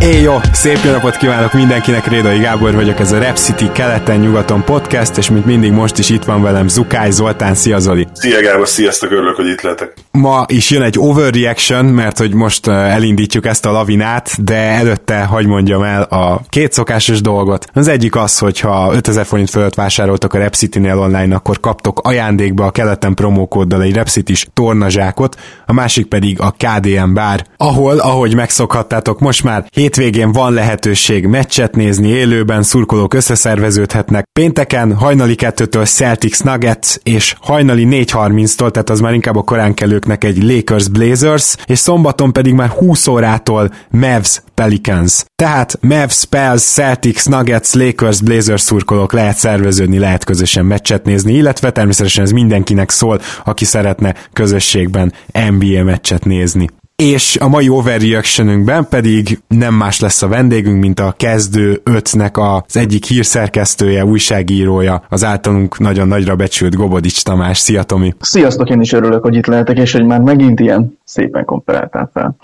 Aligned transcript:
Éj 0.00 0.20
jó, 0.20 0.36
szép 0.52 0.78
jó 0.84 0.90
napot 0.90 1.16
kívánok 1.16 1.52
mindenkinek, 1.52 2.06
Rédai 2.06 2.38
Gábor 2.38 2.74
vagyok, 2.74 2.98
ez 2.98 3.12
a 3.12 3.18
Rep 3.18 3.36
City 3.36 3.70
keleten-nyugaton 3.72 4.64
podcast, 4.64 5.16
és 5.16 5.30
mint 5.30 5.46
mindig 5.46 5.72
most 5.72 5.98
is 5.98 6.10
itt 6.10 6.24
van 6.24 6.42
velem 6.42 6.68
Zukály 6.68 7.10
Zoltán, 7.10 7.54
szia 7.54 7.78
Zoli! 7.78 8.06
Szia 8.12 8.40
Gábor, 8.40 8.68
sziasztok, 8.68 9.10
örülök, 9.10 9.36
hogy 9.36 9.48
itt 9.48 9.60
lehetek. 9.60 9.92
Ma 10.10 10.44
is 10.48 10.70
jön 10.70 10.82
egy 10.82 10.98
overreaction, 10.98 11.84
mert 11.84 12.18
hogy 12.18 12.34
most 12.34 12.66
elindítjuk 12.66 13.46
ezt 13.46 13.66
a 13.66 13.70
lavinát, 13.70 14.44
de 14.44 14.54
előtte 14.54 15.24
hagy 15.24 15.46
mondjam 15.46 15.82
el 15.82 16.02
a 16.02 16.40
két 16.48 16.72
szokásos 16.72 17.20
dolgot. 17.20 17.66
Az 17.72 17.88
egyik 17.88 18.16
az, 18.16 18.38
hogy 18.38 18.60
ha 18.60 18.92
5000 18.94 19.26
forint 19.26 19.50
fölött 19.50 19.74
vásároltok 19.74 20.34
a 20.34 20.38
Repcity-nél 20.38 20.98
online, 20.98 21.34
akkor 21.34 21.60
kaptok 21.60 22.00
ajándékba 22.02 22.64
a 22.64 22.70
keleten 22.70 23.14
promókóddal 23.14 23.82
egy 23.82 23.94
Repcity-s 23.94 24.46
tornazsákot, 24.54 25.36
a 25.66 25.72
másik 25.72 26.06
pedig 26.06 26.40
a 26.40 26.54
KDM 26.58 27.12
bár, 27.12 27.46
ahol, 27.56 27.98
ahogy 27.98 28.34
megszokhattátok, 28.34 29.20
most 29.20 29.44
már 29.44 29.64
hétvégén 29.96 30.32
van 30.32 30.52
lehetőség 30.52 31.26
meccset 31.26 31.76
nézni 31.76 32.08
élőben, 32.08 32.62
szurkolók 32.62 33.14
összeszerveződhetnek. 33.14 34.24
Pénteken 34.32 34.94
hajnali 34.94 35.34
2-től 35.38 35.88
Celtics 35.94 36.42
Nuggets, 36.42 36.96
és 37.02 37.34
hajnali 37.40 37.86
4.30-tól, 37.90 38.70
tehát 38.70 38.90
az 38.90 39.00
már 39.00 39.14
inkább 39.14 39.36
a 39.36 39.42
korán 39.42 39.74
kelőknek 39.74 40.24
egy 40.24 40.42
Lakers 40.42 40.88
Blazers, 40.88 41.56
és 41.66 41.78
szombaton 41.78 42.32
pedig 42.32 42.54
már 42.54 42.68
20 42.68 43.06
órától 43.06 43.74
Mavs 43.90 44.42
Pelicans. 44.54 45.24
Tehát 45.34 45.78
Mavs, 45.80 46.24
Pels, 46.24 46.62
Celtics, 46.62 47.24
Nuggets, 47.24 47.72
Lakers, 47.72 48.22
Blazers 48.22 48.62
szurkolók 48.62 49.12
lehet 49.12 49.36
szerveződni, 49.36 49.98
lehet 49.98 50.24
közösen 50.24 50.64
meccset 50.64 51.04
nézni, 51.04 51.34
illetve 51.34 51.70
természetesen 51.70 52.24
ez 52.24 52.30
mindenkinek 52.30 52.90
szól, 52.90 53.20
aki 53.44 53.64
szeretne 53.64 54.14
közösségben 54.32 55.12
NBA 55.32 55.84
meccset 55.84 56.24
nézni 56.24 56.68
és 56.96 57.36
a 57.40 57.48
mai 57.48 57.68
overreactionünkben 57.68 58.88
pedig 58.88 59.40
nem 59.48 59.74
más 59.74 60.00
lesz 60.00 60.22
a 60.22 60.28
vendégünk, 60.28 60.80
mint 60.80 61.00
a 61.00 61.14
kezdő 61.16 61.80
ötnek 61.82 62.38
az 62.38 62.76
egyik 62.76 63.04
hírszerkesztője, 63.04 64.04
újságírója, 64.04 65.04
az 65.08 65.24
általunk 65.24 65.78
nagyon 65.78 66.08
nagyra 66.08 66.36
becsült 66.36 66.74
Gobodics 66.74 67.22
Tamás. 67.22 67.58
Szia 67.58 67.82
Tomi! 67.82 68.14
Sziasztok, 68.20 68.68
én 68.70 68.80
is 68.80 68.92
örülök, 68.92 69.22
hogy 69.22 69.34
itt 69.34 69.46
lehetek, 69.46 69.78
és 69.78 69.92
hogy 69.92 70.06
már 70.06 70.20
megint 70.20 70.60
ilyen 70.60 70.98
szépen 71.06 71.44
komperáltál 71.44 72.10
fel. 72.12 72.36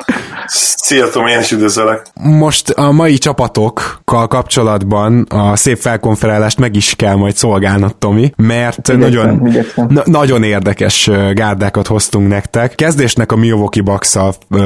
Szia 0.47 1.09
Tomi, 1.09 1.31
én 1.31 1.39
is 1.39 1.51
üdvözlök! 1.53 2.03
Most 2.23 2.71
a 2.71 2.93
mai 2.93 3.19
csapatokkal 3.19 4.27
kapcsolatban 4.27 5.23
a 5.29 5.57
szép 5.57 5.77
felkonferálást 5.79 6.59
meg 6.59 6.77
is 6.77 6.95
kell 6.95 7.15
majd 7.15 7.37
szolgálnod, 7.37 7.97
Tomi, 7.97 8.33
mert 8.37 8.89
Igyekszem, 8.89 8.99
nagyon, 8.99 9.47
igyekszem. 9.47 9.87
na- 9.91 10.03
nagyon 10.05 10.43
érdekes 10.43 11.11
gárdákat 11.33 11.87
hoztunk 11.87 12.29
nektek. 12.29 12.75
Kezdésnek 12.75 13.33
a 13.33 13.37
Milwaukee 13.37 13.83
bucks 13.83 14.17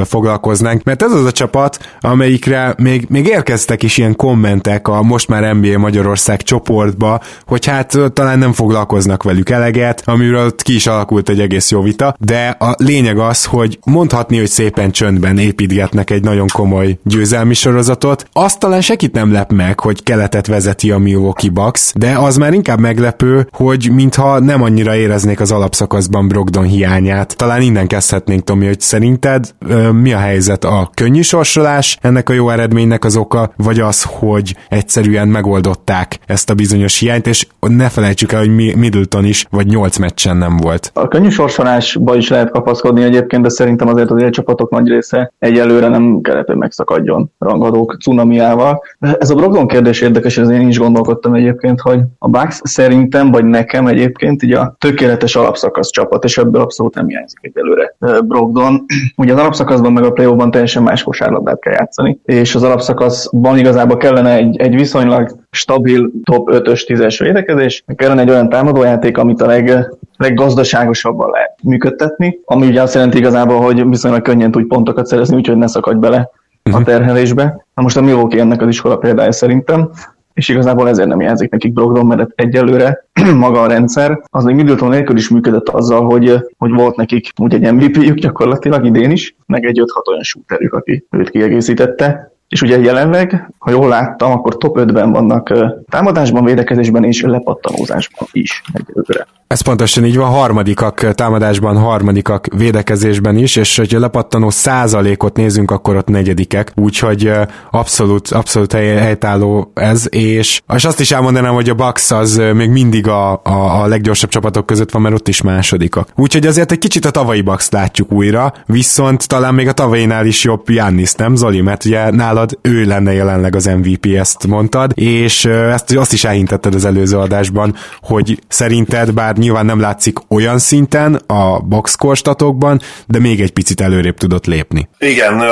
foglalkoznánk, 0.05 0.83
mert 0.83 1.01
ez 1.03 1.11
az 1.11 1.25
a 1.25 1.31
csapat, 1.31 1.77
amelyikre 2.01 2.73
még, 2.77 3.05
még 3.09 3.27
érkeztek 3.27 3.83
is 3.83 3.97
ilyen 3.97 4.15
kommentek 4.15 4.87
a 4.87 5.01
most 5.01 5.27
már 5.27 5.55
NBA 5.55 5.77
Magyarország 5.77 6.41
csoportba, 6.41 7.21
hogy 7.45 7.65
hát 7.65 7.97
talán 8.13 8.39
nem 8.39 8.53
foglalkoznak 8.53 9.23
velük 9.23 9.49
eleget, 9.49 10.01
amiről 10.05 10.45
ott 10.45 10.61
ki 10.61 10.73
is 10.75 10.87
alakult 10.87 11.29
egy 11.29 11.39
egész 11.39 11.71
jó 11.71 11.81
vita, 11.81 12.15
de 12.19 12.55
a 12.59 12.75
lényeg 12.77 13.17
az, 13.19 13.45
hogy 13.45 13.79
mondhatni, 13.91 14.37
hogy 14.37 14.47
szépen 14.47 14.91
csöndben 14.91 15.37
építgetnek 15.37 16.09
egy 16.09 16.23
nagyon 16.23 16.47
komoly 16.53 16.97
győzelmi 17.03 17.53
sorozatot. 17.53 18.25
Azt 18.33 18.59
talán 18.59 18.81
sekit 18.81 19.13
nem 19.13 19.31
lep 19.31 19.51
meg, 19.51 19.79
hogy 19.79 20.03
keletet 20.03 20.47
vezeti 20.47 20.91
a 20.91 20.97
Milwaukee 20.97 21.49
Bucks, 21.49 21.91
de 21.95 22.17
az 22.17 22.37
már 22.37 22.53
inkább 22.53 22.79
meglepő, 22.79 23.47
hogy 23.51 23.89
mintha 23.93 24.39
nem 24.39 24.61
annyira 24.61 24.95
éreznék 24.95 25.39
az 25.39 25.51
alapszakaszban 25.51 26.27
Brogdon 26.27 26.63
hiányát. 26.63 27.35
Talán 27.37 27.61
innen 27.61 27.87
kezdhetnénk, 27.87 28.43
Tomi, 28.43 28.65
hogy 28.65 28.79
szerinted 28.79 29.53
ö, 29.67 29.91
mi 29.91 30.13
a 30.13 30.17
helyzet? 30.17 30.65
A 30.65 30.89
könnyű 30.93 31.21
sorsolás 31.21 31.97
ennek 32.01 32.29
a 32.29 32.33
jó 32.33 32.49
eredménynek 32.49 33.05
az 33.05 33.15
oka, 33.15 33.51
vagy 33.57 33.79
az, 33.79 34.03
hogy 34.03 34.55
egyszerűen 34.69 35.27
megoldották 35.27 36.19
ezt 36.25 36.49
a 36.49 36.53
bizonyos 36.53 36.99
hiányt, 36.99 37.27
és 37.27 37.47
ne 37.59 37.89
felejtsük 37.89 38.31
el, 38.31 38.39
hogy 38.39 38.55
Mi- 38.55 38.75
Middleton 38.75 39.25
is 39.25 39.45
vagy 39.49 39.67
8 39.67 39.97
meccsen 39.97 40.37
nem 40.37 40.57
volt. 40.57 40.91
A 40.93 41.07
könnyű 41.07 41.29
sorsolásba 41.29 42.15
is 42.15 42.29
lehet 42.29 42.49
kapaszkodni 42.49 43.03
egyébként, 43.03 43.43
de 43.43 43.49
szerintem 43.49 43.76
azért 43.81 44.11
az 44.11 44.29
csapatok 44.29 44.69
nagy 44.69 44.87
része 44.87 45.31
egyelőre 45.39 45.87
nem 45.87 46.21
kellett, 46.21 46.47
hogy 46.47 46.55
megszakadjon 46.55 47.31
rangadók 47.39 47.97
cunamiával. 48.01 48.83
Ez 48.99 49.29
a 49.29 49.35
Brogdon 49.35 49.67
kérdés 49.67 50.01
érdekes, 50.01 50.37
ez 50.37 50.49
én 50.49 50.67
is 50.67 50.79
gondolkodtam 50.79 51.33
egyébként, 51.33 51.79
hogy 51.81 51.99
a 52.17 52.29
Bucks 52.29 52.59
szerintem, 52.63 53.31
vagy 53.31 53.45
nekem 53.45 53.87
egyébként 53.87 54.43
így 54.43 54.53
a 54.53 54.75
tökéletes 54.79 55.35
alapszakasz 55.35 55.89
csapat, 55.89 56.23
és 56.23 56.37
ebből 56.37 56.61
abszolút 56.61 56.95
nem 56.95 57.07
hiányzik 57.07 57.39
egyelőre 57.41 57.95
Brogdon. 58.23 58.85
Ugye 59.17 59.33
az 59.33 59.39
alapszakaszban 59.39 59.93
meg 59.93 60.03
a 60.03 60.11
play 60.11 60.49
teljesen 60.49 60.83
más 60.83 61.03
kosárlabdát 61.03 61.59
kell 61.59 61.73
játszani, 61.73 62.19
és 62.23 62.55
az 62.55 62.63
alapszakaszban 62.63 63.57
igazából 63.57 63.97
kellene 63.97 64.33
egy, 64.33 64.57
egy 64.57 64.75
viszonylag 64.75 65.45
stabil 65.57 66.11
top 66.23 66.49
5-ös 66.51 66.85
10-es 66.87 67.15
védekezés, 67.19 67.83
kellene 67.95 68.21
egy 68.21 68.29
olyan 68.29 68.49
támadójáték, 68.49 69.17
amit 69.17 69.41
a 69.41 69.45
leg, 69.45 69.95
leggazdaságosabban 70.17 71.29
lehet 71.29 71.57
működtetni, 71.63 72.39
ami 72.45 72.67
ugye 72.67 72.81
azt 72.81 72.93
jelenti 72.93 73.17
igazából, 73.17 73.59
hogy 73.59 73.89
viszonylag 73.89 74.21
könnyen 74.21 74.51
tudj 74.51 74.65
pontokat 74.65 75.05
szerezni, 75.05 75.35
úgyhogy 75.35 75.57
ne 75.57 75.67
szakadj 75.67 75.99
bele 75.99 76.29
a 76.63 76.83
terhelésbe. 76.83 77.65
Na 77.73 77.81
most 77.81 77.97
a 77.97 78.01
Milwaukee 78.01 78.39
ennek 78.39 78.61
az 78.61 78.67
iskola 78.67 78.97
példája 78.97 79.31
szerintem, 79.31 79.89
és 80.37 80.49
igazából 80.49 80.89
ezért 80.89 81.07
nem 81.07 81.21
jelzik 81.21 81.51
nekik 81.51 81.73
Brogdon, 81.73 82.05
mert 82.05 82.29
egyelőre 82.35 83.05
maga 83.35 83.61
a 83.61 83.67
rendszer, 83.67 84.21
az 84.29 84.43
még 84.43 84.55
Middleton 84.55 84.89
nélkül 84.89 85.17
is 85.17 85.29
működött 85.29 85.69
azzal, 85.69 86.05
hogy, 86.05 86.35
hogy 86.57 86.71
volt 86.71 86.95
nekik 86.95 87.31
úgy 87.41 87.53
egy 87.53 87.73
MVP-jük 87.73 88.17
gyakorlatilag 88.17 88.85
idén 88.85 89.11
is, 89.11 89.35
meg 89.45 89.65
egy 89.65 89.81
5-6 89.83 90.07
olyan 90.09 90.23
shooterük, 90.23 90.73
aki 90.73 91.05
őt 91.11 91.29
kiegészítette, 91.29 92.36
és 92.47 92.61
ugye 92.61 92.79
jelenleg, 92.79 93.49
ha 93.57 93.71
jól 93.71 93.87
láttam, 93.87 94.31
akkor 94.31 94.57
top 94.57 94.77
5-ben 94.79 95.11
vannak 95.11 95.53
támadásban, 95.89 96.43
védekezésben 96.43 97.03
és 97.03 97.21
lepattanózásban 97.21 98.27
is 98.31 98.61
egyelőre. 98.73 99.27
Ez 99.47 99.61
pontosan 99.61 100.05
így 100.05 100.17
van, 100.17 100.29
harmadikak 100.29 101.13
támadásban, 101.13 101.77
harmadikak 101.77 102.47
védekezésben 102.55 103.37
is, 103.37 103.55
és 103.55 103.77
hogyha 103.77 103.99
lepattanó 103.99 104.49
százalékot 104.49 105.35
nézünk, 105.35 105.71
akkor 105.71 105.95
ott 105.95 106.07
negyedikek, 106.07 106.71
úgyhogy 106.75 107.31
abszolút, 107.71 108.27
abszolút 108.27 108.71
hely, 108.71 108.95
helytálló 108.97 109.71
ez, 109.73 110.05
és, 110.09 110.61
és 110.73 110.85
azt 110.85 110.99
is 110.99 111.11
elmondanám, 111.11 111.53
hogy 111.53 111.69
a 111.69 111.73
Bucks 111.73 112.11
az 112.11 112.41
még 112.53 112.69
mindig 112.69 113.07
a, 113.07 113.31
a, 113.43 113.81
a 113.81 113.87
leggyorsabb 113.87 114.29
csapatok 114.29 114.65
között 114.65 114.91
van, 114.91 115.01
mert 115.01 115.15
ott 115.15 115.27
is 115.27 115.41
másodikak. 115.41 116.09
Úgyhogy 116.15 116.47
azért 116.47 116.71
egy 116.71 116.77
kicsit 116.77 117.05
a 117.05 117.11
tavalyi 117.11 117.41
Bucks 117.41 117.69
látjuk 117.69 118.11
újra, 118.11 118.53
viszont 118.65 119.27
talán 119.27 119.53
még 119.53 119.67
a 119.67 119.73
tavalyinál 119.73 120.25
is 120.25 120.43
jobb 120.43 120.69
Jannis, 120.69 121.13
nem 121.13 121.35
Zoli? 121.35 121.61
Mert 121.61 121.85
ugye 121.85 122.11
nálad 122.11 122.57
ő 122.61 122.83
lenne 122.83 123.13
jelenleg 123.13 123.55
az 123.55 123.65
MVP, 123.65 124.05
ezt 124.05 124.47
mondtad, 124.47 124.91
és 124.95 125.45
ezt 125.45 125.95
azt 125.95 126.13
is 126.13 126.23
elhintetted 126.23 126.75
az 126.75 126.85
előző 126.85 127.17
adásban, 127.17 127.75
hogy 128.01 128.39
szerinted, 128.47 129.13
bár 129.13 129.35
nyilván 129.37 129.65
nem 129.65 129.79
látszik 129.79 130.17
olyan 130.29 130.59
szinten 130.59 131.13
a 131.27 131.59
boxkorstatokban, 131.59 132.79
de 133.05 133.19
még 133.19 133.41
egy 133.41 133.51
picit 133.51 133.81
előrébb 133.81 134.17
tudott 134.17 134.45
lépni. 134.45 134.89
Igen, 134.97 135.43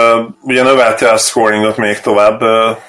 ugye 0.41 0.63
növelte 0.63 1.09
a 1.09 1.17
scoringot 1.17 1.77
még 1.77 1.99
tovább, 1.99 2.39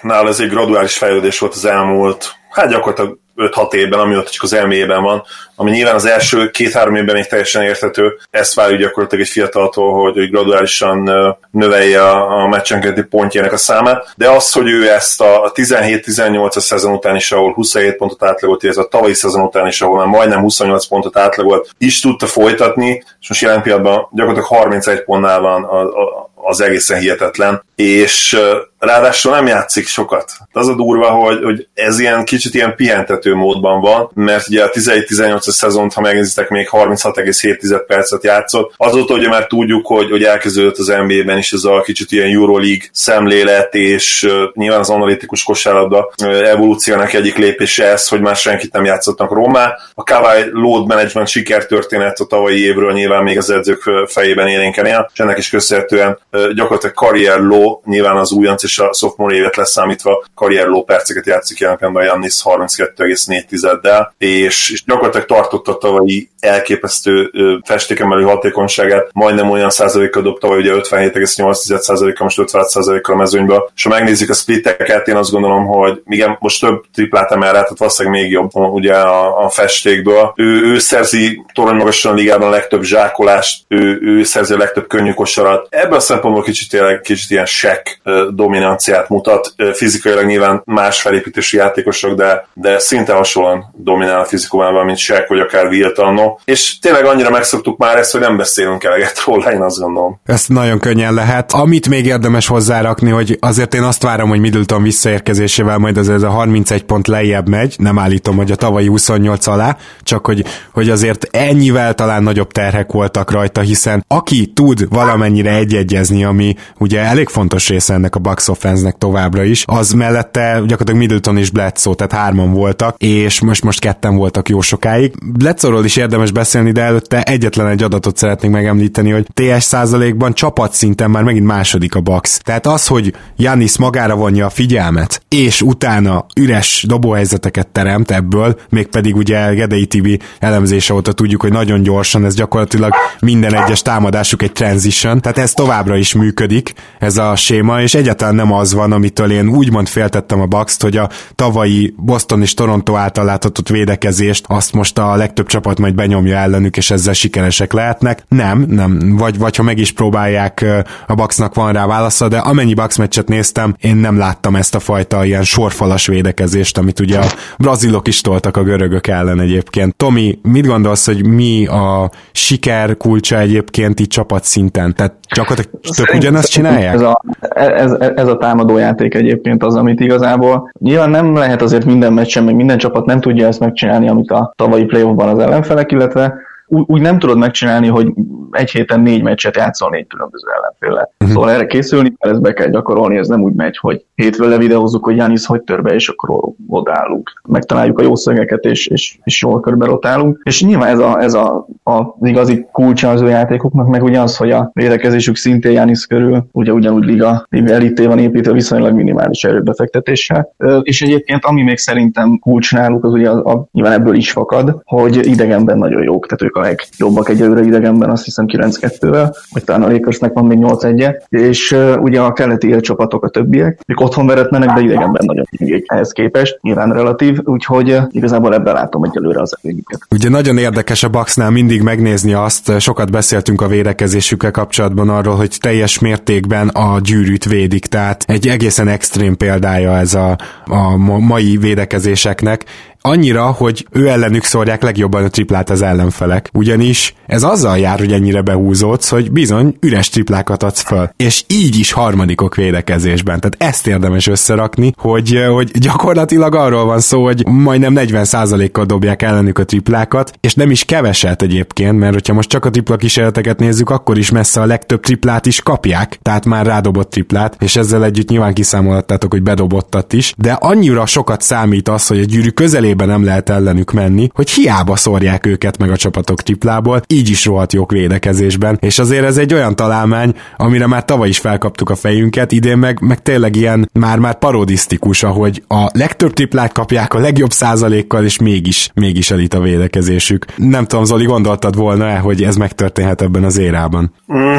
nála 0.03 0.29
ez 0.29 0.41
egy 0.41 0.49
graduális 0.49 0.99
fejlődés 0.99 1.39
volt 1.39 1.55
az 1.55 1.65
elmúlt, 1.65 2.35
hát 2.51 2.71
gyakorlatilag 2.71 3.19
5-6 3.37 3.73
évben, 3.73 3.99
ami 3.99 4.17
ott 4.17 4.29
csak 4.29 4.43
az 4.43 4.53
elméjében 4.53 5.03
van, 5.03 5.25
ami 5.57 5.71
nyilván 5.71 5.95
az 5.95 6.05
első 6.05 6.51
két-három 6.51 6.95
évben 6.95 7.15
még 7.15 7.27
teljesen 7.27 7.63
érthető. 7.63 8.19
Ezt 8.31 8.55
várjuk 8.55 8.81
gyakorlatilag 8.81 9.25
egy 9.25 9.31
fiataltól, 9.31 10.03
hogy, 10.03 10.15
hogy 10.15 10.31
graduálisan 10.31 11.11
növelje 11.51 12.03
a, 12.03 12.43
a 12.43 12.49
meccsenkénti 12.49 13.03
pontjának 13.03 13.53
a 13.53 13.57
számát, 13.57 14.13
de 14.17 14.31
az, 14.31 14.53
hogy 14.53 14.69
ő 14.69 14.91
ezt 14.91 15.21
a 15.21 15.53
17-18-as 15.55 16.61
szezon 16.61 16.93
után 16.93 17.17
is, 17.17 17.33
ahol 17.33 17.53
27 17.53 17.97
pontot 17.97 18.23
átlagolt, 18.23 18.63
illetve 18.63 18.83
a 18.83 18.89
tavalyi 18.89 19.15
szezon 19.15 19.43
után 19.43 19.67
is, 19.67 19.81
ahol 19.81 19.97
már 19.97 20.07
majdnem 20.07 20.41
28 20.41 20.87
pontot 20.87 21.17
átlagolt, 21.17 21.69
is 21.79 22.01
tudta 22.01 22.27
folytatni, 22.27 23.05
és 23.21 23.29
most 23.29 23.41
jelen 23.41 23.63
pillanatban 23.63 24.09
gyakorlatilag 24.13 24.61
31 24.61 25.05
pontnál 25.05 25.41
van 25.41 25.65
a, 25.65 25.81
a, 25.81 26.31
az 26.35 26.61
egészen 26.61 26.99
hihetetlen, 26.99 27.65
és 27.75 28.39
ráadásul 28.87 29.33
nem 29.33 29.47
játszik 29.47 29.87
sokat. 29.87 30.33
Az 30.53 30.69
a 30.69 30.75
durva, 30.75 31.11
hogy, 31.11 31.43
hogy 31.43 31.69
ez 31.75 31.99
ilyen 31.99 32.25
kicsit 32.25 32.55
ilyen 32.55 32.75
pihentető 32.77 33.35
módban 33.35 33.81
van, 33.81 34.11
mert 34.15 34.49
ugye 34.49 34.65
a 34.65 34.71
17-18-as 34.71 35.45
2018-as 35.47 35.51
szezont, 35.51 35.93
ha 35.93 36.01
megnézitek, 36.01 36.49
még 36.49 36.69
36,7 36.71 37.83
percet 37.87 38.25
játszott. 38.25 38.73
Azóta 38.77 39.15
ugye 39.15 39.29
már 39.29 39.47
tudjuk, 39.47 39.87
hogy, 39.87 40.11
hogy 40.11 40.23
elkezdődött 40.23 40.79
az 40.79 40.87
NBA-ben 40.87 41.39
is 41.39 41.53
ez 41.53 41.65
a 41.65 41.81
kicsit 41.81 42.13
ilyen 42.13 42.31
Euroleague 42.31 42.87
szemlélet, 42.93 43.75
és 43.75 44.23
uh, 44.23 44.43
nyilván 44.55 44.81
az 44.81 44.91
analitikus 44.91 45.43
kosárlabda 45.43 46.13
uh, 46.23 46.49
evolúciónak 46.49 47.13
egyik 47.13 47.37
lépése 47.37 47.85
ez, 47.85 48.09
hogy 48.09 48.21
már 48.21 48.37
senkit 48.37 48.73
nem 48.73 48.85
játszottak 48.85 49.33
Rómá. 49.33 49.77
A 49.95 50.03
Kawai 50.03 50.45
load 50.53 50.87
management 50.87 51.29
sikertörténet 51.29 52.21
a 52.21 52.27
tavalyi 52.27 52.65
évről 52.65 52.93
nyilván 52.93 53.23
még 53.23 53.39
az 53.39 53.51
edzők 53.51 53.91
fejében 54.07 54.49
élénken 54.49 54.87
él, 54.87 55.11
és 55.13 55.21
ennek 55.21 55.39
is 55.39 55.49
köszönhetően 55.49 56.19
uh, 56.33 56.53
gyakorlatilag 56.53 56.95
karrier 56.95 57.41
low, 57.41 57.81
nyilván 57.85 58.17
az 58.17 58.33
újonc 58.33 58.63
és 58.63 58.76
a 58.79 58.93
sophomore 58.93 59.35
évet 59.35 59.57
leszámítva 59.57 60.25
karrier 60.35 60.67
low 60.67 60.85
perceket 60.85 61.27
játszik 61.27 61.59
jelen 61.59 61.97
a 61.97 62.03
Jannis 62.03 62.41
32,4-del, 62.45 64.15
és, 64.19 64.71
és 64.71 64.85
gyakorlatilag 64.85 65.27
tartotta 65.27 65.73
a 65.73 65.79
tavalyi 65.79 66.31
elképesztő 66.47 67.31
festékemelő 67.65 68.23
hatékonyságát, 68.23 69.09
majdnem 69.13 69.51
olyan 69.51 69.71
százalékkal 69.71 70.23
dobta, 70.23 70.47
hogy 70.47 70.59
ugye 70.59 70.73
57,8%-kal, 70.73 72.13
most 72.19 72.41
56%-kal 72.43 73.15
a 73.15 73.19
mezőnyből. 73.19 73.71
És 73.77 73.83
ha 73.83 73.89
megnézzük 73.89 74.31
a 74.31 74.35
splitteket, 74.35 75.09
én 75.09 75.17
azt 75.17 75.31
gondolom, 75.31 75.67
hogy 75.67 76.03
igen, 76.07 76.37
most 76.41 76.61
több 76.61 76.85
triplát 76.95 77.33
emel 77.33 77.53
rá, 77.53 77.63
tehát 77.63 77.79
valószínűleg 77.79 78.21
még 78.21 78.31
jobb 78.31 78.55
ugye 78.55 78.95
a, 78.95 79.45
a 79.45 79.49
festékből. 79.49 80.33
Ő, 80.37 80.63
ő 80.63 80.79
szerzi 80.79 81.45
torony 81.55 81.77
magasan 81.77 82.15
ligában 82.15 82.49
a 82.49 82.51
legtöbb 82.51 82.83
zsákolást, 82.83 83.65
ő, 83.69 83.99
ő 84.03 84.23
szerzi 84.23 84.55
a 84.55 84.59
legtöbb 84.59 84.87
könnyű 84.87 85.13
kosarat. 85.13 85.67
Ebből 85.71 85.97
a 85.97 86.01
szempontból 86.01 86.43
kicsit, 86.43 86.71
tényleg, 86.71 87.01
kicsit 87.01 87.31
ilyen 87.31 87.47
sek 87.47 88.01
dominanciát 88.31 89.09
mutat. 89.09 89.55
Fizikailag 89.73 90.25
nyilván 90.25 90.63
más 90.65 91.01
felépítésű 91.01 91.59
játékosok, 91.59 92.15
de, 92.15 92.47
de 92.55 92.79
szinte 92.79 93.13
hasonlóan 93.13 93.75
dominál 93.77 94.21
a 94.21 94.25
fizikumával, 94.25 94.85
mint 94.85 94.99
Shaq, 94.99 95.29
vagy 95.29 95.41
akár 95.41 95.67
Wiltano 95.67 96.36
és 96.45 96.79
tényleg 96.79 97.05
annyira 97.05 97.31
megszoktuk 97.31 97.79
már 97.79 97.99
ezt, 97.99 98.13
hogy 98.13 98.21
nem 98.21 98.37
beszélünk 98.37 98.85
eleget 98.85 99.23
róla, 99.27 99.53
én 99.53 99.63
azt 99.63 99.79
gondolom. 99.79 100.21
Ezt 100.25 100.49
nagyon 100.49 100.79
könnyen 100.79 101.15
lehet. 101.15 101.53
Amit 101.53 101.89
még 101.89 102.07
érdemes 102.07 102.47
hozzárakni, 102.47 103.11
hogy 103.11 103.37
azért 103.41 103.75
én 103.75 103.83
azt 103.83 104.03
várom, 104.03 104.29
hogy 104.29 104.41
Middleton 104.41 104.83
visszaérkezésével 104.83 105.79
majd 105.79 105.97
az 105.97 106.09
ez 106.09 106.23
a 106.23 106.31
31 106.31 106.83
pont 106.83 107.07
lejjebb 107.07 107.49
megy, 107.49 107.75
nem 107.79 107.99
állítom, 107.99 108.37
hogy 108.37 108.51
a 108.51 108.57
tavalyi 108.57 108.87
28 108.87 109.47
alá, 109.47 109.77
csak 110.03 110.27
hogy, 110.27 110.45
hogy 110.73 110.91
azért 110.91 111.29
ennyivel 111.31 111.95
talán 111.95 112.23
nagyobb 112.23 112.53
terhek 112.53 112.93
voltak 112.93 113.31
rajta, 113.31 113.61
hiszen 113.61 114.05
aki 114.09 114.53
tud 114.55 114.89
valamennyire 114.89 115.55
egyegyezni, 115.55 116.25
ami 116.25 116.55
ugye 116.79 117.01
elég 117.01 117.29
fontos 117.29 117.69
része 117.69 117.95
ennek 117.95 118.15
a 118.15 118.19
Bucks 118.19 118.49
offense 118.49 118.95
továbbra 118.99 119.45
is, 119.45 119.65
az 119.67 119.91
mellette 119.93 120.53
gyakorlatilag 120.53 120.97
Middleton 121.01 121.37
és 121.37 121.51
Bledsoe, 121.51 121.95
tehát 121.95 122.13
hárman 122.13 122.53
voltak, 122.53 122.97
és 122.99 123.41
most 123.41 123.65
most 123.65 123.81
ketten 123.81 124.17
voltak 124.17 124.49
jó 124.49 124.61
sokáig. 124.61 125.15
Bledsoe-ról 125.23 125.85
is 125.85 125.97
érdemes 125.97 126.16
érdemes 126.17 126.45
beszélni, 126.45 126.73
de 126.73 126.83
előtte 126.83 127.23
egyetlen 127.23 127.67
egy 127.67 127.83
adatot 127.83 128.17
szeretnék 128.17 128.51
megemlíteni, 128.51 129.11
hogy 129.11 129.27
TS 129.35 129.63
százalékban 129.63 130.35
csapatszinten 130.35 131.11
már 131.11 131.23
megint 131.23 131.47
második 131.47 131.95
a 131.95 132.01
box. 132.01 132.41
Tehát 132.45 132.67
az, 132.67 132.87
hogy 132.87 133.15
Janis 133.37 133.79
magára 133.79 134.15
vonja 134.15 134.47
a 134.47 134.51
figyelmet, 134.51 135.23
és 135.29 135.63
utána 135.63 136.27
üres 136.41 136.85
dobóhelyzeteket 136.89 137.69
teremt 137.69 138.11
ebből, 138.11 138.61
mégpedig 138.69 139.17
ugye 139.17 139.55
Gedei 139.55 139.87
TV 139.87 140.07
elemzése 140.39 140.95
óta 140.95 141.13
tudjuk, 141.13 141.41
hogy 141.41 141.53
nagyon 141.53 141.83
gyorsan, 141.83 142.25
ez 142.25 142.35
gyakorlatilag 142.35 142.93
minden 143.21 143.55
egyes 143.55 143.83
támadásuk 143.83 144.43
egy 144.43 144.53
transition, 144.53 145.21
tehát 145.21 145.39
ez 145.39 145.53
továbbra 145.53 145.97
is 145.97 146.15
működik, 146.15 146.73
ez 146.99 147.17
a 147.17 147.37
séma, 147.37 147.81
és 147.81 147.95
egyáltalán 147.95 148.35
nem 148.35 148.53
az 148.53 148.75
van, 148.75 148.93
amitől 148.93 149.31
én 149.31 149.49
úgymond 149.49 149.89
féltettem 149.89 150.41
a 150.41 150.47
box 150.47 150.81
hogy 150.81 150.97
a 150.97 151.11
tavalyi 151.35 151.95
Boston 151.97 152.43
és 152.43 152.55
Toronto 152.55 152.95
által 152.95 153.25
láthatott 153.25 153.69
védekezést 153.69 154.45
azt 154.49 154.73
most 154.73 154.99
a 154.99 155.17
legtöbb 155.17 155.47
csapat 155.47 155.79
majd 155.79 155.95
benyom 155.95 156.06
nyomja 156.07 156.37
ellenük, 156.37 156.77
és 156.77 156.91
ezzel 156.91 157.13
sikeresek 157.13 157.73
lehetnek. 157.73 158.25
Nem, 158.29 158.65
nem, 158.69 159.17
vagy, 159.17 159.39
vagy 159.39 159.57
ha 159.57 159.63
meg 159.63 159.79
is 159.79 159.93
próbálják, 159.93 160.65
a 161.07 161.15
Bucksnak 161.15 161.55
van 161.55 161.73
rá 161.73 161.87
válasza, 161.87 162.29
de 162.29 162.39
amennyi 162.39 162.75
Bucks 162.75 162.97
meccset 162.97 163.29
néztem, 163.29 163.75
én 163.81 163.97
nem 163.97 164.19
láttam 164.19 164.57
ezt 164.57 164.75
a 164.75 164.79
fajta 164.79 165.25
ilyen 165.25 165.43
sorfalas 165.43 166.07
védekezést, 166.07 166.79
amit 166.79 167.01
ugye 167.01 167.19
a 167.19 167.27
brazilok 167.59 168.09
is 168.09 168.21
toltak 168.21 168.57
a 168.57 168.63
görögök 168.63 169.07
ellen 169.07 169.41
egyébként. 169.41 169.97
Tomi, 169.97 170.39
mit 170.43 170.67
gondolsz, 170.67 171.07
hogy 171.07 171.27
mi 171.27 171.67
a 171.67 172.11
siker 172.33 172.97
kulcsa 172.97 173.39
egyébként 173.39 174.01
így 174.01 174.21
szinten? 174.41 174.95
Tehát 174.95 175.15
gyakorlatilag 175.35 175.81
tök 175.97 176.15
ugyanazt 176.15 176.51
csinálják? 176.51 176.95
Ez 176.95 177.01
a, 177.01 177.21
ez, 177.55 177.93
ez 177.93 178.29
a 178.29 178.37
támadójáték 178.37 179.15
egyébként 179.15 179.63
az, 179.63 179.75
amit 179.75 180.01
igazából 180.01 180.71
nyilván 180.79 181.11
nem 181.11 181.35
lehet 181.35 181.63
azért 181.63 181.85
minden 181.85 182.13
meccsen, 182.13 182.45
meg 182.45 182.55
minden 182.55 182.79
csapat 182.79 183.05
nem 183.05 183.21
tudja 183.21 183.47
ezt 183.47 183.61
megcsinálni, 183.61 184.09
amit 184.09 184.31
a 184.31 184.53
tavalyi 184.57 184.85
playoffban 184.85 185.29
az 185.29 185.39
ellenfelek, 185.39 185.93
illetve 185.97 186.21
illetve 186.21 186.46
úgy, 186.67 186.85
úgy 186.87 187.01
nem 187.01 187.19
tudod 187.19 187.39
megcsinálni, 187.39 187.87
hogy 187.87 188.13
egy 188.51 188.71
héten 188.71 189.01
négy 189.01 189.23
meccset 189.23 189.57
játszol 189.57 189.91
négy 189.91 190.07
különböző 190.07 190.47
ellenféle. 190.57 191.11
Uh-huh. 191.19 191.35
Szóval 191.35 191.51
erre 191.51 191.67
készülni, 191.67 192.15
mert 192.19 192.35
ezt 192.35 192.43
be 192.43 192.53
kell 192.53 192.69
gyakorolni, 192.69 193.17
ez 193.17 193.29
nem 193.29 193.43
úgy 193.43 193.55
megy, 193.55 193.77
hogy 193.77 194.05
hétfőn 194.15 194.49
levideózzuk, 194.49 195.05
hogy 195.05 195.17
Janis 195.17 195.47
hogy 195.47 195.63
tör 195.63 195.83
be, 195.83 195.95
és 195.95 196.09
akkor 196.09 196.41
odállunk. 196.69 197.41
Megtaláljuk 197.49 197.99
a 197.99 198.03
jó 198.03 198.15
szögeket, 198.15 198.65
és, 198.65 198.87
és, 198.87 199.19
és 199.25 199.43
jól 199.43 199.61
körbe 199.61 199.87
rotálunk. 199.87 200.41
És 200.45 200.63
nyilván 200.65 200.89
ez, 200.89 200.99
a, 200.99 201.21
ez 201.21 201.35
a, 201.35 201.67
a, 201.83 201.93
az 201.93 202.15
igazi 202.21 202.67
kulcsa 202.73 203.11
az 203.11 203.21
ő 203.21 203.29
játékoknak, 203.29 203.89
meg 203.89 204.03
ugye 204.03 204.21
az, 204.21 204.37
hogy 204.37 204.51
a 204.51 204.71
védekezésük 204.73 205.37
szintén 205.37 205.73
Janis 205.73 206.07
körül, 206.07 206.47
ugye 206.53 206.73
ugyanúgy 206.73 207.05
liga, 207.05 207.47
liga 207.49 207.73
elité 207.73 208.07
van 208.07 208.19
építve 208.19 208.53
viszonylag 208.53 208.95
minimális 208.95 209.45
erőbefektetéssel. 209.45 210.55
És 210.83 211.03
egyébként, 211.03 211.45
ami 211.45 211.63
még 211.63 211.79
szerintem 211.79 212.39
kulcs 212.39 212.73
náluk, 212.73 213.05
az 213.05 213.13
ugye 213.13 213.31
a, 213.31 213.53
a, 213.53 213.67
nyilván 213.73 213.93
ebből 213.93 214.15
is 214.15 214.31
fakad, 214.33 214.81
hogy 214.85 215.27
idegenben 215.27 215.79
nagyon 215.79 216.03
jók, 216.03 216.27
tehát 216.27 216.43
ők 216.43 216.56
a 216.57 216.61
legjobbak 216.61 217.29
egyelőre 217.29 217.63
idegenben, 217.63 218.11
azt 218.11 218.25
hiszem 218.25 218.45
9-2-vel, 218.49 219.37
vagy 219.53 219.65
talán 219.65 219.83
a 219.83 219.91
Lakersnek 219.91 220.33
van 220.33 220.47
még 220.47 220.59
8 220.59 220.85
1 220.85 221.11
és 221.29 221.73
uh, 221.73 222.03
ugye 222.03 222.21
a 222.21 222.33
keleti 222.33 222.69
élcsapatok 222.69 223.25
a 223.25 223.29
többiek, 223.29 223.81
ők 223.87 224.01
otthon 224.01 224.27
veretlenek, 224.27 224.73
de 224.73 224.81
idegenben 224.81 225.25
nagyon 225.25 225.45
gyengék 225.51 225.85
ehhez 225.89 226.13
képest, 226.13 226.59
nyilván 226.61 226.93
relatív, 226.93 227.39
úgyhogy 227.45 227.91
uh, 227.91 228.03
igazából 228.11 228.55
ebben 228.55 228.75
látom 228.75 229.05
egyelőre 229.05 229.41
az 229.41 229.59
előnyüket. 229.63 230.01
Ugye 230.11 230.29
nagyon 230.29 230.59
érdekes 230.59 231.03
a 231.03 231.09
Bucksnál 231.09 231.51
mindig 231.51 231.83
megnézni 231.83 232.33
azt, 232.33 232.81
sokat 232.81 233.11
beszéltünk 233.11 233.61
a 233.61 233.69
védekezésükkel 233.69 234.51
kapcsolatban 234.51 235.09
arról, 235.09 235.37
hogy 235.37 235.57
teljes 235.61 235.99
mértékben 235.99 236.69
a 236.69 237.01
gyűrűt 237.01 237.45
védik, 237.45 237.87
tehát 237.87 238.25
egy 238.27 238.49
egészen 238.49 238.89
extrém 238.89 239.37
példája 239.37 239.97
ez 239.97 240.15
a, 240.15 240.39
a 240.65 240.97
mai 241.21 241.57
védekezéseknek, 241.57 242.65
annyira, 243.07 243.47
hogy 243.51 243.87
ő 243.91 244.09
ellenük 244.09 244.45
szórják 244.45 244.83
legjobban 244.83 245.25
a 245.25 245.29
triplát 245.29 245.71
az 245.71 245.83
ellenfelek. 245.83 246.51
Ugyanis 246.53 247.15
ez 247.27 247.43
azzal 247.43 247.79
jár, 247.79 247.99
hogy 247.99 248.13
ennyire 248.13 248.41
behúzódsz, 248.41 249.09
hogy 249.09 249.33
bizony 249.33 249.77
üres 249.81 250.09
triplákat 250.09 250.63
adsz 250.63 250.81
föl. 250.81 251.11
És 251.17 251.45
így 251.47 251.79
is 251.79 251.93
harmadikok 251.93 252.55
védekezésben. 252.55 253.41
Tehát 253.41 253.73
ezt 253.75 253.87
érdemes 253.87 254.27
összerakni, 254.27 254.93
hogy, 254.97 255.45
hogy 255.53 255.71
gyakorlatilag 255.79 256.55
arról 256.55 256.85
van 256.85 257.01
szó, 257.01 257.25
hogy 257.25 257.47
majdnem 257.47 257.95
40%-kal 257.97 258.85
dobják 258.85 259.23
ellenük 259.23 259.59
a 259.59 259.65
triplákat, 259.65 260.33
és 260.41 260.55
nem 260.55 260.71
is 260.71 260.85
keveset 260.85 261.43
egyébként, 261.43 261.99
mert 261.99 262.13
hogyha 262.13 262.35
most 262.35 262.49
csak 262.49 262.65
a 262.65 262.71
tripla 262.71 262.97
kísérleteket 262.97 263.59
nézzük, 263.59 263.91
akkor 263.91 264.19
is 264.19 264.31
messze 264.31 264.61
a 264.61 264.67
legtöbb 264.67 265.01
triplát 265.01 265.47
is 265.47 265.61
kapják, 265.61 266.19
tehát 266.23 266.45
már 266.45 266.67
rádobott 266.67 267.11
triplát, 267.11 267.57
és 267.59 267.77
ezzel 267.77 268.05
együtt 268.05 268.29
nyilván 268.29 268.55
kiszámolhattátok, 268.55 269.33
hogy 269.33 269.43
bedobottat 269.43 270.13
is, 270.13 270.35
de 270.37 270.53
annyira 270.53 271.07
sokat 271.07 271.43
számít 271.43 271.89
az, 271.89 272.07
hogy 272.07 272.19
a 272.19 272.25
gyűrű 272.25 272.51
mértékben 272.97 273.09
nem 273.09 273.25
lehet 273.25 273.49
ellenük 273.49 273.93
menni, 273.93 274.29
hogy 274.35 274.51
hiába 274.51 274.97
szórják 274.97 275.47
őket 275.47 275.79
meg 275.79 275.91
a 275.91 275.97
csapatok 275.97 276.43
triplából, 276.43 277.03
így 277.17 277.31
is 277.31 277.45
rohadt 277.45 277.73
jók 277.73 277.93
védekezésben, 277.93 278.79
és 278.81 278.99
azért 278.99 279.25
ez 279.25 279.37
egy 279.37 279.55
olyan 279.55 279.77
találmány, 279.77 280.35
amire 280.57 280.87
már 280.87 281.05
tavaly 281.05 281.29
is 281.29 281.39
felkaptuk 281.39 281.91
a 281.91 281.95
fejünket, 281.95 282.53
idén 282.53 282.79
meg, 282.79 283.01
meg 283.01 283.23
tényleg 283.23 283.57
ilyen 283.57 283.91
már-már 283.93 284.39
parodisztikus, 284.39 285.23
ahogy 285.23 285.63
a 285.69 285.87
legtöbb 285.93 286.33
triplát 286.33 286.73
kapják 286.73 287.15
a 287.15 287.19
legjobb 287.19 287.51
százalékkal, 287.51 288.25
és 288.25 288.39
mégis, 288.39 288.91
mégis 288.95 289.31
elit 289.31 289.55
a 289.55 289.61
védekezésük. 289.61 290.45
Nem 290.57 290.87
tudom, 290.87 291.05
Zoli, 291.05 291.25
gondoltad 291.25 291.77
volna-e, 291.77 292.19
hogy 292.19 292.43
ez 292.43 292.57
megtörténhet 292.57 293.23
ebben 293.23 293.45
az 293.45 293.59
érában? 293.59 294.13
Mm 294.33 294.57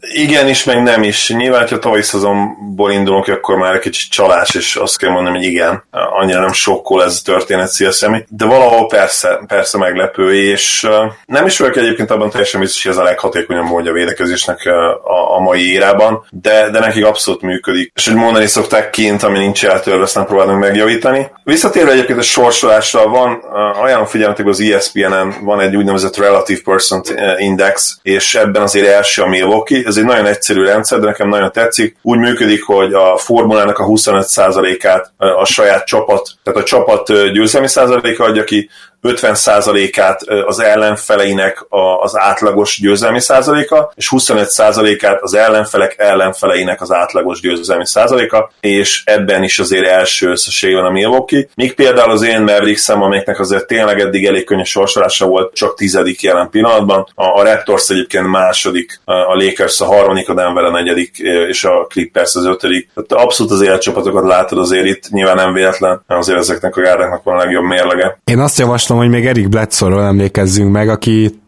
igen 0.00 0.48
is, 0.48 0.64
meg 0.64 0.82
nem 0.82 1.02
is. 1.02 1.30
Nyilván, 1.30 1.68
ha 1.68 1.78
tavalyi 1.78 2.02
szezonból 2.02 2.92
indulunk, 2.92 3.28
akkor 3.28 3.56
már 3.56 3.74
egy 3.74 3.80
kicsit 3.80 4.10
csalás, 4.10 4.54
és 4.54 4.76
azt 4.76 4.98
kell 4.98 5.10
mondani, 5.10 5.36
hogy 5.36 5.46
igen, 5.46 5.84
annyira 5.90 6.40
nem 6.40 6.52
sokkol 6.52 7.04
ez 7.04 7.20
a 7.20 7.30
történet 7.30 7.68
szélszemi. 7.68 8.24
De 8.28 8.44
valahol 8.44 8.86
persze, 8.86 9.40
persze 9.46 9.78
meglepő, 9.78 10.34
és 10.34 10.88
nem 11.26 11.46
is 11.46 11.58
vagyok 11.58 11.76
egyébként 11.76 12.10
abban 12.10 12.30
teljesen 12.30 12.60
biztos, 12.60 12.82
hogy 12.82 12.92
ez 12.92 12.98
a 12.98 13.02
leghatékonyabb 13.02 13.64
módja 13.64 13.90
a 13.90 13.94
védekezésnek 13.94 14.66
a, 15.02 15.36
a 15.36 15.40
mai 15.40 15.72
érában, 15.72 16.26
de, 16.30 16.70
de 16.70 16.78
nekik 16.78 17.04
abszolút 17.04 17.42
működik. 17.42 17.92
És 17.94 18.06
hogy 18.06 18.16
mondani 18.16 18.46
szokták 18.46 18.90
kint, 18.90 19.22
ami 19.22 19.38
nincs 19.38 19.64
eltörve, 19.64 20.02
ezt 20.02 20.14
nem 20.14 20.26
próbálunk 20.26 20.60
megjavítani. 20.60 21.30
Visszatérve 21.44 21.92
egyébként 21.92 22.18
a 22.18 22.22
sorsolásra, 22.22 23.08
van, 23.08 23.42
ajánlom 23.82 24.06
figyelmetek 24.06 24.46
az 24.46 24.60
ESPN-en 24.60 25.34
van 25.42 25.60
egy 25.60 25.76
úgynevezett 25.76 26.16
Relative 26.16 26.60
Person 26.64 27.02
Index, 27.38 27.98
és 28.02 28.34
ebben 28.34 28.62
azért 28.62 28.86
első 28.86 29.22
a 29.22 29.28
Milwaukee, 29.28 29.82
ez 29.88 29.96
egy 29.96 30.04
nagyon 30.04 30.26
egyszerű 30.26 30.64
rendszer, 30.64 30.98
de 30.98 31.06
nekem 31.06 31.28
nagyon 31.28 31.52
tetszik. 31.52 31.96
Úgy 32.02 32.18
működik, 32.18 32.64
hogy 32.64 32.92
a 32.92 33.16
formulának 33.16 33.78
a 33.78 33.84
25%-át 33.84 35.12
a 35.16 35.44
saját 35.44 35.86
csapat, 35.86 36.30
tehát 36.42 36.60
a 36.60 36.64
csapat 36.64 37.06
győzelmi 37.32 37.68
százaléka 37.68 38.24
adja 38.24 38.44
ki, 38.44 38.68
50%-át 39.02 40.22
az 40.46 40.58
ellenfeleinek 40.60 41.66
az 42.00 42.18
átlagos 42.18 42.80
győzelmi 42.80 43.20
százaléka, 43.20 43.92
és 43.94 44.08
25%-át 44.10 45.22
az 45.22 45.34
ellenfelek 45.34 45.94
ellenfeleinek 45.98 46.80
az 46.80 46.92
átlagos 46.92 47.40
győzelmi 47.40 47.86
százaléka, 47.86 48.50
és 48.60 49.02
ebben 49.04 49.42
is 49.42 49.58
azért 49.58 49.86
első 49.86 50.30
összesség 50.30 50.74
van 50.74 50.84
a 50.84 50.90
Milwaukee. 50.90 51.48
Míg 51.54 51.74
például 51.74 52.10
az 52.10 52.22
én 52.22 52.40
Mavericksem, 52.40 53.02
amelyeknek 53.02 53.40
azért 53.40 53.66
tényleg 53.66 54.00
eddig 54.00 54.26
elég 54.26 54.44
könnyű 54.44 54.62
sorsolása 54.62 55.26
volt, 55.26 55.54
csak 55.54 55.74
tizedik 55.74 56.22
jelen 56.22 56.50
pillanatban. 56.50 57.06
A, 57.14 57.24
a 57.24 57.42
Raptors 57.42 57.88
egyébként 57.88 58.26
második, 58.26 59.00
a 59.04 59.34
Lakers 59.34 59.80
a 59.80 59.84
harmadik, 59.84 60.28
a 60.28 60.34
Denver 60.34 60.64
a 60.64 60.70
negyedik, 60.70 61.18
és 61.48 61.64
a 61.64 61.86
Clippers 61.88 62.34
az 62.34 62.44
ötödik. 62.44 62.90
Tehát 62.94 63.24
abszolút 63.24 63.52
az 63.52 63.60
élcsapatokat 63.60 64.24
látod 64.24 64.58
azért 64.58 64.86
itt, 64.86 65.08
nyilván 65.10 65.36
nem 65.36 65.52
véletlen, 65.52 66.02
azért 66.06 66.38
ezeknek 66.38 66.76
a 66.76 66.80
gárdaknak 66.80 67.22
van 67.22 67.34
a 67.34 67.38
legjobb 67.38 67.64
mérlege. 67.64 68.18
Én 68.24 68.38
azt 68.38 68.58
javaslom, 68.58 68.87
hogy 68.96 69.08
még 69.08 69.26
Erik 69.26 69.48
Bledsoe-ról 69.48 70.04
emlékezzünk 70.04 70.72
meg, 70.72 70.88
aki 70.88 71.40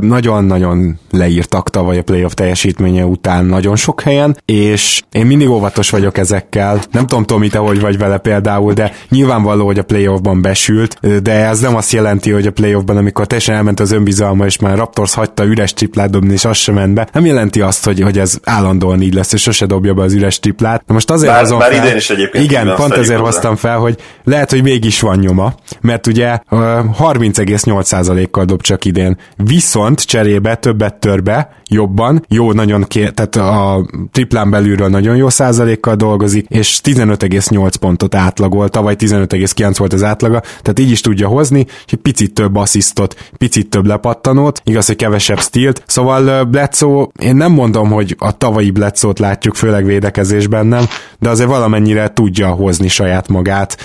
nagyon-nagyon 0.00 0.98
leírtak 1.10 1.70
tavaly 1.70 1.98
a 1.98 2.02
playoff 2.02 2.32
teljesítménye 2.32 3.04
után 3.04 3.44
nagyon 3.44 3.76
sok 3.76 4.00
helyen, 4.00 4.36
és 4.44 5.02
én 5.12 5.26
mindig 5.26 5.48
óvatos 5.48 5.90
vagyok 5.90 6.18
ezekkel. 6.18 6.80
Nem 6.90 7.06
tudom, 7.06 7.24
Tomi, 7.24 7.48
te 7.48 7.58
hogy 7.58 7.80
vagy 7.80 7.98
vele 7.98 8.18
például, 8.18 8.72
de 8.72 8.92
nyilvánvaló, 9.08 9.66
hogy 9.66 9.78
a 9.78 9.82
playoffban 9.82 10.42
besült, 10.42 11.22
de 11.22 11.32
ez 11.46 11.60
nem 11.60 11.76
azt 11.76 11.92
jelenti, 11.92 12.30
hogy 12.30 12.46
a 12.46 12.50
playoffban, 12.50 12.96
amikor 12.96 13.26
teljesen 13.26 13.54
elment 13.54 13.80
az 13.80 13.92
önbizalma, 13.92 14.46
és 14.46 14.58
már 14.58 14.76
Raptors 14.76 15.14
hagyta 15.14 15.44
üres 15.44 15.74
triplát 15.74 16.10
dobni, 16.10 16.32
és 16.32 16.44
az 16.44 16.56
sem 16.56 16.74
ment 16.74 16.94
be, 16.94 17.08
nem 17.12 17.26
jelenti 17.26 17.60
azt, 17.60 17.84
hogy, 17.84 18.00
hogy 18.00 18.18
ez 18.18 18.38
állandóan 18.44 19.02
így 19.02 19.14
lesz, 19.14 19.32
és 19.32 19.42
sose 19.42 19.66
dobja 19.66 19.94
be 19.94 20.02
az 20.02 20.12
üres 20.12 20.38
triplát. 20.38 20.82
Na 20.86 20.94
most 20.94 21.10
azért 21.10 21.32
bár, 21.32 21.48
bár 21.48 21.72
fel, 21.72 21.84
idén 21.84 21.96
is 21.96 22.10
egyébként 22.10 22.44
igen, 22.44 22.74
pont 22.74 22.92
ezért 22.92 23.20
hoztam 23.20 23.56
fel, 23.56 23.78
hogy 23.78 23.96
lehet, 24.24 24.50
hogy 24.50 24.62
mégis 24.62 25.00
van 25.00 25.18
nyoma, 25.18 25.54
mert 25.80 26.06
ugye 26.06 26.38
30,8%-kal 26.50 28.44
dob 28.44 28.62
csak 28.62 28.84
idén 28.84 29.16
viszont 29.52 30.00
cserébe 30.00 30.54
többet 30.54 30.94
tör 30.94 31.22
be, 31.22 31.48
jobban, 31.68 32.24
jó, 32.28 32.52
nagyon 32.52 32.82
ké, 32.82 33.08
tehát 33.08 33.36
a 33.36 33.86
triplán 34.12 34.50
belülről 34.50 34.88
nagyon 34.88 35.16
jó 35.16 35.28
százalékkal 35.28 35.94
dolgozik, 35.94 36.46
és 36.48 36.80
15,8 36.82 37.74
pontot 37.80 38.14
átlagol, 38.14 38.68
tavaly 38.68 38.94
15,9 38.98 39.74
volt 39.76 39.92
az 39.92 40.02
átlaga, 40.02 40.40
tehát 40.40 40.78
így 40.78 40.90
is 40.90 41.00
tudja 41.00 41.28
hozni, 41.28 41.66
hogy 41.88 41.98
picit 41.98 42.34
több 42.34 42.56
asszisztot, 42.56 43.30
picit 43.38 43.68
több 43.68 43.86
lepattanót, 43.86 44.62
igaz, 44.64 44.86
hogy 44.86 44.96
kevesebb 44.96 45.38
stílt, 45.40 45.82
szóval 45.86 46.44
Bledsoe, 46.44 47.06
én 47.18 47.36
nem 47.36 47.52
mondom, 47.52 47.90
hogy 47.90 48.16
a 48.18 48.36
tavalyi 48.36 48.70
Bledsoe-t 48.70 49.18
látjuk, 49.18 49.54
főleg 49.54 49.84
védekezésben 49.84 50.66
nem, 50.66 50.84
de 51.18 51.28
azért 51.28 51.48
valamennyire 51.48 52.12
tudja 52.12 52.48
hozni 52.48 52.88
saját 52.88 53.28
magát, 53.28 53.76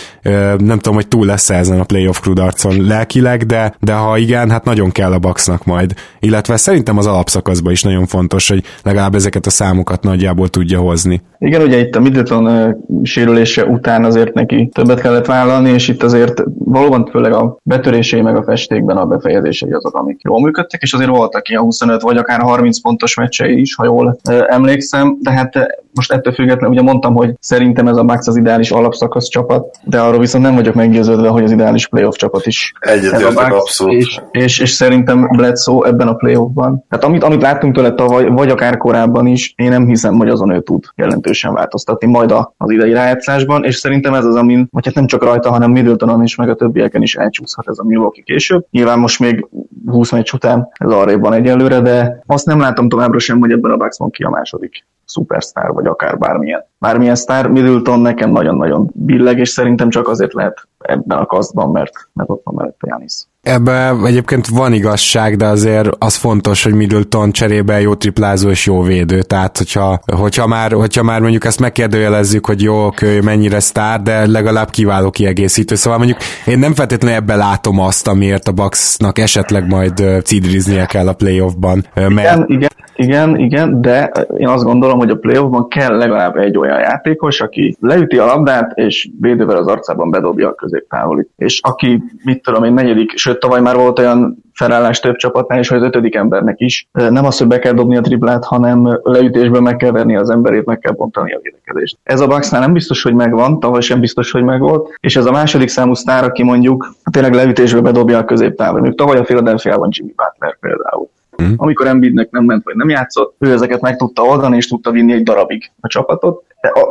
nem 0.58 0.80
tudom, 0.80 0.94
hogy 0.94 1.08
túl 1.08 1.26
lesz 1.26 1.50
ezen 1.50 1.80
a 1.80 1.84
playoff 1.84 2.20
kudarcon 2.20 2.86
lelkileg, 2.86 3.46
de, 3.46 3.76
de 3.80 3.94
ha 3.94 4.18
igen, 4.18 4.50
hát 4.50 4.64
nagyon 4.64 4.92
kell 4.92 5.12
a 5.12 5.20
Bucksnak 5.20 5.57
majd, 5.66 5.94
illetve 6.20 6.58
szerintem 6.58 6.98
az 6.98 7.06
alapszakaszban 7.06 7.72
is 7.72 7.84
nagyon 7.84 8.06
fontos, 8.06 8.50
hogy 8.50 8.64
legalább 8.84 9.16
ezeket 9.16 9.46
a 9.46 9.50
számokat 9.50 10.04
nagyjából 10.04 10.50
tudja 10.50 10.80
hozni. 10.80 11.22
Igen, 11.40 11.62
ugye 11.62 11.80
itt 11.80 11.96
a 11.96 12.00
Middleton 12.00 12.76
sérülése 13.04 13.66
után 13.66 14.04
azért 14.04 14.34
neki 14.34 14.70
többet 14.74 15.02
kellett 15.02 15.26
vállalni, 15.26 15.70
és 15.70 15.88
itt 15.88 16.04
azért 16.04 16.44
valóban 16.58 17.06
főleg 17.12 17.34
a 17.34 17.58
betörései 17.64 18.22
meg 18.22 18.36
a 18.36 18.44
festékben 18.44 18.98
a 18.98 19.06
befejezései 19.06 19.72
azok, 19.72 19.96
amik 19.96 20.22
jól 20.22 20.42
működtek, 20.42 20.82
és 20.82 20.94
azért 20.94 21.10
voltak 21.10 21.50
ilyen 21.50 21.62
25 21.62 22.02
vagy 22.02 22.18
akár 22.18 22.40
30 22.40 22.82
pontos 22.82 23.16
meccsei 23.16 23.60
is, 23.60 23.76
ha 23.76 23.86
jól 23.86 24.18
emlékszem, 24.48 25.18
de 25.22 25.32
hát 25.32 25.56
most 25.94 26.12
ettől 26.12 26.34
függetlenül 26.34 26.76
ugye 26.76 26.82
mondtam, 26.82 27.16
hogy 27.16 27.34
szerintem 27.40 27.88
ez 27.88 27.98
a 27.98 28.04
Max 28.04 28.28
az 28.28 28.36
ideális 28.36 28.72
alapszakasz 28.72 29.28
csapat, 29.28 29.78
de 29.84 30.00
arról 30.00 30.20
viszont 30.20 30.44
nem 30.44 30.56
vagyok 30.56 30.74
meggyőződve, 30.74 31.28
hogy 31.28 31.44
az 31.44 31.52
ideális 31.52 31.88
playoff 31.88 32.16
csapat 32.16 32.46
is. 32.46 32.74
Egyetértek 32.80 33.54
abszolút. 33.54 33.94
És, 33.94 34.20
és, 34.32 34.60
és, 34.60 34.70
szerintem 34.70 35.28
Bledsoe 35.36 35.88
ebben 35.88 36.08
a 36.08 36.14
playoffban. 36.14 36.86
Tehát 36.90 37.06
amit, 37.06 37.24
amit 37.24 37.42
láttunk 37.42 37.76
tőle 37.76 37.94
tavaly, 37.94 38.28
vagy 38.28 38.50
akár 38.50 38.78
korábban 38.78 39.28
is, 39.28 39.54
én 39.56 39.70
nem 39.70 39.88
hiszem, 39.88 40.16
hogy 40.16 40.30
azon 40.30 40.52
ő 40.52 40.62
tud 40.62 40.84
jelentősen 40.96 41.27
változtatni 41.54 42.08
majd 42.08 42.34
az 42.58 42.70
idei 42.70 42.94
rájátszásban, 42.94 43.64
és 43.64 43.76
szerintem 43.76 44.14
ez 44.14 44.26
az, 44.26 44.36
amin, 44.36 44.68
vagy 44.72 44.86
hát 44.86 44.96
nem 44.96 45.06
csak 45.06 45.24
rajta, 45.24 45.50
hanem 45.50 45.72
Middletonon 45.72 46.24
is, 46.24 46.36
meg 46.36 46.50
a 46.50 46.56
többieken 46.56 47.02
is 47.02 47.16
elcsúszhat 47.16 47.68
ez 47.68 47.78
a 47.78 47.84
Milwaukee 47.84 48.24
később. 48.24 48.66
Nyilván 48.70 49.00
most 49.00 49.20
még 49.20 49.48
20 49.86 50.12
meccs 50.12 50.34
után 50.34 50.68
ez 50.74 50.92
arrébb 50.92 51.20
van 51.20 51.34
egyelőre, 51.34 51.80
de 51.80 52.24
azt 52.26 52.46
nem 52.46 52.60
látom 52.60 52.90
továbbra 52.90 53.20
sem, 53.20 53.40
hogy 53.40 53.52
ebben 53.52 53.72
a 53.72 53.78
Bucksban 53.78 54.10
ki 54.10 54.24
a 54.24 54.30
második 54.30 54.86
szupersztár, 55.06 55.72
vagy 55.72 55.86
akár 55.86 56.18
bármilyen, 56.18 56.66
bármilyen 56.80 57.16
sztár. 57.16 57.48
Middleton 57.48 58.00
nekem 58.00 58.32
nagyon-nagyon 58.32 58.90
billeg, 58.94 59.40
és 59.40 59.50
szerintem 59.50 59.90
csak 59.90 60.08
azért 60.08 60.34
lehet 60.34 60.68
ebben 60.78 61.18
a 61.18 61.26
kasztban, 61.26 61.72
mert, 61.72 62.10
mert 62.14 62.30
ott 62.30 62.42
van 62.44 62.56
mellett 62.56 62.78
Janis. 62.80 63.14
Ebben 63.48 64.06
egyébként 64.06 64.48
van 64.48 64.74
igazság, 64.74 65.36
de 65.36 65.46
azért 65.46 65.90
az 66.00 66.16
fontos, 66.16 66.64
hogy 66.64 66.74
Middleton 66.74 67.32
cserébe 67.32 67.82
jó 67.82 67.96
triplázó 67.96 68.50
és 68.50 68.66
jó 68.66 68.82
védő. 68.82 69.22
Tehát, 69.22 69.58
hogyha, 69.58 70.00
hogyha, 70.18 70.48
már, 70.48 70.72
hogyha 70.72 71.04
már 71.04 71.22
mondjuk 71.22 71.46
ezt 71.46 71.60
megkérdőjelezzük, 71.60 72.46
hogy 72.46 72.62
jó, 72.62 72.90
ő 73.02 73.22
mennyire 73.22 73.60
sztár, 73.60 74.02
de 74.02 74.28
legalább 74.28 74.70
kiváló 74.70 75.10
kiegészítő. 75.10 75.76
Szóval 75.76 75.98
mondjuk 75.98 76.20
én 76.46 76.60
nem 76.60 76.74
feltétlenül 76.74 77.18
ebbe 77.18 77.36
látom 77.36 77.80
azt, 77.80 78.08
amiért 78.08 78.48
a 78.48 78.52
Bucksnak 78.52 79.20
esetleg 79.20 79.68
majd 79.68 80.04
cidriznie 80.24 80.86
kell 80.86 81.08
a 81.08 81.14
playoffban. 81.14 81.86
Mert... 81.94 82.10
Igen, 82.18 82.46
igen, 82.48 82.70
igen, 83.00 83.38
igen, 83.40 83.82
de 83.82 84.12
én 84.38 84.48
azt 84.48 84.64
gondolom, 84.64 84.98
hogy 84.98 85.10
a 85.10 85.16
playoffban 85.16 85.68
kell 85.68 85.98
legalább 85.98 86.36
egy 86.36 86.58
olyan 86.58 86.80
játékos, 86.80 87.42
aki 87.42 87.78
leüti 87.80 88.18
a 88.18 88.26
labdát, 88.26 88.72
és 88.76 89.10
védővel 89.20 89.58
az 89.58 89.68
arcában 89.68 90.10
bedobja 90.10 90.48
a 90.48 90.56
középtávolit. 90.56 91.30
És 91.36 91.60
aki, 91.62 92.04
mit 92.24 92.42
tudom 92.42 92.64
én, 92.64 92.74
negyedik, 92.74 93.18
sőt 93.18 93.37
tavaly 93.40 93.62
már 93.62 93.76
volt 93.76 94.00
olyan 94.00 94.44
felállás 94.54 95.00
több 95.00 95.16
csapatnál, 95.16 95.60
és 95.60 95.68
hogy 95.68 95.78
az 95.78 95.84
ötödik 95.84 96.16
embernek 96.16 96.60
is. 96.60 96.88
Nem 96.92 97.26
az, 97.26 97.38
hogy 97.38 97.48
be 97.48 97.60
kell 97.60 97.74
dobni 97.74 97.98
a 97.98 98.02
triplát, 98.02 98.46
hanem 98.46 99.00
leütésben 99.04 99.64
meg 99.64 99.76
kell 99.76 99.92
verni 99.92 100.16
az 100.16 100.30
emberét, 100.30 100.66
meg 100.66 100.80
kell 100.80 100.94
bontani 100.94 101.34
a 101.34 101.40
védekezést. 101.42 101.98
Ez 102.04 102.20
a 102.20 102.28
Bucksnál 102.28 102.62
nem 102.62 102.74
biztos, 102.74 103.04
hogy 103.04 103.14
megvan, 103.14 103.60
tavaly 103.60 103.82
sem 103.82 104.00
biztos, 104.00 104.32
hogy 104.32 104.44
megvolt, 104.44 104.98
és 105.00 105.16
ez 105.16 105.26
a 105.26 105.32
második 105.32 105.68
számú 105.68 105.94
sztár, 105.94 106.24
aki 106.24 106.44
mondjuk 106.44 106.96
tényleg 107.12 107.34
leütésbe 107.34 107.82
bedobja 107.82 108.18
a 108.18 108.26
középtávol. 108.26 108.82
Még 108.82 108.96
tavaly 108.96 109.18
a 109.18 109.24
Philadelphia-ban 109.24 109.90
Jimmy 109.92 110.14
Butler 110.16 110.58
például. 110.60 111.10
Mm. 111.44 111.54
Amikor 111.58 111.88
Embiidnek 111.88 112.30
nem 112.30 112.44
ment, 112.44 112.64
vagy 112.64 112.76
nem 112.76 112.90
játszott, 112.90 113.36
ő 113.40 113.52
ezeket 113.52 113.82
meg 113.82 113.96
tudta 113.96 114.22
oldani, 114.22 114.56
és 114.56 114.68
tudta 114.68 114.92
vinni 114.92 115.14
egy 115.14 115.24
darabig 115.24 115.72
a 115.80 115.88
csapatot. 115.88 116.44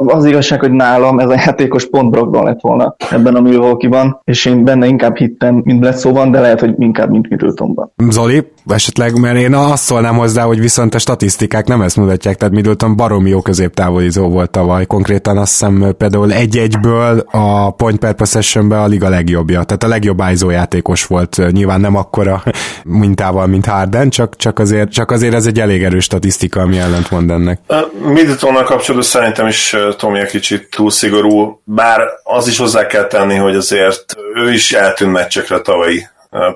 Az 0.07 0.25
igazság, 0.25 0.61
hogy 0.61 0.73
nálam 0.73 1.19
ez 1.19 1.29
a 1.29 1.43
játékos 1.47 1.87
pont 1.87 2.11
Brogdon 2.11 2.45
lett 2.45 2.61
volna 2.61 2.97
ebben 3.11 3.35
a 3.35 3.41
Milwaukee-ban, 3.41 4.21
és 4.25 4.45
én 4.45 4.65
benne 4.65 4.87
inkább 4.87 5.17
hittem, 5.17 5.61
mint 5.65 5.81
Bledsoe-ban, 5.81 6.31
de 6.31 6.41
lehet, 6.41 6.61
hogy 6.61 6.75
inkább, 6.79 7.11
mint 7.11 7.29
Middletonban. 7.29 7.93
Zoli, 8.09 8.53
esetleg, 8.67 9.21
mert 9.21 9.37
én 9.37 9.55
azt 9.55 9.83
szólnám 9.83 10.17
hozzá, 10.17 10.43
hogy 10.43 10.61
viszont 10.61 10.95
a 10.95 10.99
statisztikák 10.99 11.67
nem 11.67 11.81
ezt 11.81 11.97
mutatják, 11.97 12.37
tehát 12.37 12.55
Middleton 12.55 12.97
baromi 12.97 13.31
jó 13.31 13.41
középtávolizó 13.41 14.29
volt 14.29 14.51
tavaly. 14.51 14.87
Konkrétan 14.87 15.39
azt 15.39 15.51
hiszem 15.51 15.95
például 15.99 16.33
egy-egyből 16.33 17.25
a 17.31 17.71
point 17.71 17.99
per 17.99 18.15
possession 18.15 18.73
a 18.73 18.87
liga 18.87 19.09
legjobbja, 19.09 19.63
tehát 19.63 19.83
a 19.83 19.89
legjobb 19.89 20.21
ájzó 20.21 20.51
játékos 20.51 21.07
volt. 21.07 21.43
Nyilván 21.51 21.81
nem 21.81 21.97
akkora 21.97 22.43
mintával, 22.85 23.47
mint 23.47 23.67
Harden, 23.67 24.11
csak, 24.11 24.37
csak, 24.37 24.59
azért, 24.59 24.91
csak 24.91 25.11
azért 25.11 25.35
ez 25.35 25.47
egy 25.47 25.61
elég 25.61 25.83
erős 25.83 26.05
statisztika, 26.05 26.61
ami 26.61 26.77
mond 27.11 27.31
ennek. 27.31 27.61
Middletonnal 28.07 28.63
kapcsolatban 28.63 29.11
szerintem 29.11 29.47
is 29.47 29.56
Tomi 29.97 30.19
egy 30.19 30.31
kicsit 30.31 30.71
túl 30.71 30.91
szigorú, 30.91 31.61
bár 31.65 32.01
az 32.23 32.49
is 32.49 32.59
hozzá 32.59 32.87
kell 32.87 33.07
tenni, 33.07 33.37
hogy 33.37 33.57
azért 33.57 34.17
ő 34.35 34.53
is 34.53 34.73
eltűnt 34.73 35.13
meccsekre 35.13 35.61
tavalyi 35.61 36.07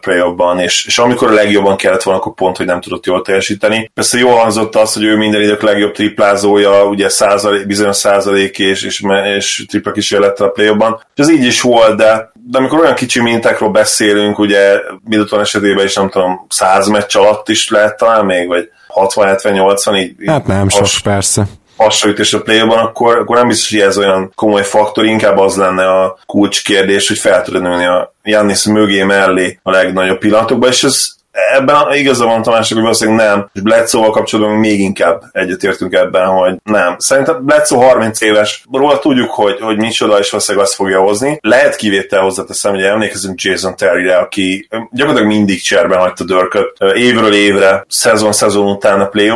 play 0.01 0.23
és, 0.63 0.85
és 0.87 0.99
amikor 0.99 1.31
a 1.31 1.35
legjobban 1.35 1.77
kellett 1.77 2.03
volna, 2.03 2.21
akkor 2.21 2.35
pont, 2.35 2.57
hogy 2.57 2.67
nem 2.67 2.81
tudott 2.81 3.07
jól 3.07 3.23
teljesíteni. 3.23 3.91
Persze 3.95 4.19
jól 4.19 4.37
hangzott 4.37 4.77
az, 4.77 4.93
hogy 4.93 5.05
ő 5.05 5.17
minden 5.17 5.43
idők 5.43 5.63
legjobb 5.63 5.93
triplázója, 5.93 6.85
ugye 6.85 7.09
százalék, 7.09 7.67
bizonyos 7.67 7.97
százalék 7.97 8.59
és, 8.59 8.83
és, 8.83 9.03
és 9.37 9.65
tripla 9.69 9.93
kísérlettel 9.93 10.47
a 10.47 10.51
play 10.51 10.69
És 11.15 11.23
ez 11.23 11.31
így 11.31 11.45
is 11.45 11.61
volt, 11.61 11.97
de, 11.97 12.33
de 12.33 12.59
amikor 12.59 12.81
olyan 12.81 12.95
kicsi 12.95 13.21
mintákról 13.21 13.71
beszélünk, 13.71 14.39
ugye 14.39 14.81
Middleton 15.05 15.41
esetében 15.41 15.85
is 15.85 15.95
nem 15.95 16.09
tudom, 16.11 16.47
száz 16.49 16.89
meccs 16.89 17.17
alatt 17.17 17.49
is 17.49 17.71
lehet 17.71 17.97
talán 17.97 18.25
még, 18.25 18.49
vagy 18.49 18.69
60-70-80, 18.95 19.99
így, 19.99 20.15
Hát 20.27 20.47
nem 20.47 20.69
sok, 20.69 20.87
persze 21.03 21.47
hasonlítés 21.85 22.33
a 22.33 22.43
play 22.43 22.59
akkor, 22.59 23.17
akkor 23.19 23.37
nem 23.37 23.49
biztos, 23.49 23.71
hogy 23.71 23.81
ez 23.81 23.99
olyan 23.99 24.33
komoly 24.35 24.65
faktor, 24.65 25.05
inkább 25.05 25.39
az 25.39 25.57
lenne 25.57 25.89
a 25.89 26.19
kulcskérdés, 26.27 27.09
hogy 27.09 27.19
fel 27.19 27.43
tudod 27.43 27.63
nőni 27.63 27.85
a 27.85 28.15
Jannis 28.25 28.65
mögé 28.65 29.03
mellé 29.03 29.59
a 29.63 29.71
legnagyobb 29.71 30.19
pillanatokban, 30.19 30.69
és 30.69 30.85
ez 30.85 31.09
ebben 31.33 31.93
igaza 31.93 32.25
van 32.25 32.43
Tamásnak, 32.43 32.73
hogy 32.73 32.83
valószínűleg 32.83 33.27
nem, 33.27 33.51
és 33.53 33.61
Bledsoe-val 33.61 34.11
kapcsolatban 34.11 34.57
még 34.57 34.81
inkább 34.81 35.23
egyetértünk 35.33 35.93
ebben, 35.93 36.27
hogy 36.27 36.57
nem. 36.63 36.95
Szerintem 36.99 37.45
Bledsoe 37.45 37.87
30 37.87 38.21
éves, 38.21 38.65
róla 38.73 38.99
tudjuk, 38.99 39.31
hogy, 39.31 39.61
hogy 39.61 39.77
micsoda, 39.77 40.19
és 40.19 40.31
valószínűleg 40.31 40.67
azt 40.67 40.75
fogja 40.75 41.01
hozni. 41.01 41.39
Lehet 41.43 41.77
kivétel 41.77 42.21
hozzáteszem, 42.21 42.73
hogy 42.73 42.83
emlékezünk 42.83 43.41
Jason 43.41 43.77
Terry-re, 43.77 44.17
aki 44.17 44.69
gyakorlatilag 44.93 45.33
mindig 45.33 45.63
cserben 45.63 45.99
hagyta 45.99 46.25
Dörköt, 46.25 46.73
évről 46.95 47.33
évre, 47.33 47.85
szezon-szezon 47.89 48.67
után 48.67 49.01
a 49.01 49.07
play 49.07 49.29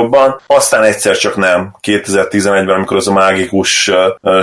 aztán 0.47 0.83
egyszer 0.83 1.17
csak 1.17 1.37
nem. 1.37 1.77
2011-ben, 1.83 2.69
amikor 2.69 2.97
az 2.97 3.09
a 3.09 3.13
mágikus 3.13 3.91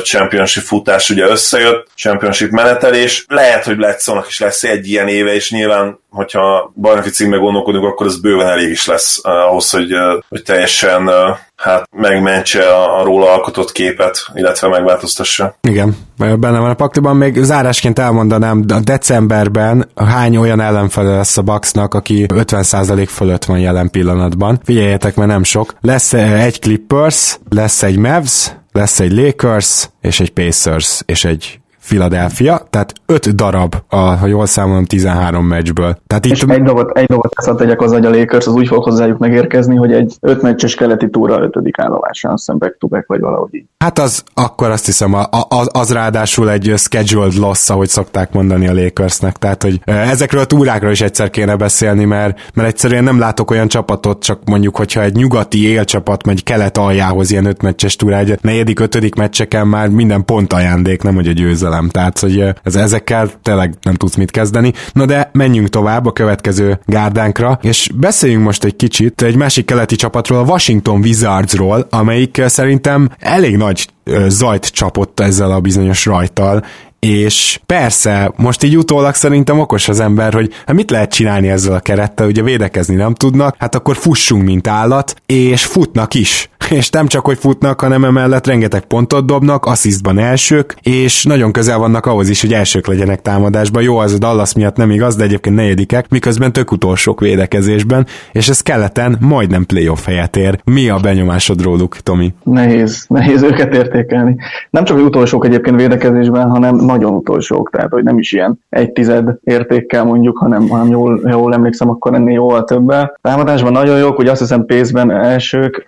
championship 0.04 0.64
futás 0.64 1.10
ugye 1.10 1.26
összejött, 1.28 1.88
championship 1.96 2.52
menetelés, 2.52 3.26
lehet, 3.28 3.66
hogy 3.66 3.76
Bledsoe-nak 3.76 4.28
is 4.28 4.40
lesz 4.40 4.64
egy 4.64 4.90
ilyen 4.90 5.08
éve, 5.08 5.34
és 5.34 5.52
nyilván 5.52 6.00
hogyha 6.12 6.72
bajnoki 6.76 7.10
címbe 7.10 7.38
gondolkodunk, 7.38 7.86
akkor 7.86 8.06
ez 8.06 8.20
bőven 8.22 8.48
elég 8.48 8.70
is 8.70 8.86
lesz 8.86 9.22
uh, 9.24 9.32
ahhoz, 9.32 9.70
hogy, 9.70 9.94
uh, 9.94 10.24
hogy 10.30 10.44
teljesen 10.44 11.08
uh, 11.08 11.14
hát 11.56 11.90
megmentse 11.96 12.64
a, 12.64 13.00
a 13.00 13.04
róla 13.04 13.32
alkotott 13.32 13.72
képet, 13.72 14.26
illetve 14.34 14.68
megváltoztassa. 14.68 15.56
Igen, 15.62 15.98
benne 16.18 16.60
van 16.60 16.70
a 16.70 16.74
pakliban. 16.74 17.16
Még 17.16 17.44
zárásként 17.44 18.00
elmondanám, 18.00 18.64
a 18.68 18.80
decemberben 18.80 19.90
hány 19.96 20.38
olyan 20.38 20.60
ellenfele 20.60 21.16
lesz 21.16 21.38
a 21.38 21.42
Bucksnak, 21.42 21.94
aki 21.94 22.26
50% 22.34 23.08
fölött 23.10 23.46
van 23.46 23.60
jelen 23.60 23.90
pillanatban. 23.90 24.60
Figyeljetek, 24.64 25.16
mert 25.16 25.30
nem 25.30 25.44
sok. 25.44 25.74
Lesz 25.82 26.14
egy 26.14 26.60
Clippers, 26.60 27.40
lesz 27.50 27.84
egy 27.84 27.98
Mavs, 27.98 28.52
lesz 28.72 29.00
egy 29.00 29.12
Lakers, 29.12 29.90
és 30.02 30.20
egy 30.20 30.32
Pacers, 30.32 31.02
és 31.06 31.26
egy 31.26 31.61
Philadelphia, 31.88 32.68
tehát 32.70 32.94
öt 33.06 33.36
darab, 33.36 33.76
a, 33.90 33.96
ha 33.96 34.28
jól 34.28 34.46
számolom, 34.46 34.86
13 34.86 35.46
meccsből. 35.46 35.98
Tehát 36.08 36.26
itt... 36.26 36.32
És 36.32 36.44
egy 36.44 36.62
dolgot, 36.62 36.98
egy 36.98 37.06
dolgot 37.06 37.32
ezt 37.36 37.56
tegyek 37.56 37.80
hozzá, 37.80 37.96
hogy 37.96 38.06
a 38.06 38.10
Lakers 38.10 38.48
az 38.48 38.54
úgy 38.54 38.68
fog 38.68 38.84
hozzájuk 38.84 39.18
megérkezni, 39.18 39.76
hogy 39.76 39.94
egy 39.94 40.14
öt 40.20 40.42
meccses 40.42 40.76
keleti 40.76 41.10
túra 41.10 41.42
ötödik 41.42 41.80
állomásán, 41.80 42.32
hiszem 42.32 42.58
back 42.58 42.78
to 42.80 42.88
back, 42.88 43.08
vagy 43.08 43.20
valahogy 43.20 43.54
így. 43.54 43.66
Hát 43.78 44.00
az, 44.00 44.24
akkor 44.34 44.70
azt 44.70 44.86
hiszem, 44.86 45.14
az, 45.50 45.70
az 45.72 45.94
ráadásul 45.94 46.50
egy 46.50 46.74
scheduled 46.76 47.34
loss, 47.34 47.70
ahogy 47.70 47.90
szokták 47.90 48.34
mondani 48.34 48.68
a 48.68 48.74
Lakersnek, 48.74 49.38
tehát 49.38 49.64
hogy 49.64 49.82
ezekről 49.86 50.42
a 50.42 50.46
túrákról 50.46 50.92
is 50.92 51.02
egyszer 51.02 51.30
kéne 51.30 51.56
beszélni, 51.56 52.06
mert, 52.06 52.40
mert 52.54 52.68
egyszerűen 52.68 53.04
nem 53.04 53.20
látok 53.20 53.52
olyan 53.52 53.68
csapatot, 53.68 54.24
csak 54.24 54.40
mondjuk, 54.46 54.78
hogyha 54.78 55.02
egy 55.02 55.16
nyugati 55.16 55.68
élcsapat 55.68 56.26
megy 56.26 56.44
kelet 56.44 56.78
aljához 56.78 57.32
ilyen 57.32 57.46
öt 57.46 57.62
meccses 57.62 57.96
túrá, 57.96 58.20
egy 58.20 58.40
negyedik, 58.42 58.80
ötödik 58.80 59.16
meccseken 59.16 59.68
már 59.68 59.90
minden 59.90 60.26
pont 60.26 60.54
ajándék, 60.54 61.02
nem 61.02 61.16
hogy 61.16 61.28
a 61.28 61.32
győzelem 61.32 61.71
nem. 61.72 61.90
Tehát, 61.90 62.20
hogy 62.20 62.44
ez, 62.64 62.76
ezekkel 62.76 63.32
tényleg 63.42 63.74
nem 63.82 63.94
tudsz 63.94 64.16
mit 64.16 64.32
kezdeni. 64.32 64.74
Na 64.94 65.06
de 65.06 65.30
menjünk 65.34 65.70
tovább 65.70 66.06
a 66.06 66.12
következő 66.12 66.80
gárdánkra, 66.86 67.60
és 67.62 67.90
beszéljünk 67.96 68.44
most 68.44 68.64
egy 68.64 68.76
kicsit 68.76 69.22
egy 69.22 69.36
másik 69.36 69.66
keleti 69.66 69.96
csapatról, 69.96 70.40
a 70.40 70.44
Washington 70.44 71.00
Wizardsról, 71.00 71.88
amelyik 71.90 72.42
szerintem 72.46 73.10
elég 73.20 73.58
nagy 73.58 73.88
zajt 74.28 74.66
csapott 74.66 75.20
ezzel 75.20 75.52
a 75.52 75.60
bizonyos 75.60 76.06
rajtal, 76.06 76.64
és 77.08 77.60
persze, 77.66 78.34
most 78.36 78.64
így 78.64 78.78
utólag 78.78 79.14
szerintem 79.14 79.60
okos 79.60 79.88
az 79.88 80.00
ember, 80.00 80.34
hogy 80.34 80.54
hát 80.66 80.76
mit 80.76 80.92
lehet 80.92 81.14
csinálni 81.14 81.50
ezzel 81.50 81.74
a 81.74 81.80
kerettel, 81.80 82.28
ugye 82.28 82.44
védekezni 82.44 82.96
nem 82.96 83.14
tudnak, 83.14 83.56
hát 83.60 83.76
akkor 83.76 83.96
fussunk, 83.96 84.44
mint 84.44 84.68
állat, 84.68 85.16
és 85.26 85.66
futnak 85.66 86.14
is. 86.14 86.50
És 86.70 86.90
nem 86.90 87.08
csak, 87.08 87.26
hogy 87.26 87.38
futnak, 87.38 87.82
hanem 87.82 88.04
emellett 88.04 88.48
rengeteg 88.48 88.82
pontot 88.82 89.26
dobnak, 89.26 89.66
asszisztban 89.66 90.18
elsők, 90.18 90.76
és 90.82 91.24
nagyon 91.24 91.52
közel 91.52 91.78
vannak 91.78 92.06
ahhoz 92.06 92.30
is, 92.30 92.42
hogy 92.42 92.54
elsők 92.54 92.88
legyenek 92.88 93.22
támadásban. 93.22 93.84
Jó, 93.84 93.98
az 93.98 94.14
a 94.14 94.18
Dallas 94.18 94.54
miatt 94.54 94.76
nem 94.76 94.92
igaz, 94.92 95.16
de 95.16 95.24
egyébként 95.24 95.56
negyedikek, 95.56 96.10
miközben 96.10 96.54
tök 96.54 96.72
utolsók 96.72 97.20
védekezésben, 97.20 98.06
és 98.32 98.50
ez 98.50 98.62
keleten 98.62 99.18
majdnem 99.20 99.66
playoff 99.66 100.06
helyet 100.06 100.36
ér. 100.36 100.62
Mi 100.64 100.90
a 100.90 100.98
benyomásod 100.98 101.62
róluk, 101.62 101.98
Tomi? 101.98 102.34
Nehéz, 102.44 103.06
nehéz 103.08 103.42
őket 103.42 103.74
értékelni. 103.74 104.36
Nem 104.70 104.84
csak, 104.84 104.98
hogy 104.98 105.06
utolsók 105.06 105.46
egyébként 105.46 105.76
védekezésben, 105.76 106.50
hanem 106.50 106.76
nagyon 106.92 107.14
utolsók, 107.14 107.70
tehát 107.70 107.92
hogy 107.92 108.04
nem 108.04 108.18
is 108.18 108.32
ilyen 108.32 108.60
egy 108.70 108.92
tized 108.92 109.30
értékkel 109.44 110.04
mondjuk, 110.04 110.38
hanem, 110.38 110.68
hanem 110.68 110.88
jól, 110.88 111.22
jól 111.26 111.54
emlékszem, 111.54 111.90
akkor 111.90 112.14
ennél 112.14 112.34
jóval 112.34 112.64
többel. 112.64 113.18
Támadásban 113.22 113.72
nagyon 113.72 113.98
jók, 113.98 114.16
hogy 114.16 114.28
azt 114.28 114.40
hiszem 114.40 114.66
pénzben 114.66 115.12
elsők, 115.12 115.88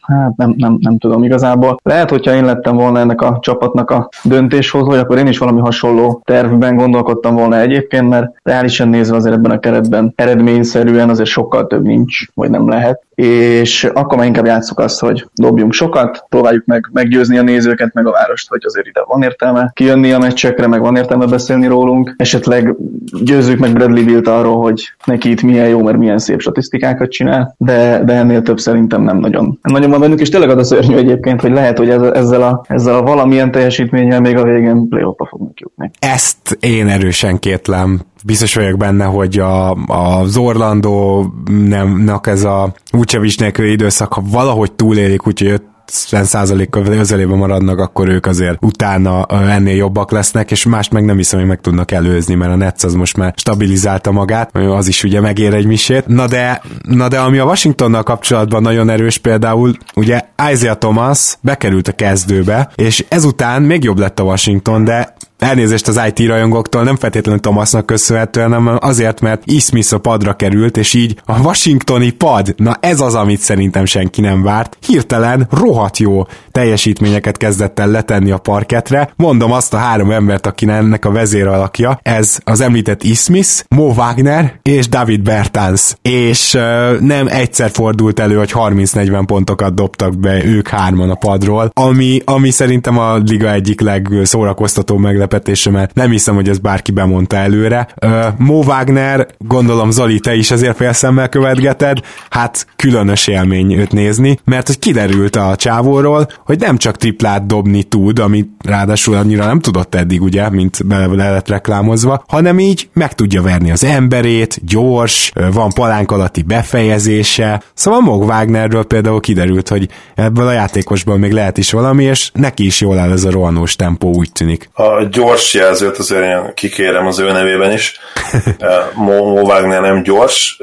hát 0.00 0.36
nem, 0.36 0.54
nem, 0.56 0.76
nem 0.80 0.98
tudom 0.98 1.24
igazából. 1.24 1.78
Lehet, 1.82 2.10
hogyha 2.10 2.34
én 2.34 2.44
lettem 2.44 2.76
volna 2.76 2.98
ennek 2.98 3.20
a 3.20 3.38
csapatnak 3.40 3.90
a 3.90 4.08
döntéshozó, 4.24 4.90
akkor 4.90 5.18
én 5.18 5.26
is 5.26 5.38
valami 5.38 5.60
hasonló 5.60 6.22
tervben 6.24 6.76
gondolkodtam 6.76 7.34
volna 7.34 7.58
egyébként, 7.58 8.08
mert 8.08 8.32
reálisan 8.42 8.88
nézve 8.88 9.16
azért 9.16 9.34
ebben 9.34 9.50
a 9.50 9.58
keretben 9.58 10.12
eredményszerűen 10.16 11.10
azért 11.10 11.28
sokkal 11.28 11.66
több 11.66 11.82
nincs, 11.82 12.26
vagy 12.34 12.50
nem 12.50 12.68
lehet. 12.68 13.06
És 13.14 13.84
akkor 13.84 14.16
már 14.16 14.26
inkább 14.26 14.46
játsszuk 14.46 14.78
azt, 14.78 15.00
hogy 15.00 15.26
dobjunk 15.34 15.72
sokat, 15.72 16.24
próbáljuk 16.28 16.64
meg 16.64 16.88
meggyőzni 16.92 17.38
a 17.38 17.42
nézőket, 17.42 17.94
meg 17.94 18.06
a 18.06 18.10
várost, 18.10 18.48
hogy 18.48 18.60
azért 18.64 18.86
ide 18.86 19.02
van 19.06 19.22
értelme 19.22 19.70
kijönni 19.74 20.12
a 20.12 20.18
meccsekre, 20.18 20.66
meg 20.66 20.80
van 20.80 20.96
értelme 20.96 21.26
beszélni 21.26 21.66
rólunk, 21.66 22.14
esetleg 22.16 22.76
győzzük 23.24 23.58
meg 23.58 23.72
Bradley 23.72 24.04
Bill-t 24.04 24.26
arról, 24.26 24.62
hogy 24.62 24.82
neki 25.04 25.30
itt 25.30 25.42
milyen 25.42 25.68
jó, 25.68 25.82
mert 25.82 25.98
milyen 25.98 26.18
szép 26.18 26.40
statisztikákat 26.40 27.10
csinál, 27.10 27.54
de, 27.58 28.02
de 28.04 28.12
ennél 28.12 28.42
több 28.42 28.58
szerintem 28.58 29.02
nem 29.02 29.20
nagyon. 29.30 29.58
Nagyon 29.62 29.90
van 29.90 30.00
bennük, 30.00 30.20
és 30.20 30.28
tényleg 30.28 30.50
az 30.50 30.56
a 30.56 30.64
szörnyű 30.64 30.96
egyébként, 30.96 31.40
hogy 31.40 31.52
lehet, 31.52 31.78
hogy 31.78 31.88
ezzel 31.90 32.42
a, 32.42 32.64
ezzel 32.68 32.94
a 32.94 33.02
valamilyen 33.02 33.50
teljesítménnyel 33.50 34.20
még 34.20 34.36
a 34.36 34.42
végén 34.42 34.88
playoffba 34.88 35.26
fognak 35.26 35.60
jutni. 35.60 35.90
Ezt 35.98 36.56
én 36.60 36.88
erősen 36.88 37.38
kétlem 37.38 38.00
biztos 38.24 38.54
vagyok 38.54 38.78
benne, 38.78 39.04
hogy 39.04 39.38
a, 39.38 39.72
az 39.72 40.36
Orlando 40.36 41.24
nemnek 41.68 42.26
ez 42.26 42.44
a 42.44 42.72
Vucevic 42.90 43.36
nélküli 43.36 43.70
időszak, 43.70 44.12
ha 44.12 44.22
valahogy 44.30 44.72
túlélik, 44.72 45.26
úgyhogy 45.26 45.62
50%-kal 45.92 46.82
közelében 46.82 47.36
maradnak, 47.36 47.78
akkor 47.78 48.08
ők 48.08 48.26
azért 48.26 48.64
utána 48.64 49.26
ennél 49.26 49.76
jobbak 49.76 50.10
lesznek, 50.10 50.50
és 50.50 50.64
mást 50.64 50.92
meg 50.92 51.04
nem 51.04 51.16
hiszem, 51.16 51.38
hogy 51.38 51.48
meg 51.48 51.60
tudnak 51.60 51.90
előzni, 51.90 52.34
mert 52.34 52.52
a 52.52 52.56
Nets 52.56 52.84
az 52.84 52.94
most 52.94 53.16
már 53.16 53.34
stabilizálta 53.36 54.10
magát, 54.10 54.56
az 54.56 54.88
is 54.88 55.04
ugye 55.04 55.20
megér 55.20 55.54
egy 55.54 55.66
misét. 55.66 56.06
Na 56.06 56.26
de, 56.26 56.62
na 56.82 57.08
de 57.08 57.18
ami 57.18 57.38
a 57.38 57.44
Washingtonnal 57.44 58.02
kapcsolatban 58.02 58.62
nagyon 58.62 58.88
erős 58.88 59.18
például, 59.18 59.72
ugye 59.94 60.20
Isaiah 60.52 60.78
Thomas 60.78 61.38
bekerült 61.40 61.88
a 61.88 61.92
kezdőbe, 61.92 62.70
és 62.74 63.04
ezután 63.08 63.62
még 63.62 63.84
jobb 63.84 63.98
lett 63.98 64.18
a 64.18 64.22
Washington, 64.22 64.84
de 64.84 65.14
elnézést 65.38 65.88
az 65.88 66.00
IT 66.06 66.28
rajongóktól, 66.28 66.82
nem 66.82 66.96
feltétlenül 66.96 67.40
Thomasnak 67.40 67.86
köszönhetően, 67.86 68.52
hanem 68.52 68.78
azért, 68.80 69.20
mert 69.20 69.42
Ismith 69.44 69.94
a 69.94 69.98
padra 69.98 70.32
került, 70.32 70.76
és 70.76 70.94
így 70.94 71.20
a 71.24 71.40
washingtoni 71.40 72.10
pad, 72.10 72.54
na 72.56 72.76
ez 72.80 73.00
az, 73.00 73.14
amit 73.14 73.40
szerintem 73.40 73.84
senki 73.84 74.20
nem 74.20 74.42
várt, 74.42 74.76
hirtelen 74.86 75.46
rohadt 75.50 75.98
jó 75.98 76.26
teljesítményeket 76.52 77.36
kezdett 77.36 77.78
el 77.78 77.90
letenni 77.90 78.30
a 78.30 78.38
parketre. 78.38 79.12
Mondom 79.16 79.52
azt 79.52 79.74
a 79.74 79.76
három 79.76 80.10
embert, 80.10 80.46
aki 80.46 80.68
ennek 80.68 81.04
a 81.04 81.10
vezér 81.10 81.46
alakja, 81.46 82.00
ez 82.02 82.38
az 82.44 82.60
említett 82.60 83.02
Ismith, 83.02 83.64
Mo 83.68 83.92
Wagner 83.92 84.60
és 84.62 84.88
David 84.88 85.22
Bertans. 85.22 85.94
És 86.02 86.54
uh, 86.54 86.98
nem 87.00 87.26
egyszer 87.26 87.70
fordult 87.70 88.20
elő, 88.20 88.36
hogy 88.36 88.50
30-40 88.54 89.22
pontokat 89.26 89.74
dobtak 89.74 90.18
be 90.18 90.44
ők 90.44 90.68
hárman 90.68 91.10
a 91.10 91.14
padról, 91.14 91.70
ami, 91.72 92.20
ami 92.24 92.50
szerintem 92.50 92.98
a 92.98 93.16
liga 93.16 93.52
egyik 93.52 93.80
legszórakoztató 93.80 94.96
meglepő 94.96 95.27
meglepetése, 95.28 95.70
mert 95.70 95.94
nem 95.94 96.10
hiszem, 96.10 96.34
hogy 96.34 96.48
ez 96.48 96.58
bárki 96.58 96.92
bemondta 96.92 97.36
előre. 97.36 97.88
Uh, 98.04 98.10
Mo 98.38 98.62
Wagner, 98.62 99.26
gondolom 99.38 99.90
Zoli, 99.90 100.20
te 100.20 100.34
is 100.34 100.50
ezért 100.50 100.76
félszemmel 100.76 101.28
követgeted, 101.28 101.98
hát 102.30 102.66
különös 102.76 103.26
élmény 103.26 103.72
őt 103.72 103.92
nézni, 103.92 104.38
mert 104.44 104.66
hogy 104.66 104.78
kiderült 104.78 105.36
a 105.36 105.56
csávóról, 105.56 106.26
hogy 106.44 106.58
nem 106.58 106.76
csak 106.76 106.96
triplát 106.96 107.46
dobni 107.46 107.82
tud, 107.82 108.18
amit 108.18 108.48
ráadásul 108.64 109.14
annyira 109.14 109.46
nem 109.46 109.60
tudott 109.60 109.94
eddig, 109.94 110.22
ugye, 110.22 110.50
mint 110.50 110.86
bele 110.86 111.30
lett 111.30 111.48
reklámozva, 111.48 112.24
hanem 112.28 112.58
így 112.58 112.88
meg 112.92 113.14
tudja 113.14 113.42
verni 113.42 113.70
az 113.70 113.84
emberét, 113.84 114.58
gyors, 114.66 115.32
van 115.52 115.70
palánk 115.70 116.10
alatti 116.10 116.42
befejezése, 116.42 117.62
szóval 117.74 118.00
Mo 118.00 118.14
Wagnerről 118.16 118.84
például 118.84 119.20
kiderült, 119.20 119.68
hogy 119.68 119.88
ebből 120.14 120.46
a 120.46 120.52
játékosból 120.52 121.18
még 121.18 121.32
lehet 121.32 121.58
is 121.58 121.72
valami, 121.72 122.04
és 122.04 122.30
neki 122.34 122.64
is 122.64 122.80
jól 122.80 122.98
áll 122.98 123.10
ez 123.10 123.24
a 123.24 123.30
rohanós 123.30 123.76
tempó, 123.76 124.14
úgy 124.14 124.32
tűnik. 124.32 124.70
A 124.72 125.08
gyors 125.18 125.54
jelzőt 125.54 125.96
azért 125.96 126.22
én 126.22 126.54
kikérem 126.54 127.06
az 127.06 127.18
ő 127.18 127.32
nevében 127.32 127.72
is. 127.72 127.98
Mo, 128.94 129.24
Mo 129.24 129.40
Wagner 129.40 129.80
nem 129.80 130.02
gyors. 130.02 130.60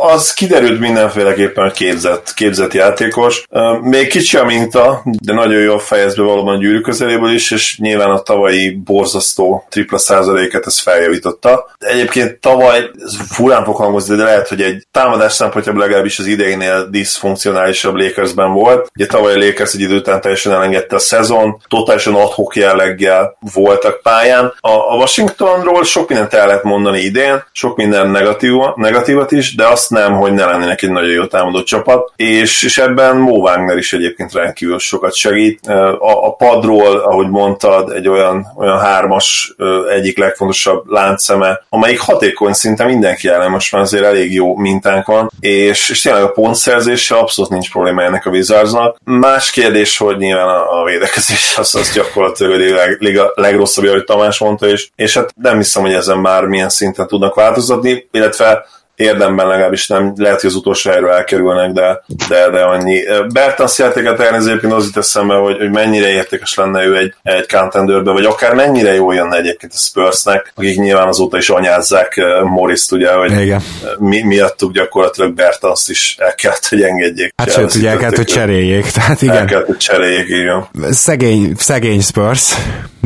Az 0.00 0.34
kiderült 0.34 0.80
mindenféleképpen, 0.80 1.64
hogy 1.64 1.72
képzett, 1.72 2.34
képzett 2.34 2.72
játékos. 2.72 3.44
Még 3.80 4.08
kicsi 4.08 4.36
a 4.36 4.44
minta, 4.44 5.02
de 5.04 5.32
nagyon 5.32 5.60
jól 5.60 5.78
fejez 5.78 6.16
be 6.16 6.22
valóban 6.22 6.58
gyűrű 6.58 6.80
közeléből 6.80 7.30
is, 7.30 7.50
és 7.50 7.78
nyilván 7.78 8.10
a 8.10 8.22
tavalyi 8.22 8.70
borzasztó 8.70 9.66
tripla 9.68 9.98
százaléket 9.98 10.66
ez 10.66 10.78
feljavította. 10.78 11.70
Egyébként 11.78 12.38
tavaly, 12.40 12.90
ez 13.04 13.16
furán 13.28 13.64
fog 13.64 13.76
hangozni, 13.76 14.16
de 14.16 14.24
lehet, 14.24 14.48
hogy 14.48 14.62
egy 14.62 14.86
támadás 14.90 15.32
szempontjából 15.32 15.82
legalábbis 15.82 16.18
az 16.18 16.26
idejénél 16.26 16.88
diszfunkcionálisabb 16.90 17.94
Lakersben 17.94 18.52
volt. 18.52 18.90
Ugye 18.94 19.06
tavaly 19.06 19.34
a 19.34 19.38
Lakers 19.38 19.74
egy 19.74 19.80
idő 19.80 19.96
után 19.96 20.20
teljesen 20.20 20.52
elengedte 20.52 20.94
a 20.94 20.98
szezon, 20.98 21.62
totálisan 21.68 22.14
adhok 22.14 22.56
jelleggel 22.56 23.36
voltak 23.54 24.02
pályán. 24.02 24.54
A, 24.60 24.70
a 24.70 24.96
Washingtonról 24.96 25.84
sok 25.84 26.08
mindent 26.08 26.34
el 26.34 26.46
lehet 26.46 26.62
mondani 26.62 27.00
idén, 27.00 27.44
sok 27.52 27.76
minden 27.76 28.10
negatív, 28.10 28.52
negatívat 28.74 29.32
is, 29.32 29.54
de 29.54 29.66
azt 29.66 29.85
nem, 29.90 30.12
hogy 30.12 30.32
ne 30.32 30.44
lennének 30.44 30.82
egy 30.82 30.90
nagyon 30.90 31.10
jó 31.10 31.24
támadó 31.26 31.62
csapat, 31.62 32.12
és, 32.16 32.62
és 32.62 32.78
ebben 32.78 33.16
Mo 33.16 33.36
Wagner 33.36 33.76
is 33.76 33.92
egyébként 33.92 34.32
rendkívül 34.32 34.78
sokat 34.78 35.14
segít. 35.14 35.66
A, 35.66 36.26
a 36.26 36.32
padról, 36.32 36.96
ahogy 36.96 37.28
mondtad, 37.28 37.90
egy 37.90 38.08
olyan, 38.08 38.46
olyan 38.56 38.78
hármas 38.78 39.54
egyik 39.94 40.18
legfontosabb 40.18 40.90
láncszeme, 40.90 41.60
amelyik 41.68 42.00
hatékony 42.00 42.52
szinte 42.52 42.84
mindenki 42.84 43.28
ellen, 43.28 43.50
most 43.50 43.72
már 43.72 43.82
azért 43.82 44.04
elég 44.04 44.34
jó 44.34 44.56
mintánk 44.56 45.06
van, 45.06 45.30
és, 45.40 45.88
és 45.88 46.00
tényleg 46.00 46.22
a 46.22 46.30
pontszerzéssel 46.30 47.18
abszolút 47.18 47.50
nincs 47.50 47.70
probléma 47.70 48.02
ennek 48.02 48.26
a 48.26 48.30
Wizardsnak. 48.30 48.96
Más 49.04 49.50
kérdés, 49.50 49.98
hogy 49.98 50.16
nyilván 50.16 50.48
a, 50.48 50.80
a 50.80 50.84
védekezés 50.84 51.54
az, 51.58 51.74
az 51.74 51.92
gyakorlatilag 51.92 52.60
leg, 52.60 52.96
leg, 53.00 53.20
legrosszabb, 53.34 53.84
ahogy 53.84 54.04
Tamás 54.04 54.38
mondta, 54.38 54.66
és, 54.66 54.88
és 54.96 55.14
hát 55.14 55.32
nem 55.42 55.56
hiszem, 55.56 55.82
hogy 55.82 55.92
ezen 55.92 56.18
már 56.18 56.44
milyen 56.44 56.68
szinten 56.68 57.06
tudnak 57.06 57.34
változtatni, 57.34 58.08
illetve 58.10 58.66
érdemben 58.96 59.46
legalábbis 59.46 59.86
nem, 59.86 60.12
lehet, 60.16 60.40
hogy 60.40 60.50
az 60.50 60.56
utolsó 60.56 60.90
helyről 60.90 61.10
elkerülnek, 61.10 61.72
de, 61.72 62.02
de, 62.28 62.50
de 62.50 62.62
annyi. 62.62 63.00
Bertans 63.32 63.78
játéket 63.78 64.20
elnézni 64.20 64.50
egyébként 64.50 64.72
az 64.72 64.86
itt 64.86 64.96
eszembe, 64.96 65.34
hogy, 65.34 65.56
hogy 65.56 65.70
mennyire 65.70 66.08
értékes 66.08 66.54
lenne 66.54 66.84
ő 66.84 66.96
egy, 66.96 67.14
egy 67.22 67.46
contenderbe, 67.52 68.10
vagy 68.10 68.24
akár 68.24 68.54
mennyire 68.54 68.94
jó 68.94 69.12
jönne 69.12 69.36
egyébként 69.36 69.72
a 69.72 69.78
Spursnek, 69.78 70.52
akik 70.54 70.78
nyilván 70.78 71.08
azóta 71.08 71.36
is 71.36 71.48
anyázzák 71.48 72.16
eh, 72.16 72.42
Morris-t, 72.42 72.92
ugye, 72.92 73.12
hogy 73.12 73.40
Igen. 73.40 73.62
mi, 73.98 74.22
miattuk 74.22 74.72
gyakorlatilag 74.72 75.34
Bertans 75.34 75.88
is 75.88 76.16
el 76.18 76.34
kellett, 76.34 76.66
hogy 76.66 76.82
engedjék. 76.82 77.32
Hát 77.36 77.52
sőt, 77.52 77.74
ugye 77.74 77.90
el 77.90 77.96
kellett, 77.96 78.16
hogy 78.16 78.26
cseréljék. 78.26 78.90
Tehát 78.90 79.22
igen. 79.22 79.36
El 79.36 79.44
kellett, 79.44 79.66
hogy 79.66 79.76
cseréljék, 79.76 80.28
igen. 80.28 80.68
Szegény, 80.90 81.54
szegény 81.56 82.00
Spurs, 82.00 82.54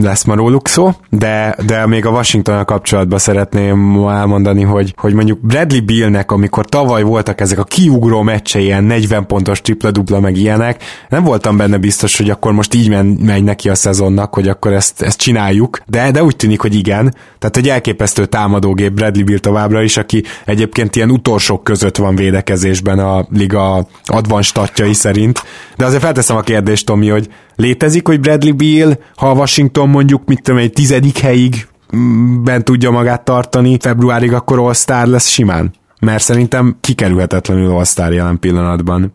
lesz 0.02 0.24
ma 0.24 0.34
róluk 0.34 0.68
szó, 0.68 0.90
de, 1.10 1.56
de 1.66 1.86
még 1.86 2.06
a 2.06 2.10
Washington 2.10 2.64
kapcsolatban 2.64 3.18
szeretném 3.18 4.08
elmondani, 4.08 4.62
hogy, 4.62 4.94
hogy 4.96 5.14
mondjuk 5.14 5.40
Bradley 5.40 5.84
Billnek, 5.84 6.30
amikor 6.32 6.66
tavaly 6.66 7.02
voltak 7.02 7.40
ezek 7.40 7.58
a 7.58 7.64
kiugró 7.64 8.22
meccse, 8.22 8.58
ilyen 8.58 8.84
40 8.84 9.26
pontos 9.26 9.60
tripla-dupla 9.60 10.20
meg 10.20 10.36
ilyenek, 10.36 10.82
nem 11.08 11.24
voltam 11.24 11.56
benne 11.56 11.76
biztos, 11.76 12.16
hogy 12.16 12.30
akkor 12.30 12.52
most 12.52 12.74
így 12.74 12.88
men, 12.88 13.06
megy 13.06 13.44
neki 13.44 13.68
a 13.68 13.74
szezonnak, 13.74 14.34
hogy 14.34 14.48
akkor 14.48 14.72
ezt, 14.72 15.02
ezt 15.02 15.18
csináljuk, 15.18 15.80
de, 15.86 16.10
de 16.10 16.22
úgy 16.22 16.36
tűnik, 16.36 16.60
hogy 16.60 16.74
igen. 16.74 17.14
Tehát 17.38 17.56
egy 17.56 17.68
elképesztő 17.68 18.26
támadógép 18.26 18.92
Bradley 18.92 19.24
Bill 19.24 19.38
továbbra 19.38 19.82
is, 19.82 19.96
aki 19.96 20.24
egyébként 20.44 20.96
ilyen 20.96 21.10
utolsók 21.10 21.64
között 21.64 21.96
van 21.96 22.14
védekezésben 22.14 22.98
a 22.98 23.26
liga 23.32 23.86
advan 24.04 24.42
statjai 24.42 24.94
szerint. 24.94 25.42
De 25.76 25.84
azért 25.84 26.02
felteszem 26.02 26.36
a 26.36 26.40
kérdést, 26.40 26.86
Tomi, 26.86 27.08
hogy 27.08 27.28
létezik, 27.61 28.07
hogy 28.07 28.20
Bradley 28.20 28.55
Bill, 28.55 28.92
ha 29.16 29.31
a 29.31 29.35
Washington 29.35 29.88
mondjuk, 29.88 30.25
mit 30.27 30.42
tudom, 30.42 30.61
egy 30.61 30.73
tizedik 30.73 31.18
helyig 31.18 31.66
mm, 31.96 32.44
bent 32.44 32.64
tudja 32.64 32.90
magát 32.90 33.25
tartani 33.25 33.77
februárig, 33.81 34.33
akkor 34.33 34.59
All-Star 34.59 35.07
lesz 35.07 35.29
simán? 35.29 35.70
Mert 36.01 36.23
szerintem 36.23 36.77
kikerülhetetlenül 36.81 37.70
All-Star 37.70 38.12
jelen 38.12 38.38
pillanatban. 38.38 39.14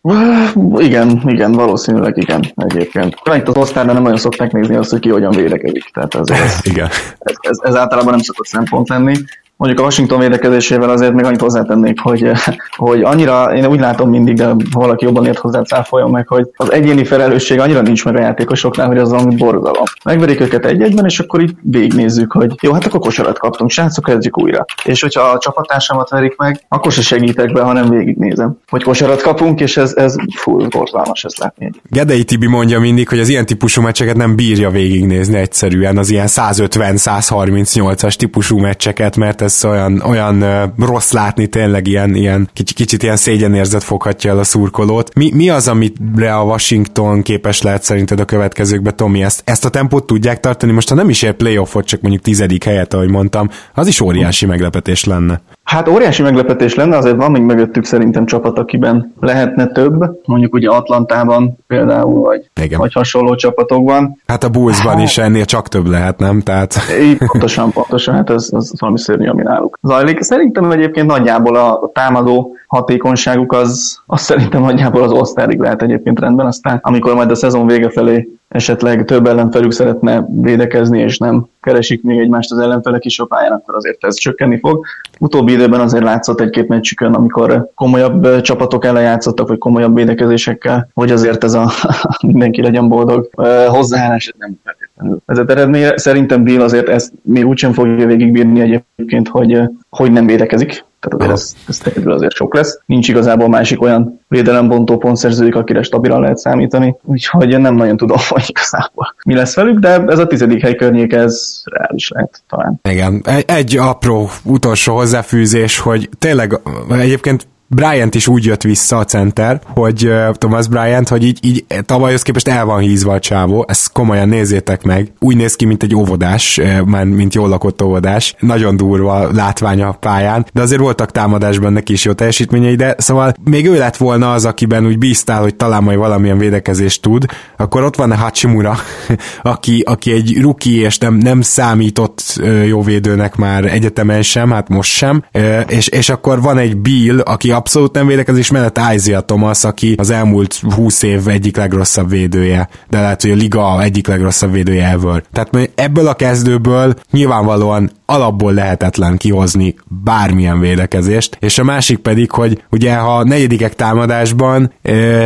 Igen, 0.78 1.22
igen, 1.26 1.52
valószínűleg 1.52 2.18
igen 2.18 2.54
egyébként. 2.56 3.16
Itt 3.36 3.48
az 3.48 3.72
all 3.76 3.86
nem 3.86 4.02
nagyon 4.02 4.18
szokták 4.18 4.52
nézni 4.52 4.76
azt, 4.76 4.90
hogy 4.90 5.00
ki 5.00 5.10
hogyan 5.10 5.32
védekezik. 5.32 5.84
Tehát 5.94 6.16
ez, 6.16 6.30
ez, 6.30 6.60
igen. 6.72 6.88
Ez, 7.20 7.36
ez, 7.40 7.58
ez, 7.64 7.76
általában 7.76 8.12
nem 8.12 8.22
szokott 8.22 8.46
szempont 8.46 8.90
lenni. 8.90 9.16
Mondjuk 9.58 9.80
a 9.80 9.84
Washington 9.84 10.20
védekezésével 10.20 10.90
azért 10.90 11.14
még 11.14 11.26
annyit 11.26 11.42
hozzátennék, 11.42 12.00
hogy, 12.00 12.32
hogy 12.86 13.02
annyira, 13.02 13.56
én 13.56 13.66
úgy 13.66 13.80
látom 13.80 14.10
mindig, 14.10 14.36
de 14.36 14.56
valaki 14.72 15.06
jobban 15.06 15.26
ért 15.26 15.38
hozzá, 15.38 15.62
cáfoljon 15.62 16.10
meg, 16.10 16.28
hogy 16.28 16.50
az 16.56 16.72
egyéni 16.72 17.04
felelősség 17.04 17.60
annyira 17.60 17.82
nincs 17.82 18.06
meg 18.06 18.16
a 18.16 18.20
játékosoknál, 18.20 18.88
hogy 18.88 18.98
az 18.98 19.10
valami 19.10 19.36
borzalom. 19.36 19.84
Megverik 20.04 20.40
őket 20.40 20.66
egy-egyben, 20.66 21.06
és 21.06 21.20
akkor 21.20 21.42
így 21.42 21.56
végignézzük, 21.62 22.32
hogy 22.32 22.56
jó, 22.62 22.72
hát 22.72 22.86
akkor 22.86 23.00
kosarat 23.00 23.40
kaptunk, 23.40 23.70
srácok, 23.70 24.04
kezdjük 24.04 24.38
újra. 24.40 24.66
És 24.84 25.02
hogyha 25.02 25.22
a 25.22 25.38
csapattársamat 25.38 26.10
verik 26.10 26.38
meg, 26.38 26.60
akkor 26.68 26.92
se 26.92 27.02
segítek 27.02 27.54
be, 27.54 27.62
hanem 27.62 27.90
végignézem, 27.90 28.58
hogy 28.68 28.84
kosarat 28.84 29.22
kapunk, 29.22 29.60
és 29.60 29.78
ez, 29.78 29.94
ez 29.96 30.16
full 30.36 30.68
borzalmas 30.70 31.24
ezt 31.24 31.38
látni. 31.38 31.72
Gedei 31.90 32.24
Tibi 32.24 32.48
mondja 32.48 32.80
mindig, 32.80 33.10
hogy 33.10 33.20
az 33.20 33.30
ilyen 33.30 33.46
típusú 33.46 33.82
meccseket 33.82 34.16
nem 34.16 34.36
bírja 34.36 34.70
végignézni 34.70 35.38
egyszerűen, 35.38 35.98
az 35.98 36.10
ilyen 36.10 36.28
150-138-as 36.30 38.16
típusú 38.16 38.58
meccseket, 38.58 39.16
mert 39.18 39.42
ez 39.46 39.66
olyan, 39.66 40.02
olyan 40.02 40.44
rossz 40.78 41.12
látni, 41.12 41.48
tényleg 41.48 41.88
ilyen, 41.88 42.16
ilyen 42.16 42.50
kicsit, 42.54 42.76
kicsit 42.78 43.04
ilyen 43.04 43.18
szégyenérzet 43.18 43.84
foghatja 43.84 44.32
el 44.32 44.40
a 44.40 44.44
szurkolót. 44.44 45.16
Mi, 45.16 45.32
mi 45.34 45.50
az, 45.50 45.68
amire 45.68 46.36
a 46.36 46.44
Washington 46.44 47.22
képes 47.22 47.62
lehet 47.62 47.84
szerinted 47.84 48.20
a 48.20 48.26
következőkbe, 48.26 48.92
Tomi? 48.92 49.24
Ezt, 49.24 49.42
ezt 49.46 49.66
a 49.66 49.70
tempót 49.70 50.06
tudják 50.06 50.40
tartani? 50.40 50.72
Most 50.72 50.90
ha 50.90 50.96
nem 50.96 51.10
is 51.10 51.22
ér 51.22 51.34
playoffot, 51.34 51.86
csak 51.86 52.02
mondjuk 52.02 52.24
tizedik 52.24 52.64
helyet, 52.64 52.94
ahogy 52.94 53.10
mondtam, 53.10 53.50
az 53.74 53.88
is 53.88 54.02
óriási 54.02 54.46
meglepetés 54.46 55.04
lenne. 55.04 55.42
Hát 55.66 55.88
óriási 55.88 56.22
meglepetés 56.22 56.76
lenne, 56.76 56.98
azért 56.98 57.16
van 57.16 57.32
még 57.32 57.42
mögöttük 57.42 57.84
szerintem 57.84 58.26
csapat, 58.26 58.60
akiben 58.60 59.14
lehetne 59.20 59.68
több, 59.68 60.22
mondjuk 60.26 60.54
ugye 60.54 60.70
Atlantában 60.70 61.58
például, 61.68 62.22
vagy, 62.22 62.50
Igen. 62.62 62.80
vagy 62.80 62.94
hasonló 62.94 63.36
csapatokban. 63.36 64.22
Hát 64.28 64.44
a 64.44 64.50
Bullsban 64.50 64.94
hát, 64.94 65.04
is 65.04 65.18
ennél 65.18 65.46
csak 65.46 65.68
több 65.68 65.86
lehet, 65.86 66.20
nem? 66.20 66.42
Tehát... 66.42 66.74
Így, 67.02 67.18
pontosan, 67.18 67.72
pontosan, 67.72 68.16
hát 68.16 68.30
ez, 68.30 68.50
ez 68.52 68.72
valami 68.80 69.00
szörnyű, 69.00 69.28
ami 69.28 69.42
náluk 69.42 69.80
zajlik. 69.82 70.22
Szerintem 70.22 70.72
egyébként 70.72 71.08
nagyjából 71.08 71.56
a 71.56 71.90
támadó 71.94 72.56
hatékonyságuk 72.68 73.54
az, 73.54 74.02
az 74.06 74.22
szerintem 74.22 74.62
nagyjából 74.62 75.04
az 75.04 75.12
osztárig 75.12 75.60
lehet 75.60 75.82
egyébként 75.82 76.20
rendben, 76.20 76.46
aztán 76.46 76.80
amikor 76.82 77.16
majd 77.16 77.32
a 77.32 77.36
szezon 77.36 77.68
vége 77.68 77.90
felé 77.90 78.30
esetleg 78.48 79.06
több 79.06 79.28
ellenfelük 79.28 79.72
szeretne 79.72 80.26
védekezni, 80.30 81.00
és 81.00 81.18
nem 81.18 81.46
keresik 81.62 82.04
még 82.04 82.20
egymást 82.20 82.52
az 82.52 82.58
ellenfelek 82.58 83.06
is 83.06 83.20
a 83.20 83.26
pályán, 83.26 83.52
akkor 83.52 83.76
azért 83.76 84.06
ez 84.06 84.16
csökkenni 84.16 84.60
fog. 84.60 84.86
Utóbbi 85.20 85.52
időben 85.52 85.80
azért 85.80 86.04
látszott 86.04 86.42
egy-két 86.42 86.68
meccsükön, 86.68 87.14
amikor 87.14 87.70
komolyabb 87.76 88.42
csapatok 88.42 88.86
ellen 88.86 89.04
játszottak, 89.04 89.48
vagy 89.48 89.58
komolyabb 89.58 89.96
védekezésekkel, 89.96 90.90
hogy 90.94 91.12
azért 91.12 91.44
ez 91.44 91.54
a 91.54 91.72
mindenki 92.28 92.62
legyen 92.62 92.88
boldog 92.88 93.30
hozzáállás 93.68 94.34
nem 94.38 94.60
feltétlenül 94.64 95.18
vezet 95.26 95.50
eredményre. 95.50 95.98
Szerintem 95.98 96.44
Bill 96.44 96.62
azért 96.62 96.90
ezt 96.90 97.14
még 97.22 97.48
úgysem 97.48 97.74
fogja 97.74 98.06
végigbírni 98.06 98.62
egyébként, 98.62 99.28
hogy, 99.28 99.62
hogy 99.90 100.12
nem 100.12 100.26
védekezik 100.26 100.86
tehát 101.08 101.34
azért 101.38 101.56
ez, 101.68 101.82
ez 101.96 102.06
azért 102.06 102.34
sok 102.34 102.56
lesz. 102.56 102.80
Nincs 102.86 103.10
igazából 103.10 103.50
másik 103.50 103.82
olyan 103.82 104.20
védelembontó 104.28 104.98
pontszerzőjük, 104.98 105.56
akire 105.56 105.82
stabilan 105.82 106.22
lehet 106.22 106.38
számítani, 106.38 106.96
úgyhogy 107.04 107.60
nem 107.60 107.76
nagyon 107.76 107.98
tudom, 107.98 108.18
hogy 108.30 108.46
igazából 108.48 109.16
mi 109.26 109.36
lesz 109.36 109.56
velük, 109.56 109.80
de 109.80 110.04
ez 110.08 110.20
a 110.20 110.28
tizedik 110.28 110.62
hely 110.62 110.76
környék, 110.76 111.14
ez 111.14 111.62
reális 111.64 112.10
lehet 112.10 112.44
talán. 112.50 112.80
Igen, 112.90 113.22
egy, 113.26 113.44
egy 113.48 113.78
apró 113.78 114.30
utolsó 114.44 114.96
hozzáfűzés, 114.96 115.80
hogy 115.80 116.10
tényleg 116.20 116.60
egyébként 116.90 117.48
Bryant 117.68 118.16
is 118.16 118.28
úgy 118.28 118.46
jött 118.46 118.62
vissza 118.62 118.98
a 118.98 119.06
center, 119.06 119.62
hogy 119.68 120.12
Thomas 120.32 120.68
Bryant, 120.68 121.10
hogy 121.10 121.24
így, 121.24 121.40
így 121.42 121.66
tavalyhoz 121.86 122.22
képest 122.22 122.48
el 122.48 122.66
van 122.66 122.80
hízva 122.80 123.14
a 123.14 123.20
csávó, 123.20 123.66
ezt 123.68 123.92
komolyan 123.92 124.30
nézzétek 124.30 124.84
meg. 124.84 125.12
Úgy 125.20 125.36
néz 125.36 125.56
ki, 125.56 125.66
mint 125.66 125.84
egy 125.84 125.96
óvodás, 125.96 126.62
már 126.86 127.06
mint 127.06 127.34
jól 127.34 127.50
lakott 127.50 127.82
óvodás. 127.82 128.36
Nagyon 128.40 128.78
durva 128.78 129.32
látványa 129.32 129.88
a 129.88 129.92
pályán, 129.92 130.46
de 130.54 130.62
azért 130.62 130.82
voltak 130.82 131.12
támadásban 131.12 131.74
neki 131.74 131.94
is 131.94 132.06
jó 132.06 132.12
teljesítményei, 132.12 132.76
de 132.76 132.96
szóval 132.98 133.34
még 133.44 133.68
ő 133.68 133.78
lett 133.78 133.98
volna 133.98 134.34
az, 134.34 134.46
akiben 134.46 134.86
úgy 134.86 134.98
bíztál, 134.98 135.42
hogy 135.42 135.56
talán 135.56 135.84
majd 135.84 135.98
valamilyen 135.98 136.38
védekezést 136.38 137.02
tud, 137.02 137.26
akkor 137.58 137.84
ott 137.84 137.96
van 137.96 138.12
a 138.12 138.16
Hachimura, 138.16 138.78
aki, 139.42 139.84
aki 139.86 140.12
egy 140.12 140.42
ruki 140.42 140.80
és 140.80 140.98
nem, 140.98 141.14
nem 141.14 141.42
számított 141.42 142.42
jó 142.66 142.82
védőnek 142.82 143.36
már 143.36 143.66
egyetemen 143.66 144.22
sem, 144.22 144.52
hát 144.52 144.70
most 144.70 144.92
sem, 144.92 145.24
és, 145.68 145.88
és 145.88 146.10
akkor 146.10 146.42
van 146.42 146.58
egy 146.58 146.78
Bill, 146.78 147.20
aki 147.20 147.52
abszolút 147.56 147.94
nem 147.94 148.08
védekezés 148.08 148.52
mellett 148.52 148.80
Isaiah 148.96 149.26
Thomas, 149.26 149.64
aki 149.64 149.96
az 149.98 150.10
elmúlt 150.10 150.60
20 150.76 151.02
év 151.02 151.28
egyik 151.28 151.58
legrosszabb 151.58 152.10
védője, 152.10 152.70
de 152.90 153.02
lehet, 153.02 153.22
hogy 153.22 153.32
a 153.32 153.36
liga 153.36 153.82
egyik 153.82 154.08
legrosszabb 154.08 154.52
védője 154.52 154.90
ever. 154.90 155.24
Tehát 155.32 155.72
ebből 155.76 156.08
a 156.08 156.14
kezdőből 156.14 156.94
nyilvánvalóan 157.12 157.92
alapból 158.06 158.54
lehetetlen 158.54 159.18
kihozni 159.18 159.76
bármilyen 160.04 160.60
védekezést, 160.60 161.38
és 161.40 161.58
a 161.58 161.64
másik 161.64 161.98
pedig, 161.98 162.32
hogy 162.32 162.64
ugye 162.72 162.96
ha 162.96 163.24
negyedikek 163.24 163.76
támadásban, 163.76 164.74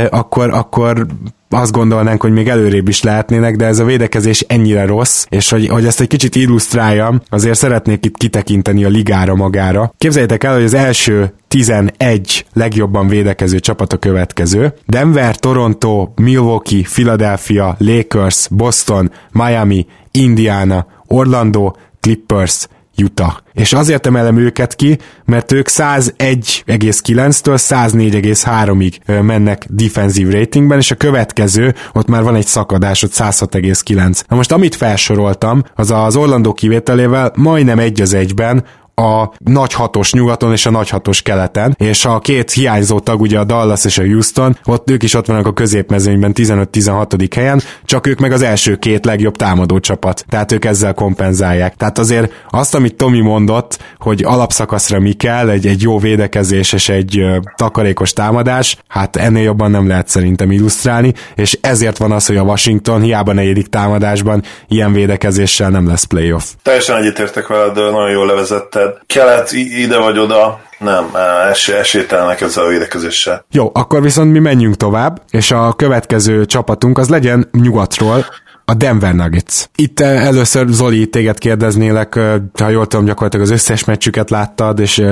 akkor, 0.10 0.50
akkor 0.50 1.06
azt 1.50 1.72
gondolnánk, 1.72 2.22
hogy 2.22 2.32
még 2.32 2.48
előrébb 2.48 2.88
is 2.88 3.04
lehetnének, 3.04 3.56
de 3.56 3.66
ez 3.66 3.80
a 3.80 3.84
védekezés 3.84 4.42
ennyire 4.48 4.86
rossz, 4.86 5.26
és 5.30 5.50
hogy, 5.50 5.68
hogy 5.68 5.86
ezt 5.86 6.02
egy 6.02 6.08
kicsit 6.08 6.36
illusztráljam, 6.36 7.22
azért 7.30 7.58
szeretnék 7.58 8.06
itt 8.06 8.18
kitekinteni 8.18 8.84
a 8.84 8.90
ligára 8.90 9.36
magára. 9.36 9.94
Képzeljétek 9.98 10.44
el, 10.44 10.54
hogy 10.54 10.64
az 10.64 10.74
első 10.74 11.34
11 11.48 12.46
legjobban 12.54 13.08
védekező 13.08 13.60
csapat 13.60 13.94
a 13.94 13.98
következő. 13.98 14.74
Denver, 14.88 15.36
Toronto, 15.36 16.10
Milwaukee, 16.16 16.82
Philadelphia, 16.82 17.76
Lakers, 17.80 18.48
Boston, 18.52 19.12
Miami, 19.32 19.86
Indiana, 20.12 20.86
Orlando, 21.08 21.74
Clippers, 22.00 22.68
Utah. 23.04 23.34
És 23.54 23.74
azért 23.74 24.06
emelem 24.06 24.38
őket 24.38 24.76
ki, 24.76 24.98
mert 25.26 25.52
ők 25.52 25.68
101,9-től 25.70 27.58
104,3-ig 27.58 29.22
mennek 29.22 29.66
defensív 29.70 30.30
ratingben, 30.30 30.78
és 30.78 30.92
a 30.92 30.96
következő, 30.96 31.76
ott 31.94 32.08
már 32.08 32.24
van 32.24 32.36
egy 32.36 32.48
szakadás, 32.48 33.04
ott 33.04 33.14
106,9. 33.14 34.22
Na 34.28 34.36
most 34.36 34.52
amit 34.52 34.76
felsoroltam, 34.76 35.64
az 35.76 35.92
az 35.92 36.16
Orlando 36.16 36.54
kivételével 36.54 37.32
majdnem 37.36 37.80
egy 37.80 38.02
az 38.02 38.14
egyben 38.14 38.64
a 39.00 39.32
nagy 39.38 39.74
hatos 39.74 40.14
nyugaton 40.14 40.52
és 40.52 40.66
a 40.66 40.70
nagy 40.72 40.90
hatos 40.90 41.22
keleten, 41.22 41.76
és 41.78 42.06
a 42.06 42.20
két 42.20 42.52
hiányzó 42.52 43.00
tag, 43.00 43.22
ugye 43.22 43.40
a 43.40 43.44
Dallas 43.44 43.86
és 43.86 43.98
a 43.98 44.04
Houston, 44.04 44.58
ott 44.66 44.90
ők 44.90 45.04
is 45.04 45.14
ott 45.14 45.26
vannak 45.26 45.46
a 45.46 45.54
középmezőnyben 45.54 46.32
15-16. 46.36 47.28
helyen, 47.36 47.62
csak 47.86 48.08
ők 48.08 48.20
meg 48.20 48.32
az 48.32 48.42
első 48.42 48.76
két 48.76 49.06
legjobb 49.06 49.36
támadó 49.36 49.80
csapat, 49.80 50.26
tehát 50.30 50.52
ők 50.52 50.66
ezzel 50.66 50.94
kompenzálják. 50.94 51.76
Tehát 51.76 51.98
azért 51.98 52.32
azt, 52.50 52.76
amit 52.76 52.96
Tomi 52.96 53.22
mondott, 53.22 53.78
hogy 53.98 54.24
alapszakaszra 54.24 55.00
mi 55.00 55.14
kell, 55.14 55.50
egy, 55.50 55.68
egy 55.68 55.82
jó 55.82 56.00
védekezés 56.00 56.74
és 56.74 56.90
egy 56.90 57.20
ö, 57.20 57.38
takarékos 57.56 58.14
támadás, 58.14 58.78
hát 58.88 59.16
ennél 59.16 59.44
jobban 59.44 59.72
nem 59.72 59.88
lehet 59.88 60.08
szerintem 60.08 60.52
illusztrálni, 60.52 61.14
és 61.36 61.58
ezért 61.62 61.98
van 61.98 62.12
az, 62.12 62.26
hogy 62.26 62.38
a 62.38 62.42
Washington 62.44 63.02
hiába 63.02 63.34
negyedik 63.34 63.68
támadásban 63.68 64.44
ilyen 64.68 64.94
védekezéssel 64.94 65.70
nem 65.70 65.88
lesz 65.88 66.04
playoff. 66.04 66.44
Teljesen 66.64 66.98
egyetértek 66.98 67.48
veled, 67.48 67.76
nagyon 67.76 68.10
jól 68.10 68.26
levezetted 68.26 68.89
kelet 69.06 69.52
ide 69.52 69.98
vagy 69.98 70.18
oda, 70.18 70.62
nem, 70.80 71.06
es- 71.50 71.70
esélytelenek 71.70 72.42
ezzel 72.42 72.64
a 72.64 72.68
védekezéssel. 72.68 73.46
Jó, 73.52 73.72
akkor 73.74 74.02
viszont 74.02 74.32
mi 74.32 74.40
menjünk 74.40 74.76
tovább, 74.76 75.22
és 75.32 75.52
a 75.52 75.74
következő 75.74 76.46
csapatunk 76.46 76.98
az 76.98 77.10
legyen 77.10 77.50
nyugatról, 77.52 78.26
a 78.70 78.74
Denver 78.74 79.14
Nuggets. 79.14 79.66
Itt 79.76 80.00
eh, 80.00 80.26
először 80.26 80.68
Zoli, 80.68 81.08
téged 81.08 81.38
kérdeznélek, 81.38 82.20
ha 82.60 82.70
jól 82.70 82.88
tudom, 82.88 83.06
gyakorlatilag 83.06 83.46
az 83.46 83.52
összes 83.52 83.84
meccsüket 83.84 84.30
láttad, 84.30 84.80
és 84.80 85.04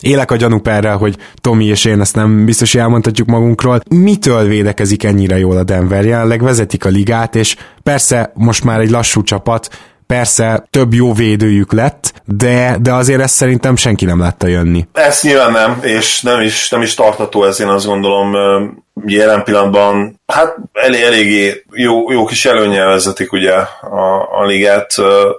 élek 0.00 0.30
a 0.30 0.36
gyanúp 0.36 0.68
erre, 0.68 0.90
hogy 0.90 1.16
Tomi 1.40 1.64
és 1.64 1.84
én 1.84 2.00
ezt 2.00 2.14
nem 2.14 2.44
biztos, 2.44 2.72
hogy 2.72 2.80
elmondhatjuk 2.80 3.28
magunkról. 3.28 3.80
Mitől 3.88 4.46
védekezik 4.46 5.04
ennyire 5.04 5.38
jól 5.38 5.56
a 5.56 5.64
Denver? 5.64 6.04
Jelenleg 6.04 6.42
vezetik 6.42 6.84
a 6.84 6.88
ligát, 6.88 7.34
és 7.34 7.56
persze 7.82 8.32
most 8.34 8.64
már 8.64 8.80
egy 8.80 8.90
lassú 8.90 9.22
csapat, 9.22 9.68
Persze 10.06 10.66
több 10.70 10.92
jó 10.92 11.12
védőjük 11.12 11.72
lett, 11.72 12.22
de, 12.24 12.76
de 12.80 12.92
azért 12.92 13.20
ezt 13.20 13.34
szerintem 13.34 13.76
senki 13.76 14.04
nem 14.04 14.18
látta 14.18 14.46
jönni. 14.46 14.86
Ezt 14.92 15.22
nyilván 15.22 15.52
nem, 15.52 15.78
és 15.82 16.22
nem 16.22 16.40
is, 16.40 16.70
nem 16.70 16.82
is 16.82 16.94
tartható 16.94 17.44
ez, 17.44 17.60
én 17.60 17.68
azt 17.68 17.86
gondolom 17.86 18.34
jelen 19.06 19.42
pillanatban 19.44 20.20
hát 20.26 20.56
elég, 20.72 21.02
eléggé 21.02 21.64
jó, 21.72 22.12
jó 22.12 22.24
kis 22.24 22.44
előnyel 22.44 22.88
vezetik 22.88 23.32
ugye 23.32 23.52
a, 23.52 24.28
a 24.40 24.44
ligát 24.44 24.94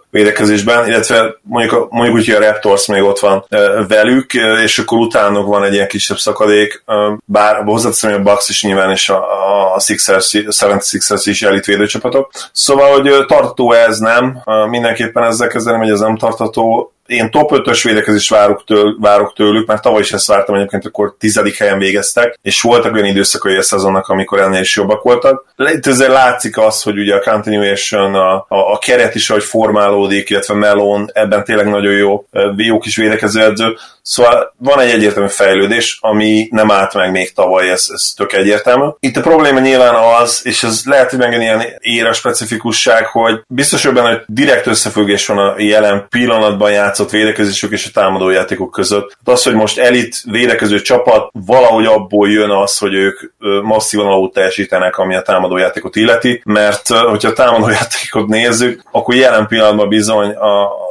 védekezésben, 0.09 0.87
illetve 0.87 1.35
mondjuk, 1.41 1.91
mondjuk 1.91 2.15
úgy, 2.15 2.25
hogy 2.25 2.35
a 2.35 2.39
Raptors 2.39 2.87
még 2.87 3.03
ott 3.03 3.19
van 3.19 3.45
velük, 3.87 4.33
és 4.63 4.79
akkor 4.79 4.97
utánok 4.97 5.47
van 5.47 5.63
egy 5.63 5.73
ilyen 5.73 5.87
kisebb 5.87 6.17
szakadék, 6.17 6.83
bár 7.25 7.63
hozzáteszem, 7.63 8.11
hogy 8.11 8.19
a 8.19 8.23
Bucks 8.23 8.49
is 8.49 8.63
nyilván, 8.63 8.91
és 8.91 9.09
a, 9.09 9.73
a 9.75 9.79
Sixers, 9.79 10.33
a 10.33 10.37
76ers 10.37 11.21
is 11.23 11.41
elit 11.41 11.65
védőcsapatok. 11.65 12.31
Szóval, 12.51 12.91
hogy 12.91 13.25
tartó 13.25 13.71
ez 13.71 13.97
nem, 13.97 14.41
mindenképpen 14.69 15.23
ezzel 15.23 15.47
kezdeném, 15.47 15.79
hogy 15.79 15.89
ez 15.89 15.99
nem 15.99 16.17
tartató, 16.17 16.94
én 17.05 17.31
top 17.31 17.51
5-ös 17.53 17.79
védekezést 17.83 18.29
várok, 18.29 18.63
től, 18.63 18.95
várok 18.99 19.33
tőlük, 19.33 19.67
mert 19.67 19.81
tavaly 19.81 20.01
is 20.01 20.11
ezt 20.11 20.27
vártam 20.27 20.55
egyébként, 20.55 20.85
akkor 20.85 21.15
tizedik 21.19 21.57
helyen 21.57 21.77
végeztek, 21.77 22.39
és 22.41 22.61
voltak 22.61 22.93
olyan 22.93 23.05
időszakai 23.05 23.55
a 23.55 23.61
szezonnak, 23.61 24.07
amikor 24.07 24.39
ennél 24.39 24.61
is 24.61 24.75
jobbak 24.75 25.03
voltak. 25.03 25.53
Itt 25.57 25.85
ezzel 25.85 26.11
látszik 26.11 26.57
az, 26.57 26.81
hogy 26.81 26.97
ugye 26.97 27.15
a 27.15 27.31
continuation, 27.31 28.15
a, 28.15 28.35
a, 28.35 28.45
a 28.73 28.77
keret 28.77 29.15
is, 29.15 29.29
ahogy 29.29 29.43
formálódik, 29.43 30.29
illetve 30.29 30.53
Melon, 30.53 31.09
ebben 31.13 31.43
tényleg 31.43 31.67
nagyon 31.67 31.93
jó, 31.93 32.25
jó 32.55 32.79
kis 32.79 32.95
védekező 32.95 33.41
edző. 33.41 33.77
Szóval 34.01 34.53
van 34.57 34.79
egy 34.79 34.89
egyértelmű 34.89 35.29
fejlődés, 35.29 35.97
ami 36.01 36.47
nem 36.51 36.71
állt 36.71 36.93
meg 36.93 37.11
még 37.11 37.33
tavaly, 37.33 37.69
ez, 37.69 37.87
ez 37.93 38.13
tök 38.15 38.33
egyértelmű. 38.33 38.87
Itt 38.99 39.17
a 39.17 39.21
probléma 39.21 39.59
nyilván 39.59 39.95
az, 40.21 40.41
és 40.43 40.63
ez 40.63 40.81
lehet, 40.85 41.09
hogy 41.09 41.19
megint 41.19 41.41
ilyen 41.41 41.63
éra 41.79 42.13
specifikusság, 42.13 43.05
hogy 43.05 43.41
biztos, 43.47 43.85
hogy 43.85 43.93
benne, 43.93 44.09
hogy 44.09 44.23
direkt 44.27 44.67
összefüggés 44.67 45.25
van 45.25 45.37
a 45.37 45.53
jelen 45.57 46.05
pillanatban 46.09 46.71
játszott 46.95 47.19
védekezésük 47.19 47.71
és 47.71 47.85
a 47.85 47.99
támadójátékok 47.99 48.71
között. 48.71 49.17
Hát 49.25 49.35
az, 49.35 49.43
hogy 49.43 49.53
most 49.53 49.77
elit 49.77 50.21
védekező 50.23 50.81
csapat, 50.81 51.29
valahogy 51.45 51.85
abból 51.85 52.29
jön 52.29 52.49
az, 52.49 52.77
hogy 52.77 52.93
ők 52.93 53.19
masszívan 53.63 54.05
alul 54.05 54.31
teljesítenek, 54.31 54.97
ami 54.97 55.15
a 55.15 55.21
támadójátékot 55.21 55.95
illeti, 55.95 56.41
mert 56.45 56.87
hogyha 56.87 57.29
a 57.29 57.33
támadójátékot 57.33 58.27
nézzük, 58.37 58.83
akkor 58.91 59.15
jelen 59.15 59.47
pillanatban 59.47 59.87
bizony 59.87 60.29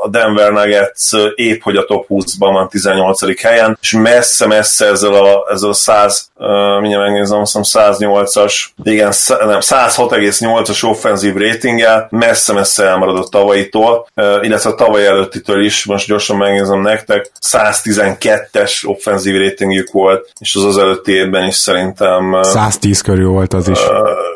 a 0.04 0.08
Denver 0.10 0.52
Nuggets 0.52 1.10
épp, 1.34 1.62
hogy 1.62 1.76
a 1.76 1.84
top 1.84 2.06
20-ban 2.08 2.50
van 2.52 2.68
18. 2.68 3.42
helyen, 3.42 3.78
és 3.80 3.92
messze-messze 3.92 4.86
ezzel 4.86 5.14
a, 5.14 5.46
ezzel 5.50 5.70
a 5.70 5.74
100, 5.74 6.30
uh, 6.36 6.46
mindjárt 6.80 7.04
megnézem, 7.04 7.40
azt 7.40 7.54
mondom 7.54 8.24
108-as, 8.24 8.64
igen, 8.82 9.12
nem, 9.26 9.58
106,8-as 9.60 10.84
offenzív 10.84 11.34
ratinggel, 11.36 12.06
messze-messze 12.10 12.84
elmaradott 12.84 13.30
tavalyitól, 13.30 14.06
illetve 14.14 14.70
a 14.70 14.74
tavaly 14.74 15.06
előttitől 15.06 15.64
is, 15.64 15.84
most 15.94 16.06
gyorsan 16.06 16.36
megnézem 16.36 16.80
nektek, 16.80 17.30
112-es 17.50 18.86
offenzív 18.86 19.36
ratingjük 19.36 19.92
volt, 19.92 20.30
és 20.38 20.54
az 20.54 20.64
az 20.64 20.78
előtti 20.78 21.12
évben 21.12 21.46
is 21.46 21.54
szerintem... 21.54 22.38
110 22.42 23.00
körül 23.00 23.28
volt 23.28 23.54
az 23.54 23.68
is. 23.68 23.78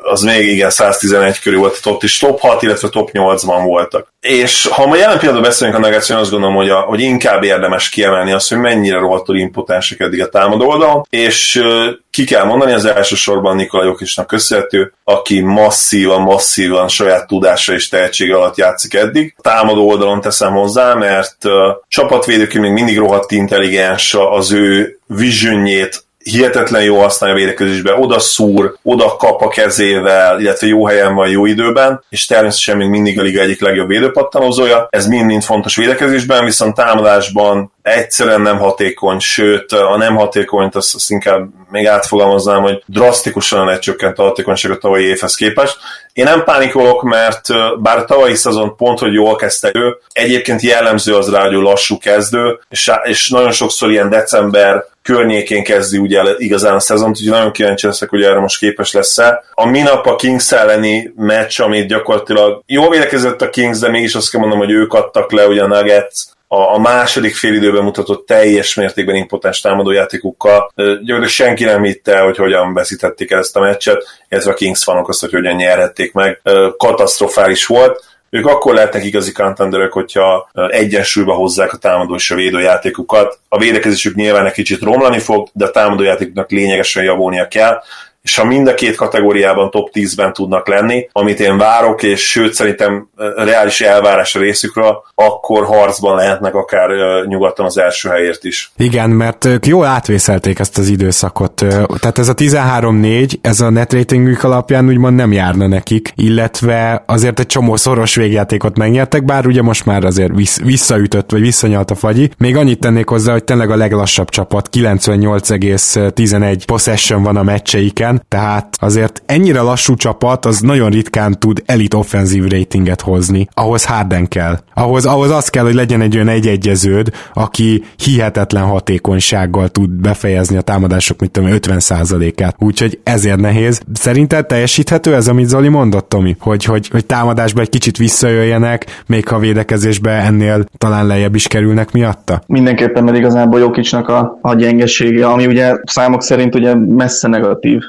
Az 0.08 0.22
még 0.22 0.46
igen, 0.46 0.70
111 0.70 1.40
körül 1.40 1.58
volt, 1.58 1.80
ott 1.84 2.02
is 2.02 2.18
top 2.18 2.40
6, 2.40 2.62
illetve 2.62 2.88
top 2.88 3.10
8-ban 3.12 3.60
voltak. 3.64 4.12
És 4.20 4.66
ha 4.70 4.86
ma 4.86 4.96
jelen 4.96 5.18
pillanatban 5.18 5.48
beszélünk 5.48 5.76
a 5.76 5.80
nuggets 5.80 6.10
azt 6.10 6.30
gondolom, 6.30 6.54
hogy, 6.54 6.68
a, 6.68 6.80
hogy 6.80 7.00
inkább 7.00 7.42
érdemes 7.42 7.88
kiemelni 7.88 8.32
azt, 8.32 8.48
hogy 8.48 8.58
mennyire 8.58 8.98
rohadtul 8.98 9.38
impotensek 9.38 10.00
eddig 10.00 10.22
a 10.22 10.28
támadó 10.28 10.66
oldalon, 10.66 11.06
és 11.10 11.62
ki 12.10 12.24
kell 12.24 12.44
mondani, 12.44 12.72
az 12.72 12.84
elsősorban 12.84 13.56
Nikola 13.56 13.84
Jokisnak 13.84 14.26
köszönhető, 14.26 14.92
aki 15.04 15.40
masszívan, 15.40 16.20
masszívan 16.20 16.88
saját 16.88 17.26
tudása 17.26 17.72
és 17.72 17.88
tehetsége 17.88 18.36
alatt 18.36 18.56
játszik 18.56 18.94
eddig. 18.94 19.34
A 19.36 19.40
támadó 19.40 19.88
oldalon 19.88 20.20
teszem 20.20 20.52
hozzá, 20.52 20.94
mert 20.94 21.44
uh, 21.44 21.52
csapatvédőként 21.88 22.64
még 22.64 22.72
mindig 22.72 22.98
rohadt 22.98 23.30
intelligens 23.30 24.16
az 24.30 24.52
ő 24.52 24.98
visionjét, 25.06 26.06
hihetetlen 26.24 26.82
jó 26.82 27.00
használja 27.00 27.34
a 27.36 27.38
védekezésbe, 27.38 27.94
oda 27.94 28.18
szúr, 28.18 28.76
oda 28.82 29.16
kap 29.16 29.42
a 29.42 29.48
kezével, 29.48 30.40
illetve 30.40 30.66
jó 30.66 30.86
helyen 30.86 31.14
van 31.14 31.28
jó 31.28 31.46
időben, 31.46 32.04
és 32.08 32.26
természetesen 32.26 32.76
még 32.76 32.88
mindig 32.88 33.18
a 33.18 33.22
liga 33.22 33.40
egyik 33.40 33.60
legjobb 33.60 33.88
védőpattanozója. 33.88 34.86
Ez 34.90 35.06
mind-mind 35.06 35.42
fontos 35.42 35.76
védekezésben, 35.76 36.44
viszont 36.44 36.74
támadásban 36.74 37.72
egyszerűen 37.82 38.40
nem 38.40 38.58
hatékony, 38.58 39.18
sőt 39.18 39.72
a 39.72 39.96
nem 39.96 40.16
hatékonyt 40.16 40.74
azt, 40.74 40.94
azt 40.94 41.10
inkább 41.10 41.48
még 41.70 41.86
átfogalmaznám, 41.86 42.62
hogy 42.62 42.82
drasztikusan 42.86 43.66
lecsökkent 43.66 44.18
a 44.18 44.22
hatékonyság 44.22 44.70
a 44.70 44.78
tavalyi 44.78 45.04
évhez 45.04 45.34
képest. 45.34 45.76
Én 46.12 46.24
nem 46.24 46.44
pánikolok, 46.44 47.02
mert 47.02 47.46
bár 47.80 47.98
a 47.98 48.04
tavalyi 48.04 48.34
szezon 48.34 48.76
pont, 48.76 48.98
hogy 48.98 49.12
jól 49.12 49.36
kezdte 49.36 49.70
ő, 49.74 49.96
egyébként 50.12 50.60
jellemző 50.60 51.14
az 51.16 51.30
rá, 51.30 51.44
hogy 51.44 51.52
lassú 51.52 51.98
kezdő, 51.98 52.58
és, 52.68 52.90
és 53.02 53.28
nagyon 53.28 53.52
sokszor 53.52 53.90
ilyen 53.90 54.08
december 54.08 54.84
környékén 55.12 55.64
kezdi 55.64 55.98
ugye 55.98 56.22
igazán 56.36 56.74
a 56.74 56.80
szezont, 56.80 57.16
úgyhogy 57.16 57.32
nagyon 57.32 57.52
kíváncsi 57.52 57.86
leszek, 57.86 58.08
hogy 58.08 58.22
erre 58.22 58.40
most 58.40 58.58
képes 58.58 58.92
lesz-e. 58.92 59.44
A 59.52 59.66
minap 59.66 60.06
a 60.06 60.16
Kings 60.16 60.52
elleni 60.52 61.12
meccs, 61.16 61.60
amit 61.60 61.88
gyakorlatilag 61.88 62.62
jól 62.66 62.90
védekezett 62.90 63.42
a 63.42 63.50
Kings, 63.50 63.78
de 63.78 63.88
mégis 63.88 64.14
azt 64.14 64.30
kell 64.30 64.40
mondom, 64.40 64.58
hogy 64.58 64.70
ők 64.70 64.92
adtak 64.92 65.32
le 65.32 65.46
ugye 65.46 65.62
a 65.62 65.66
Nuggets 65.66 66.20
a, 66.50 66.78
második 66.78 67.34
félidőben 67.34 67.82
mutatott 67.82 68.26
teljes 68.26 68.74
mértékben 68.74 69.14
impotens 69.14 69.60
támadójátékukkal. 69.60 70.72
Gyakorlatilag 70.76 71.28
senki 71.28 71.64
nem 71.64 71.82
hitte, 71.82 72.20
hogy 72.20 72.36
hogyan 72.36 72.74
veszítették 72.74 73.30
el 73.30 73.38
ezt 73.38 73.56
a 73.56 73.60
meccset, 73.60 74.04
illetve 74.28 74.50
a 74.50 74.54
Kings 74.54 74.82
fanok 74.82 75.08
azt, 75.08 75.20
hogy 75.20 75.32
hogyan 75.32 75.54
nyerhették 75.54 76.12
meg. 76.12 76.40
Katasztrofális 76.76 77.66
volt. 77.66 78.04
Ők 78.30 78.46
akkor 78.46 78.74
lehetnek 78.74 79.04
igazi 79.04 79.32
contenderek, 79.32 79.92
hogyha 79.92 80.50
egyensúlyba 80.70 81.34
hozzák 81.34 81.72
a 81.72 81.76
támadó 81.76 82.14
és 82.14 82.30
a 82.30 82.34
védőjátékukat. 82.34 83.38
A 83.48 83.58
védekezésük 83.58 84.14
nyilván 84.14 84.46
egy 84.46 84.52
kicsit 84.52 84.82
romlani 84.82 85.18
fog, 85.18 85.48
de 85.52 85.64
a 85.64 85.70
támadójátékuknak 85.70 86.50
lényegesen 86.50 87.04
javulnia 87.04 87.48
kell, 87.48 87.82
és 88.28 88.36
ha 88.36 88.44
mind 88.44 88.68
a 88.68 88.74
két 88.74 88.96
kategóriában 88.96 89.70
top 89.70 89.90
10-ben 89.92 90.32
tudnak 90.32 90.68
lenni, 90.68 91.08
amit 91.12 91.40
én 91.40 91.58
várok, 91.58 92.02
és 92.02 92.30
sőt 92.30 92.54
szerintem 92.54 93.08
reális 93.36 93.80
elvárás 93.80 94.34
a 94.34 94.38
részükről, 94.38 95.04
akkor 95.14 95.64
harcban 95.64 96.16
lehetnek 96.16 96.54
akár 96.54 96.88
nyugaton 97.26 97.66
az 97.66 97.78
első 97.78 98.08
helyért 98.08 98.44
is. 98.44 98.72
Igen, 98.76 99.10
mert 99.10 99.44
ők 99.44 99.66
jól 99.66 99.86
átvészelték 99.86 100.58
ezt 100.58 100.78
az 100.78 100.88
időszakot. 100.88 101.64
Tehát 102.00 102.18
ez 102.18 102.28
a 102.28 102.34
13-4, 102.34 103.32
ez 103.40 103.60
a 103.60 103.70
net 103.70 103.92
ratingük 103.92 104.44
alapján 104.44 104.88
úgymond 104.88 105.16
nem 105.16 105.32
járna 105.32 105.66
nekik, 105.66 106.12
illetve 106.14 107.02
azért 107.06 107.40
egy 107.40 107.46
csomó 107.46 107.76
szoros 107.76 108.14
végjátékot 108.14 108.76
megnyertek, 108.76 109.24
bár 109.24 109.46
ugye 109.46 109.62
most 109.62 109.84
már 109.84 110.04
azért 110.04 110.32
visszaütött, 110.62 111.30
vagy 111.30 111.40
visszanyalt 111.40 111.90
a 111.90 111.94
fagyi. 111.94 112.30
Még 112.38 112.56
annyit 112.56 112.80
tennék 112.80 113.08
hozzá, 113.08 113.32
hogy 113.32 113.44
tényleg 113.44 113.70
a 113.70 113.76
leglassabb 113.76 114.28
csapat, 114.28 114.68
98,11 114.72 116.62
possession 116.66 117.22
van 117.22 117.36
a 117.36 117.42
meccseiken, 117.42 118.17
tehát 118.28 118.68
azért 118.80 119.22
ennyire 119.26 119.60
lassú 119.60 119.94
csapat, 119.94 120.46
az 120.46 120.60
nagyon 120.60 120.90
ritkán 120.90 121.38
tud 121.38 121.62
elit 121.66 121.94
offenzív 121.94 122.44
ratinget 122.48 123.00
hozni. 123.00 123.48
Ahhoz 123.54 123.84
Harden 123.84 124.28
kell. 124.28 124.58
Ahhoz, 124.74 125.06
ahhoz 125.06 125.30
az 125.30 125.48
kell, 125.48 125.64
hogy 125.64 125.74
legyen 125.74 126.00
egy 126.00 126.14
olyan 126.14 126.28
egyegyeződ, 126.28 127.10
aki 127.32 127.82
hihetetlen 127.96 128.64
hatékonysággal 128.64 129.68
tud 129.68 129.90
befejezni 129.90 130.56
a 130.56 130.60
támadások, 130.60 131.20
mint 131.20 131.32
tudom, 131.32 131.50
50%-át. 131.52 132.56
Úgyhogy 132.58 133.00
ezért 133.02 133.40
nehéz. 133.40 133.80
Szerinted 133.92 134.46
teljesíthető 134.46 135.14
ez, 135.14 135.28
amit 135.28 135.48
Zoli 135.48 135.68
mondott, 135.68 136.08
Tomi? 136.08 136.36
Hogy, 136.40 136.64
hogy, 136.64 136.88
hogy 136.88 137.06
támadásba 137.06 137.60
egy 137.60 137.68
kicsit 137.68 137.96
visszajöjjenek, 137.96 139.02
még 139.06 139.28
ha 139.28 139.38
védekezésbe 139.38 140.10
ennél 140.10 140.64
talán 140.78 141.06
lejjebb 141.06 141.34
is 141.34 141.46
kerülnek 141.46 141.92
miatta? 141.92 142.42
Mindenképpen, 142.46 143.04
mert 143.04 143.16
igazából 143.16 143.60
Jokicsnak 143.60 144.08
a, 144.08 144.38
a 144.42 144.54
gyengesége, 144.54 145.26
ami 145.26 145.46
ugye 145.46 145.76
számok 145.84 146.22
szerint 146.22 146.54
ugye 146.54 146.74
messze 146.74 147.28
negatív 147.28 147.82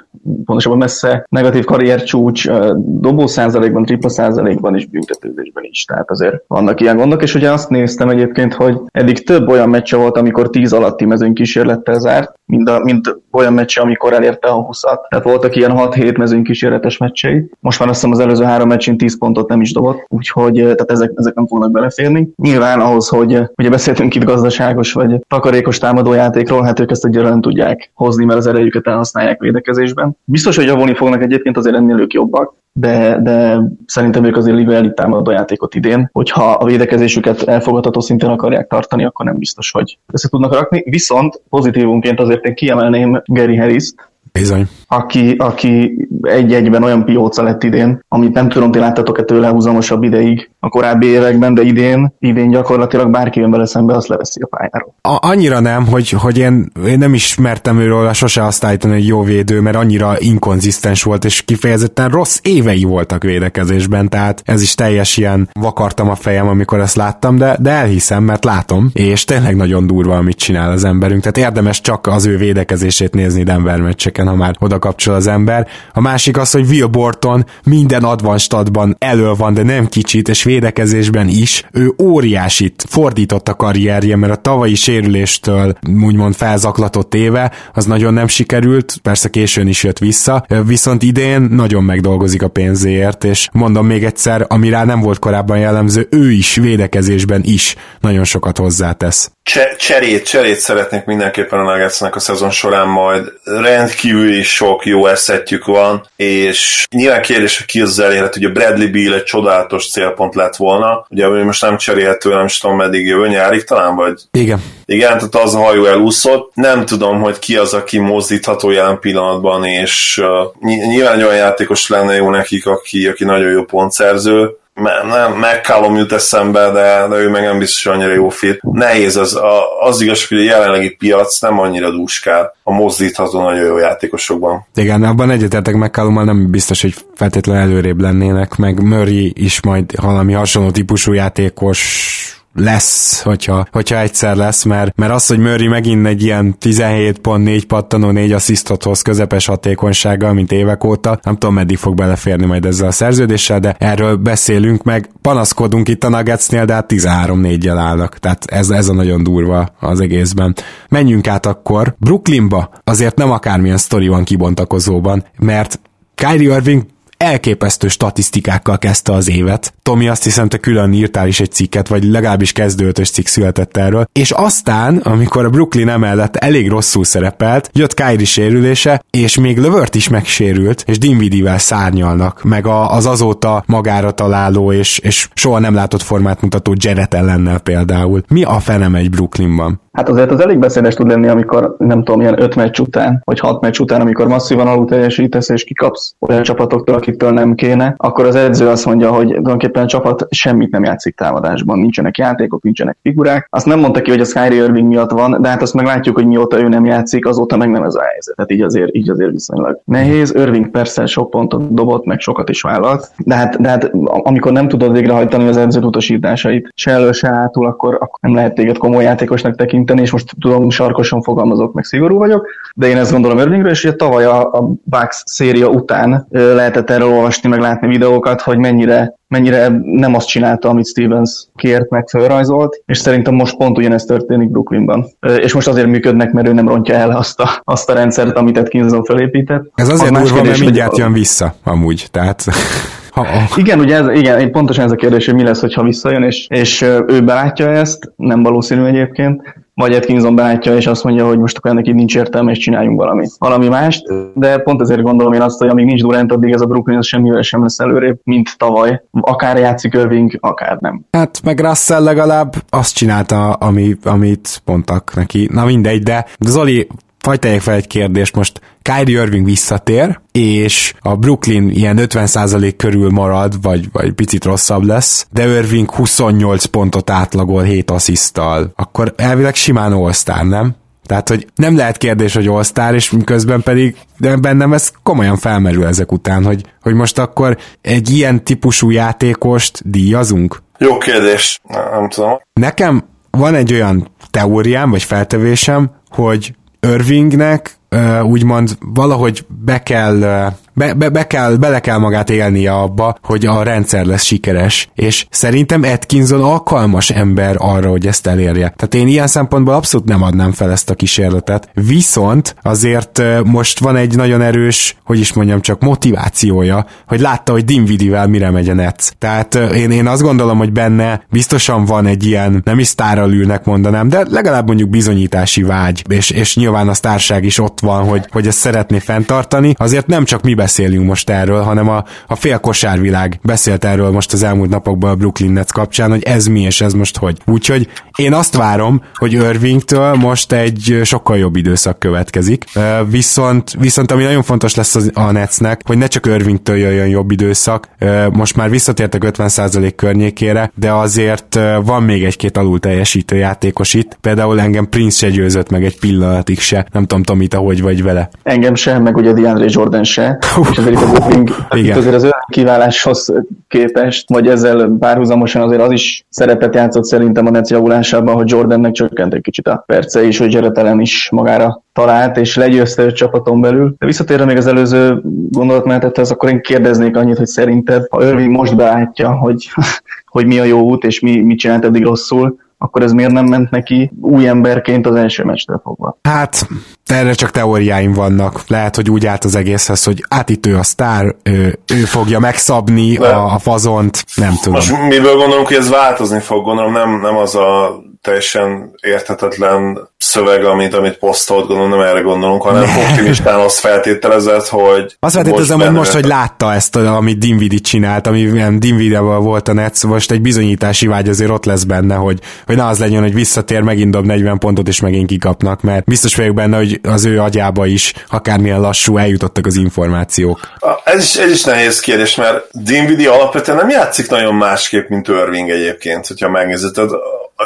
pontosabban 0.45 0.77
messze 0.77 1.25
negatív 1.29 1.63
karriercsúcs 1.63 2.49
dobó 2.77 3.27
százalékban, 3.27 3.85
tripla 3.85 4.09
százalékban 4.09 4.75
és 4.75 4.85
büntetőzésben 4.85 5.63
is. 5.63 5.85
Tehát 5.85 6.09
azért 6.09 6.43
vannak 6.47 6.81
ilyen 6.81 6.97
gondok, 6.97 7.23
és 7.23 7.35
ugye 7.35 7.51
azt 7.51 7.69
néztem 7.69 8.09
egyébként, 8.09 8.53
hogy 8.53 8.79
eddig 8.91 9.23
több 9.23 9.47
olyan 9.47 9.69
meccse 9.69 9.97
volt, 9.97 10.17
amikor 10.17 10.49
10 10.49 10.73
alatti 10.73 11.05
mezőny 11.05 11.33
kísérlettel 11.33 11.99
zárt, 11.99 12.38
mint, 12.49 12.69
a, 12.69 12.79
mint 12.79 13.17
olyan 13.31 13.53
meccse, 13.53 13.81
amikor 13.81 14.13
elérte 14.13 14.47
a 14.47 14.65
20-at. 14.65 15.07
Tehát 15.09 15.25
voltak 15.25 15.55
ilyen 15.55 15.71
6-7 15.75 16.17
mezőny 16.17 16.43
kísérletes 16.43 16.97
meccsei. 16.97 17.49
Most 17.59 17.79
már 17.79 17.89
azt 17.89 17.97
hiszem 17.99 18.15
az 18.15 18.19
előző 18.19 18.43
három 18.43 18.67
meccsén 18.67 18.97
10 18.97 19.17
pontot 19.17 19.49
nem 19.49 19.61
is 19.61 19.73
dobott, 19.73 20.05
úgyhogy 20.07 20.53
tehát 20.53 20.91
ezek, 20.91 21.11
ezek 21.15 21.33
nem 21.33 21.47
fognak 21.47 21.71
beleférni. 21.71 22.29
Nyilván 22.35 22.79
ahhoz, 22.79 23.07
hogy 23.07 23.39
ugye 23.55 23.69
beszéltünk 23.69 24.15
itt 24.15 24.23
gazdaságos 24.23 24.93
vagy 24.93 25.19
takarékos 25.27 25.77
támadójátékról, 25.77 26.63
hát 26.63 26.79
ők 26.79 26.91
ezt 26.91 27.05
egyre 27.05 27.21
nem 27.21 27.41
tudják 27.41 27.91
hozni, 27.93 28.25
mert 28.25 28.39
az 28.39 28.47
erejüket 28.47 28.87
elhasználják 28.87 29.39
védekezésben. 29.39 30.17
Biztos, 30.23 30.55
hogy 30.55 30.65
javulni 30.65 30.93
fognak 30.93 31.21
egyébként, 31.21 31.57
azért 31.57 31.75
ennél 31.75 31.99
ők 31.99 32.13
jobbak, 32.13 32.53
de, 32.79 33.19
de 33.21 33.61
szerintem 33.85 34.23
ők 34.23 34.37
azért 34.37 34.57
liga 34.57 34.73
elit 34.73 34.93
támadó 34.93 35.31
játékot 35.31 35.75
idén, 35.75 36.09
hogyha 36.11 36.51
a 36.51 36.65
védekezésüket 36.65 37.41
elfogadható 37.41 37.99
szinten 37.99 38.29
akarják 38.29 38.67
tartani, 38.67 39.05
akkor 39.05 39.25
nem 39.25 39.37
biztos, 39.37 39.71
hogy 39.71 39.97
össze 40.13 40.29
tudnak 40.29 40.53
rakni. 40.53 40.83
Viszont 40.85 41.41
pozitívunként 41.49 42.19
azért 42.19 42.45
én 42.45 42.55
kiemelném 42.55 43.21
Gary 43.25 43.57
Harris-t, 43.57 44.09
Bizony. 44.31 44.67
Aki, 44.91 45.35
aki 45.37 46.07
egy-egyben 46.21 46.83
olyan 46.83 47.05
pióca 47.05 47.43
lett 47.43 47.63
idén, 47.63 48.03
amit 48.07 48.33
nem 48.33 48.49
tudom, 48.49 48.71
ti 48.71 48.79
láttatok-e 48.79 49.23
tőle 49.23 49.47
húzamosabb 49.47 50.03
ideig 50.03 50.49
a 50.59 50.69
korábbi 50.69 51.05
években, 51.05 51.53
de 51.53 51.61
idén, 51.61 52.13
idén 52.19 52.49
gyakorlatilag 52.49 53.11
bárki 53.11 53.39
jön 53.39 53.51
vele 53.51 53.65
szembe, 53.65 53.95
azt 53.95 54.07
leveszi 54.07 54.41
a 54.41 54.47
pályáról. 54.47 54.93
A, 55.01 55.17
annyira 55.27 55.59
nem, 55.59 55.87
hogy, 55.87 56.09
hogy 56.09 56.37
én, 56.37 56.71
én 56.87 56.97
nem 56.97 57.13
ismertem 57.13 57.79
őről 57.79 58.13
sose 58.13 58.45
azt 58.45 58.63
állítani, 58.63 58.93
hogy 58.93 59.07
jó 59.07 59.23
védő, 59.23 59.61
mert 59.61 59.75
annyira 59.75 60.13
inkonzisztens 60.17 61.03
volt, 61.03 61.25
és 61.25 61.41
kifejezetten 61.41 62.09
rossz 62.09 62.39
évei 62.43 62.83
voltak 62.83 63.23
védekezésben, 63.23 64.09
tehát 64.09 64.41
ez 64.45 64.61
is 64.61 64.75
teljes 64.75 65.17
ilyen 65.17 65.49
vakartam 65.59 66.09
a 66.09 66.15
fejem, 66.15 66.47
amikor 66.47 66.79
ezt 66.79 66.95
láttam, 66.95 67.37
de, 67.37 67.57
de 67.59 67.69
elhiszem, 67.69 68.23
mert 68.23 68.45
látom, 68.45 68.89
és 68.93 69.25
tényleg 69.25 69.55
nagyon 69.55 69.87
durva, 69.87 70.15
amit 70.15 70.37
csinál 70.37 70.71
az 70.71 70.83
emberünk, 70.83 71.21
tehát 71.21 71.49
érdemes 71.49 71.81
csak 71.81 72.07
az 72.07 72.25
ő 72.25 72.37
védekezését 72.37 73.13
nézni 73.13 73.43
Denver 73.43 73.81
meccseken, 73.81 74.27
ha 74.27 74.35
már 74.35 74.55
oda 74.59 74.78
kapcsol 74.79 75.13
az 75.13 75.27
ember. 75.27 75.67
A 75.93 76.01
másik 76.01 76.37
az, 76.37 76.51
hogy 76.51 76.67
Will 76.69 76.87
Borton 76.87 77.45
minden 77.63 78.03
advanstadban 78.03 78.95
elő 78.99 79.31
van, 79.33 79.53
de 79.53 79.63
nem 79.63 79.87
kicsit, 79.87 80.27
és 80.29 80.43
védekezésben 80.43 81.27
is. 81.27 81.63
Ő 81.71 81.93
óriásit 82.01 82.83
fordított 82.89 83.47
a 83.47 83.55
karrierje, 83.55 84.15
mert 84.15 84.33
a 84.33 84.35
tavalyi 84.35 84.75
sérüléstől 84.75 85.77
úgymond 86.01 86.35
felzaklatott 86.35 87.13
éve, 87.13 87.51
az 87.73 87.85
nagyon 87.85 88.13
nem 88.13 88.27
sikerült, 88.27 88.99
persze 89.01 89.29
későn 89.29 89.67
is 89.67 89.83
jött 89.83 89.97
vissza, 89.99 90.45
viszont 90.65 91.03
idén 91.03 91.41
nagyon 91.41 91.83
megdolgozik 91.83 92.41
a 92.41 92.47
pénzéért, 92.47 93.23
és 93.23 93.49
mondom 93.51 93.85
még 93.85 94.03
egyszer, 94.03 94.45
ami 94.47 94.69
nem 94.69 94.99
volt 94.99 95.19
korábban 95.19 95.57
jellemző, 95.59 96.07
ő 96.11 96.31
is 96.31 96.55
védekezésben 96.55 97.41
is 97.43 97.75
nagyon 97.99 98.23
sokat 98.23 98.57
hozzátesz. 98.57 99.31
Cserét, 99.77 100.25
cserét 100.25 100.59
szeretnék 100.59 101.05
mindenképpen 101.05 101.59
a 101.59 101.71
Nuggetsnek 101.71 102.15
a 102.15 102.19
szezon 102.19 102.49
során 102.49 102.87
majd. 102.87 103.33
Rendkívül 103.43 104.33
is 104.33 104.59
sok 104.69 104.85
jó 104.85 105.05
eszetjük 105.05 105.65
van, 105.65 106.07
és 106.15 106.87
nyilván 106.95 107.21
kérdés, 107.21 107.57
hogy 107.57 107.67
ki 107.67 107.81
az 107.81 107.99
elérhet, 107.99 108.35
ugye 108.35 108.49
Bradley 108.49 108.91
Beal 108.91 109.13
egy 109.13 109.23
csodálatos 109.23 109.89
célpont 109.89 110.35
lett 110.35 110.55
volna, 110.55 111.05
ugye 111.09 111.27
most 111.27 111.61
nem 111.61 111.77
cserélhető, 111.77 112.29
nem 112.29 112.45
is 112.45 112.57
tudom 112.57 112.77
meddig 112.77 113.05
jövő 113.05 113.27
nyárig 113.27 113.63
talán, 113.63 113.95
vagy? 113.95 114.21
Igen. 114.31 114.63
Igen, 114.85 115.17
tehát 115.17 115.35
az 115.35 115.55
a 115.55 115.59
hajó 115.59 115.85
elúszott. 115.85 116.51
Nem 116.53 116.85
tudom, 116.85 117.21
hogy 117.21 117.39
ki 117.39 117.57
az, 117.57 117.73
aki 117.73 117.99
mozdítható 117.99 118.71
jelen 118.71 118.99
pillanatban, 118.99 119.65
és 119.65 120.21
uh, 120.61 120.87
nyilván 120.87 121.23
olyan 121.23 121.35
játékos 121.35 121.87
lenne 121.87 122.15
jó 122.15 122.29
nekik, 122.29 122.65
aki, 122.65 123.07
aki 123.07 123.23
nagyon 123.23 123.51
jó 123.51 123.63
pontszerző, 123.63 124.58
nem, 124.81 125.31
McCallum 125.31 125.95
jut 125.95 126.11
eszembe, 126.11 126.71
de, 126.71 127.07
de 127.09 127.15
ő 127.15 127.29
meg 127.29 127.43
nem 127.43 127.59
biztos, 127.59 127.83
hogy 127.83 127.93
annyira 127.93 128.13
jó 128.13 128.29
fit. 128.29 128.59
Nehéz 128.61 129.15
az, 129.15 129.35
a, 129.35 129.81
az 129.81 130.01
igaz, 130.01 130.27
hogy 130.27 130.37
a 130.37 130.41
jelenlegi 130.41 130.89
piac 130.89 131.41
nem 131.41 131.59
annyira 131.59 131.91
dúskál 131.91 132.55
a 132.63 132.71
mozdítható 132.71 133.41
nagyon 133.41 133.65
jó 133.65 133.77
játékosokban. 133.77 134.65
Igen, 134.75 135.03
abban 135.03 135.31
egyetértek 135.31 135.75
McCallummal 135.75 136.23
nem 136.23 136.51
biztos, 136.51 136.81
hogy 136.81 136.95
feltétlenül 137.15 137.61
előrébb 137.61 138.01
lennének, 138.01 138.55
meg 138.55 138.83
Murray 138.83 139.33
is 139.35 139.61
majd 139.61 140.01
valami 140.01 140.33
hasonló 140.33 140.71
típusú 140.71 141.13
játékos 141.13 142.38
lesz, 142.53 143.21
hogyha, 143.21 143.67
hogyha 143.71 143.99
egyszer 143.99 144.35
lesz, 144.35 144.63
mert, 144.63 144.97
mert 144.97 145.11
az, 145.11 145.27
hogy 145.27 145.39
Murray 145.39 145.67
megint 145.67 146.05
egy 146.05 146.23
ilyen 146.23 146.57
17 146.57 147.17
pont, 147.17 147.43
4 147.43 147.65
pattanó, 147.65 148.11
4 148.11 148.31
asszisztot 148.31 148.83
hoz 148.83 149.01
közepes 149.01 149.45
hatékonysággal, 149.45 150.33
mint 150.33 150.51
évek 150.51 150.83
óta, 150.83 151.19
nem 151.23 151.37
tudom, 151.37 151.55
meddig 151.55 151.77
fog 151.77 151.95
beleférni 151.95 152.45
majd 152.45 152.65
ezzel 152.65 152.87
a 152.87 152.91
szerződéssel, 152.91 153.59
de 153.59 153.75
erről 153.79 154.15
beszélünk, 154.15 154.83
meg 154.83 155.09
panaszkodunk 155.21 155.87
itt 155.89 156.03
a 156.03 156.09
Nuggetsnél, 156.09 156.65
de 156.65 156.73
hát 156.73 156.93
13-4-jel 156.93 157.75
állnak, 157.77 158.19
tehát 158.19 158.45
ez, 158.45 158.69
ez 158.69 158.89
a 158.89 158.93
nagyon 158.93 159.23
durva 159.23 159.69
az 159.79 159.99
egészben. 159.99 160.55
Menjünk 160.89 161.27
át 161.27 161.45
akkor 161.45 161.95
Brooklynba, 161.99 162.71
azért 162.83 163.17
nem 163.17 163.31
akármilyen 163.31 163.77
sztori 163.77 164.07
van 164.07 164.23
kibontakozóban, 164.23 165.23
mert 165.39 165.79
Kyrie 166.15 166.55
Irving 166.55 166.85
elképesztő 167.19 167.87
statisztikákkal 167.87 168.77
kezdte 168.77 169.13
az 169.13 169.29
évet. 169.29 169.73
Tomi 169.89 170.07
azt 170.07 170.23
hiszem, 170.23 170.47
te 170.47 170.57
külön 170.57 170.93
írtál 170.93 171.27
is 171.27 171.39
egy 171.39 171.51
cikket, 171.51 171.87
vagy 171.87 172.03
legalábbis 172.03 172.51
kezdőtös 172.51 173.09
cikk 173.09 173.25
született 173.25 173.77
erről. 173.77 174.05
És 174.11 174.31
aztán, 174.31 174.97
amikor 174.97 175.45
a 175.45 175.49
Brooklyn 175.49 175.89
emellett 175.89 176.35
elég 176.35 176.69
rosszul 176.69 177.03
szerepelt, 177.03 177.69
jött 177.73 177.93
Kyrie 177.93 178.25
sérülése, 178.25 179.03
és 179.09 179.39
még 179.39 179.57
Lövört 179.57 179.95
is 179.95 180.09
megsérült, 180.09 180.83
és 180.87 180.97
Dinwiddie-vel 180.97 181.57
szárnyalnak, 181.57 182.43
meg 182.43 182.65
a, 182.65 182.93
az 182.93 183.05
azóta 183.05 183.63
magára 183.67 184.11
találó 184.11 184.71
és, 184.71 184.99
és 184.99 185.27
soha 185.33 185.59
nem 185.59 185.73
látott 185.73 186.01
formát 186.01 186.41
mutató 186.41 186.73
Jared 186.77 187.13
ellennel 187.13 187.59
például. 187.59 188.21
Mi 188.27 188.43
a 188.43 188.59
fenem 188.59 188.95
egy 188.95 189.09
Brooklynban? 189.09 189.81
Hát 189.91 190.09
azért 190.09 190.31
az 190.31 190.39
elég 190.39 190.59
beszédes 190.59 190.93
tud 190.93 191.07
lenni, 191.07 191.27
amikor 191.27 191.75
nem 191.77 192.03
tudom, 192.03 192.21
ilyen 192.21 192.41
öt 192.41 192.55
meccs 192.55 192.79
után, 192.79 193.21
vagy 193.23 193.39
hat 193.39 193.61
meccs 193.61 193.79
után, 193.79 194.01
amikor 194.01 194.27
masszívan 194.27 194.67
alul 194.67 194.85
teljesítesz, 194.85 195.49
és 195.49 195.63
kikapsz 195.63 196.15
olyan 196.19 196.43
csapatoktól, 196.43 196.95
akiktől 196.95 197.31
nem 197.31 197.55
kéne, 197.55 197.93
akkor 197.97 198.25
az 198.25 198.35
edző 198.35 198.67
azt 198.67 198.85
mondja, 198.85 199.11
hogy 199.11 199.27
tulajdonképpen 199.27 199.78
a 199.81 199.85
csapat 199.85 200.25
semmit 200.29 200.71
nem 200.71 200.83
játszik 200.83 201.15
támadásban, 201.15 201.79
nincsenek 201.79 202.17
játékok, 202.17 202.63
nincsenek 202.63 202.97
figurák. 203.01 203.47
Azt 203.49 203.65
nem 203.65 203.79
mondta 203.79 204.01
ki, 204.01 204.09
hogy 204.09 204.19
ez 204.19 204.33
Kyrie 204.33 204.63
Irving 204.63 204.87
miatt 204.87 205.11
van, 205.11 205.41
de 205.41 205.49
hát 205.49 205.61
azt 205.61 205.73
meglátjuk, 205.73 206.15
hogy 206.15 206.27
mióta 206.27 206.59
ő 206.59 206.67
nem 206.67 206.85
játszik, 206.85 207.25
azóta 207.25 207.57
meg 207.57 207.69
nem 207.69 207.83
ez 207.83 207.95
a 207.95 208.03
helyzet. 208.03 208.35
Tehát 208.35 208.51
így 208.51 208.61
azért, 208.61 208.95
így 208.95 209.09
azért 209.09 209.31
viszonylag 209.31 209.81
nehéz. 209.85 210.33
Irving 210.35 210.69
persze 210.69 211.05
sok 211.05 211.29
pontot 211.29 211.73
dobott, 211.73 212.05
meg 212.05 212.19
sokat 212.19 212.49
is 212.49 212.61
vállalt, 212.61 213.11
de 213.17 213.35
hát, 213.35 213.61
de 213.61 213.69
hát 213.69 213.91
amikor 214.03 214.51
nem 214.51 214.67
tudod 214.67 214.91
végrehajtani 214.91 215.47
az 215.47 215.57
edző 215.57 215.81
utasításait, 215.81 216.69
se 216.73 216.91
elő, 216.91 217.11
se 217.11 217.27
hátul, 217.27 217.65
akkor, 217.65 217.93
akkor 217.93 218.19
nem 218.21 218.35
lehet 218.35 218.53
téged 218.53 218.77
komoly 218.77 219.03
játékosnak 219.03 219.55
tekinteni, 219.55 220.01
és 220.01 220.11
most 220.11 220.35
tudom, 220.39 220.69
sarkosan 220.69 221.21
fogalmazok, 221.21 221.73
meg 221.73 221.83
szigorú 221.83 222.17
vagyok, 222.17 222.47
de 222.75 222.87
én 222.87 222.97
ezt 222.97 223.11
gondolom 223.11 223.37
Irvingről, 223.37 223.71
és 223.71 223.83
ugye 223.83 223.95
tavaly 223.95 224.25
a, 224.25 224.53
a 224.53 224.71
Bucks 224.83 225.23
széria 225.25 225.67
után 225.67 226.27
lehetett 226.29 226.89
erről 226.89 227.13
olvasni, 227.13 227.49
meg 227.49 227.59
látni 227.59 227.87
videókat, 227.87 228.41
hogy 228.41 228.57
mennyire 228.57 229.17
mennyire 229.29 229.67
nem 229.83 230.15
azt 230.15 230.27
csinálta, 230.27 230.69
amit 230.69 230.87
Stevens 230.87 231.47
kért, 231.55 231.89
meg 231.89 232.07
felrajzolt, 232.07 232.81
és 232.85 232.97
szerintem 232.97 233.33
most 233.33 233.57
pont 233.57 233.77
ugyanezt 233.77 234.07
történik 234.07 234.49
Brooklynban. 234.49 235.07
És 235.37 235.53
most 235.53 235.67
azért 235.67 235.87
működnek, 235.87 236.31
mert 236.31 236.47
ő 236.47 236.53
nem 236.53 236.67
rontja 236.67 236.95
el 236.95 237.11
azt 237.11 237.39
a, 237.39 237.61
azt 237.63 237.89
a 237.89 237.93
rendszert, 237.93 238.37
amit 238.37 238.57
Atkinson 238.57 239.03
felépített. 239.03 239.71
Ez 239.75 239.89
azért 239.89 240.13
durva, 240.13 240.43
mert 240.43 240.59
mindjárt 240.59 240.97
jön 240.97 241.13
vissza, 241.13 241.55
amúgy. 241.63 242.07
Tehát 242.11 242.45
ha. 243.11 243.25
Igen, 243.55 243.79
ugye 243.79 243.95
ez, 243.95 244.17
igen, 244.17 244.51
pontosan 244.51 244.85
ez 244.85 244.91
a 244.91 244.95
kérdés, 244.95 245.25
hogy 245.25 245.35
mi 245.35 245.43
lesz, 245.43 245.73
ha 245.73 245.83
visszajön, 245.83 246.23
és, 246.23 246.47
és 246.49 246.81
ő 247.07 247.23
belátja 247.23 247.69
ezt, 247.69 248.11
nem 248.15 248.43
valószínű 248.43 248.83
egyébként, 248.83 249.41
vagy 249.79 249.93
Atkinson 249.93 250.35
belátja, 250.35 250.75
és 250.75 250.87
azt 250.87 251.03
mondja, 251.03 251.27
hogy 251.27 251.39
most 251.39 251.57
akkor 251.57 251.71
ennek 251.71 251.87
így 251.87 251.95
nincs 251.95 252.15
értelme, 252.15 252.51
és 252.51 252.57
csináljunk 252.57 252.99
valami, 252.99 253.25
valami 253.37 253.67
mást, 253.67 254.03
de 254.33 254.57
pont 254.57 254.81
ezért 254.81 255.01
gondolom 255.01 255.33
én 255.33 255.41
azt, 255.41 255.59
hogy 255.59 255.67
amíg 255.67 255.85
nincs 255.85 256.01
Durant, 256.01 256.31
addig 256.31 256.53
ez 256.53 256.61
a 256.61 256.65
Brooklyn 256.65 256.97
az 256.97 257.05
semmivel 257.05 257.41
sem 257.41 257.61
lesz 257.61 257.79
előrébb, 257.79 258.19
mint 258.23 258.57
tavaly. 258.57 259.01
Akár 259.11 259.57
játszik 259.57 259.93
Irving, 259.93 260.37
akár 260.39 260.77
nem. 260.79 261.01
Hát 261.11 261.41
meg 261.43 261.59
Russell 261.59 262.03
legalább 262.03 262.53
azt 262.69 262.95
csinálta, 262.95 263.51
ami, 263.51 263.95
amit 264.03 264.61
mondtak 264.65 265.11
neki. 265.15 265.49
Na 265.51 265.65
mindegy, 265.65 266.03
de 266.03 266.25
Zoli, 266.39 266.87
fajtáljak 267.19 267.61
fel 267.61 267.75
egy 267.75 267.87
kérdést, 267.87 268.35
most 268.35 268.61
Kyrie 268.81 269.21
Irving 269.21 269.45
visszatér, 269.45 270.19
és 270.31 270.93
a 270.99 271.15
Brooklyn 271.15 271.69
ilyen 271.69 271.97
50% 271.99 272.73
körül 272.77 273.09
marad, 273.09 273.61
vagy, 273.61 273.89
vagy 273.91 274.11
picit 274.11 274.45
rosszabb 274.45 274.83
lesz, 274.83 275.27
de 275.31 275.47
Irving 275.47 275.91
28 275.91 276.65
pontot 276.65 277.09
átlagol 277.09 277.63
7 277.63 277.91
asszisztal, 277.91 278.71
akkor 278.75 279.13
elvileg 279.17 279.55
simán 279.55 279.93
all 279.93 280.13
nem? 280.43 280.75
Tehát, 281.09 281.29
hogy 281.29 281.47
nem 281.55 281.75
lehet 281.75 281.97
kérdés, 281.97 282.33
hogy 282.33 282.47
all 282.47 282.93
és 282.93 283.13
közben 283.25 283.61
pedig 283.61 283.95
de 284.17 284.35
bennem 284.35 284.73
ez 284.73 284.91
komolyan 285.03 285.37
felmerül 285.37 285.85
ezek 285.85 286.11
után, 286.11 286.45
hogy, 286.45 286.63
hogy 286.81 286.93
most 286.93 287.19
akkor 287.19 287.57
egy 287.81 288.09
ilyen 288.09 288.43
típusú 288.43 288.89
játékost 288.89 289.89
díjazunk? 289.89 290.61
Jó 290.77 290.97
kérdés, 290.97 291.59
nem 291.91 292.09
tudom. 292.09 292.39
Nekem 292.53 293.03
van 293.31 293.55
egy 293.55 293.73
olyan 293.73 294.11
teóriám, 294.31 294.89
vagy 294.89 295.03
feltevésem, 295.03 295.91
hogy 296.09 296.53
Irvingnek 296.83 297.78
úgymond 298.23 298.77
valahogy 298.79 299.45
be 299.65 299.83
kell 299.83 300.51
be, 300.79 300.93
be, 300.93 301.09
be 301.09 301.27
kell, 301.27 301.55
bele 301.55 301.79
kell 301.79 301.97
magát 301.97 302.29
élnie 302.29 302.71
abba, 302.71 303.17
hogy 303.21 303.45
a 303.45 303.63
rendszer 303.63 304.05
lesz 304.05 304.23
sikeres, 304.23 304.89
és 304.95 305.25
szerintem 305.29 305.83
Atkinson 305.83 306.43
alkalmas 306.43 307.09
ember 307.09 307.55
arra, 307.57 307.89
hogy 307.89 308.07
ezt 308.07 308.27
elérje. 308.27 308.73
Tehát 308.75 308.93
én 308.93 309.07
ilyen 309.07 309.27
szempontból 309.27 309.73
abszolút 309.73 310.07
nem 310.07 310.23
adnám 310.23 310.51
fel 310.51 310.71
ezt 310.71 310.89
a 310.89 310.93
kísérletet. 310.93 311.69
Viszont 311.73 312.55
azért 312.61 313.21
most 313.43 313.79
van 313.79 313.95
egy 313.95 314.15
nagyon 314.15 314.41
erős, 314.41 314.95
hogy 315.03 315.19
is 315.19 315.33
mondjam, 315.33 315.61
csak 315.61 315.81
motivációja, 315.81 316.85
hogy 317.07 317.19
látta, 317.19 317.51
hogy 317.51 317.65
Dinvidivel 317.65 318.27
mire 318.27 318.49
megy 318.49 318.69
a 318.69 318.73
Nets. 318.73 319.09
Tehát 319.17 319.55
én, 319.55 319.91
én 319.91 320.07
azt 320.07 320.21
gondolom, 320.21 320.57
hogy 320.57 320.71
benne 320.71 321.21
biztosan 321.29 321.85
van 321.85 322.05
egy 322.05 322.25
ilyen, 322.25 322.61
nem 322.65 322.79
is 322.79 322.87
sztárral 322.87 323.33
ülnek 323.33 323.65
mondanám, 323.65 324.09
de 324.09 324.25
legalább 324.29 324.67
mondjuk 324.67 324.89
bizonyítási 324.89 325.63
vágy, 325.63 326.03
és, 326.09 326.29
és 326.29 326.55
nyilván 326.55 326.87
a 326.87 326.93
sztárság 326.93 327.43
is 327.43 327.59
ott 327.59 327.78
van, 327.79 328.03
hogy, 328.03 328.27
hogy 328.31 328.47
ezt 328.47 328.57
szeretné 328.57 328.99
fenntartani. 328.99 329.73
Azért 329.77 330.07
nem 330.07 330.25
csak 330.25 330.41
mi 330.41 330.53
beszélünk 330.53 331.05
most 331.05 331.29
erről, 331.29 331.61
hanem 331.61 331.89
a, 331.89 332.03
a 332.27 332.35
fél 332.35 332.59
kosárvilág 332.59 333.39
beszélt 333.43 333.85
erről 333.85 334.11
most 334.11 334.33
az 334.33 334.43
elmúlt 334.43 334.69
napokban 334.69 335.11
a 335.11 335.15
Brooklyn 335.15 335.51
Nets 335.51 335.71
kapcsán, 335.71 336.09
hogy 336.09 336.23
ez 336.23 336.45
mi 336.45 336.61
és 336.61 336.81
ez 336.81 336.93
most 336.93 337.17
hogy. 337.17 337.37
Úgyhogy 337.45 337.89
én 338.15 338.33
azt 338.33 338.55
várom, 338.55 339.01
hogy 339.13 339.33
Irvingtől 339.33 340.13
most 340.13 340.51
egy 340.51 340.99
sokkal 341.03 341.37
jobb 341.37 341.55
időszak 341.55 341.99
következik. 341.99 342.63
Viszont, 343.09 343.75
viszont 343.79 344.11
ami 344.11 344.23
nagyon 344.23 344.43
fontos 344.43 344.75
lesz 344.75 344.95
a 345.13 345.31
Netsnek, 345.31 345.81
hogy 345.85 345.97
ne 345.97 346.07
csak 346.07 346.25
Irvingtől 346.25 346.77
jöjjön 346.77 347.07
jobb 347.07 347.31
időszak, 347.31 347.89
most 348.31 348.55
már 348.55 348.69
visszatértek 348.69 349.23
50% 349.25 349.93
környékére, 349.95 350.71
de 350.75 350.91
azért 350.91 351.59
van 351.83 352.03
még 352.03 352.23
egy-két 352.23 352.57
alul 352.57 352.79
teljesítő 352.79 353.35
játékos 353.35 353.93
itt. 353.93 354.17
Például 354.21 354.59
engem 354.59 354.89
Prince 354.89 355.17
se 355.17 355.29
győzött 355.29 355.69
meg 355.69 355.85
egy 355.85 355.99
pillanatig 355.99 356.59
se. 356.59 356.87
Nem 356.91 357.05
tudom, 357.05 357.23
Tomita, 357.23 357.57
hogy 357.69 357.81
vagy 357.81 358.03
vele. 358.03 358.29
Engem 358.43 358.75
sem, 358.75 359.03
meg 359.03 359.17
ugye 359.17 359.33
DeAndre 359.33 359.65
Jordan 359.67 360.03
se 360.03 360.37
és 360.71 360.77
azért 360.77 360.95
itt 360.95 361.01
a 361.01 361.19
doping, 361.19 361.49
itt 361.71 361.95
azért 361.95 362.15
az 362.15 362.23
olyan 362.23 362.45
kiváláshoz 362.49 363.33
képest, 363.67 364.29
vagy 364.29 364.47
ezzel 364.47 364.95
párhuzamosan 364.99 365.61
azért 365.61 365.81
az 365.81 365.91
is 365.91 366.25
szerepet 366.29 366.75
játszott 366.75 367.03
szerintem 367.03 367.45
a 367.45 367.49
net 367.49 367.69
javulásában, 367.69 368.35
hogy 368.35 368.49
Jordannek 368.49 368.91
csökkent 368.91 369.33
egy 369.33 369.41
kicsit 369.41 369.67
a 369.67 369.83
perce 369.85 370.23
is, 370.23 370.37
hogy 370.37 370.53
Jared 370.53 370.99
is 370.99 371.29
magára 371.31 371.83
talált, 371.93 372.37
és 372.37 372.55
legyőzte 372.55 373.03
a 373.03 373.11
csapaton 373.11 373.61
belül. 373.61 373.95
De 373.97 374.05
visszatérve 374.05 374.45
még 374.45 374.57
az 374.57 374.67
előző 374.67 375.21
gondolatmenetethez, 375.49 376.31
akkor 376.31 376.49
én 376.49 376.61
kérdeznék 376.61 377.15
annyit, 377.15 377.37
hogy 377.37 377.47
szerinted, 377.47 378.05
ha 378.09 378.25
Irving 378.25 378.51
most 378.51 378.75
beállítja, 378.75 379.31
hogy, 379.31 379.69
hogy 380.25 380.45
mi 380.45 380.59
a 380.59 380.63
jó 380.63 380.79
út, 380.79 381.03
és 381.03 381.19
mi, 381.19 381.41
mit 381.41 381.59
csinált 381.59 381.85
eddig 381.85 382.03
rosszul, 382.03 382.57
akkor 382.81 383.03
ez 383.03 383.11
miért 383.11 383.31
nem 383.31 383.45
ment 383.45 383.69
neki 383.69 384.11
új 384.21 384.47
emberként 384.47 385.07
az 385.07 385.15
első 385.15 385.43
meccstől 385.43 385.81
fogva? 385.83 386.17
Hát, 386.21 386.67
erre 387.05 387.33
csak 387.33 387.51
teóriáim 387.51 388.13
vannak. 388.13 388.61
Lehet, 388.67 388.95
hogy 388.95 389.09
úgy 389.09 389.25
állt 389.25 389.43
az 389.43 389.55
egészhez, 389.55 390.03
hogy 390.03 390.23
át 390.29 390.49
itt 390.49 390.65
ő 390.65 390.77
a 390.77 390.83
sztár, 390.83 391.35
ő, 391.43 391.79
ő 391.93 392.03
fogja 392.03 392.39
megszabni 392.39 393.17
a, 393.17 393.53
a 393.53 393.59
fazont, 393.59 394.25
nem 394.35 394.53
tudom. 394.55 394.73
Most 394.73 395.07
miből 395.07 395.35
gondolom, 395.35 395.65
hogy 395.65 395.75
ez 395.75 395.89
változni 395.89 396.39
fog, 396.39 396.63
gondolom 396.63 396.91
nem, 396.91 397.19
nem 397.21 397.37
az 397.37 397.55
a 397.55 397.99
teljesen 398.29 398.91
érthetetlen 399.01 400.09
szöveg, 400.17 400.65
amit, 400.65 400.93
amit 400.93 401.17
posztolt, 401.17 401.67
gondolom 401.67 401.89
nem 401.89 402.07
erre 402.07 402.19
gondolunk, 402.19 402.61
hanem 402.61 402.83
optimistán 403.09 403.59
azt 403.59 403.79
feltételezett, 403.79 404.67
hogy 404.67 405.15
Azt 405.19 405.33
feltételezem, 405.33 405.79
hogy 405.79 405.91
most, 405.91 406.11
hogy 406.11 406.25
látta 406.25 406.73
ezt, 406.73 406.95
amit 406.95 407.37
Dinvidi 407.37 407.79
csinált, 407.79 408.27
ami 408.27 408.43
Dinvidivel 408.77 409.37
volt 409.37 409.67
a 409.67 409.73
Netsz, 409.73 410.03
most 410.03 410.31
egy 410.31 410.41
bizonyítási 410.41 411.07
vágy 411.07 411.29
azért 411.29 411.49
ott 411.49 411.65
lesz 411.65 411.83
benne, 411.83 412.15
hogy, 412.15 412.39
hogy 412.65 412.75
na 412.75 412.87
az 412.87 412.99
legyen, 412.99 413.21
hogy 413.21 413.33
visszatér, 413.33 413.81
megint 413.81 414.11
dob 414.11 414.25
40 414.25 414.57
pontot, 414.57 414.87
és 414.87 414.99
megint 414.99 415.27
kikapnak, 415.27 415.81
mert 415.81 416.05
biztos 416.05 416.35
vagyok 416.35 416.55
benne, 416.55 416.77
hogy 416.77 416.99
az 417.03 417.25
ő 417.25 417.39
agyába 417.39 417.85
is, 417.85 418.13
akármilyen 418.29 418.81
lassú, 418.81 419.17
eljutottak 419.17 419.65
az 419.65 419.75
információk. 419.75 420.59
Ez 421.03 421.23
is, 421.23 421.35
ez 421.35 421.51
is 421.51 421.63
nehéz 421.63 421.99
kérdés, 421.99 422.35
mert 422.35 422.67
Dinvidi 422.71 423.25
alapvetően 423.25 423.77
nem 423.77 423.89
játszik 423.89 424.29
nagyon 424.29 424.55
másképp, 424.55 425.09
mint 425.09 425.27
Irving 425.27 425.69
egyébként, 425.69 426.27
hogyha 426.27 426.49
megnézed 426.49 426.97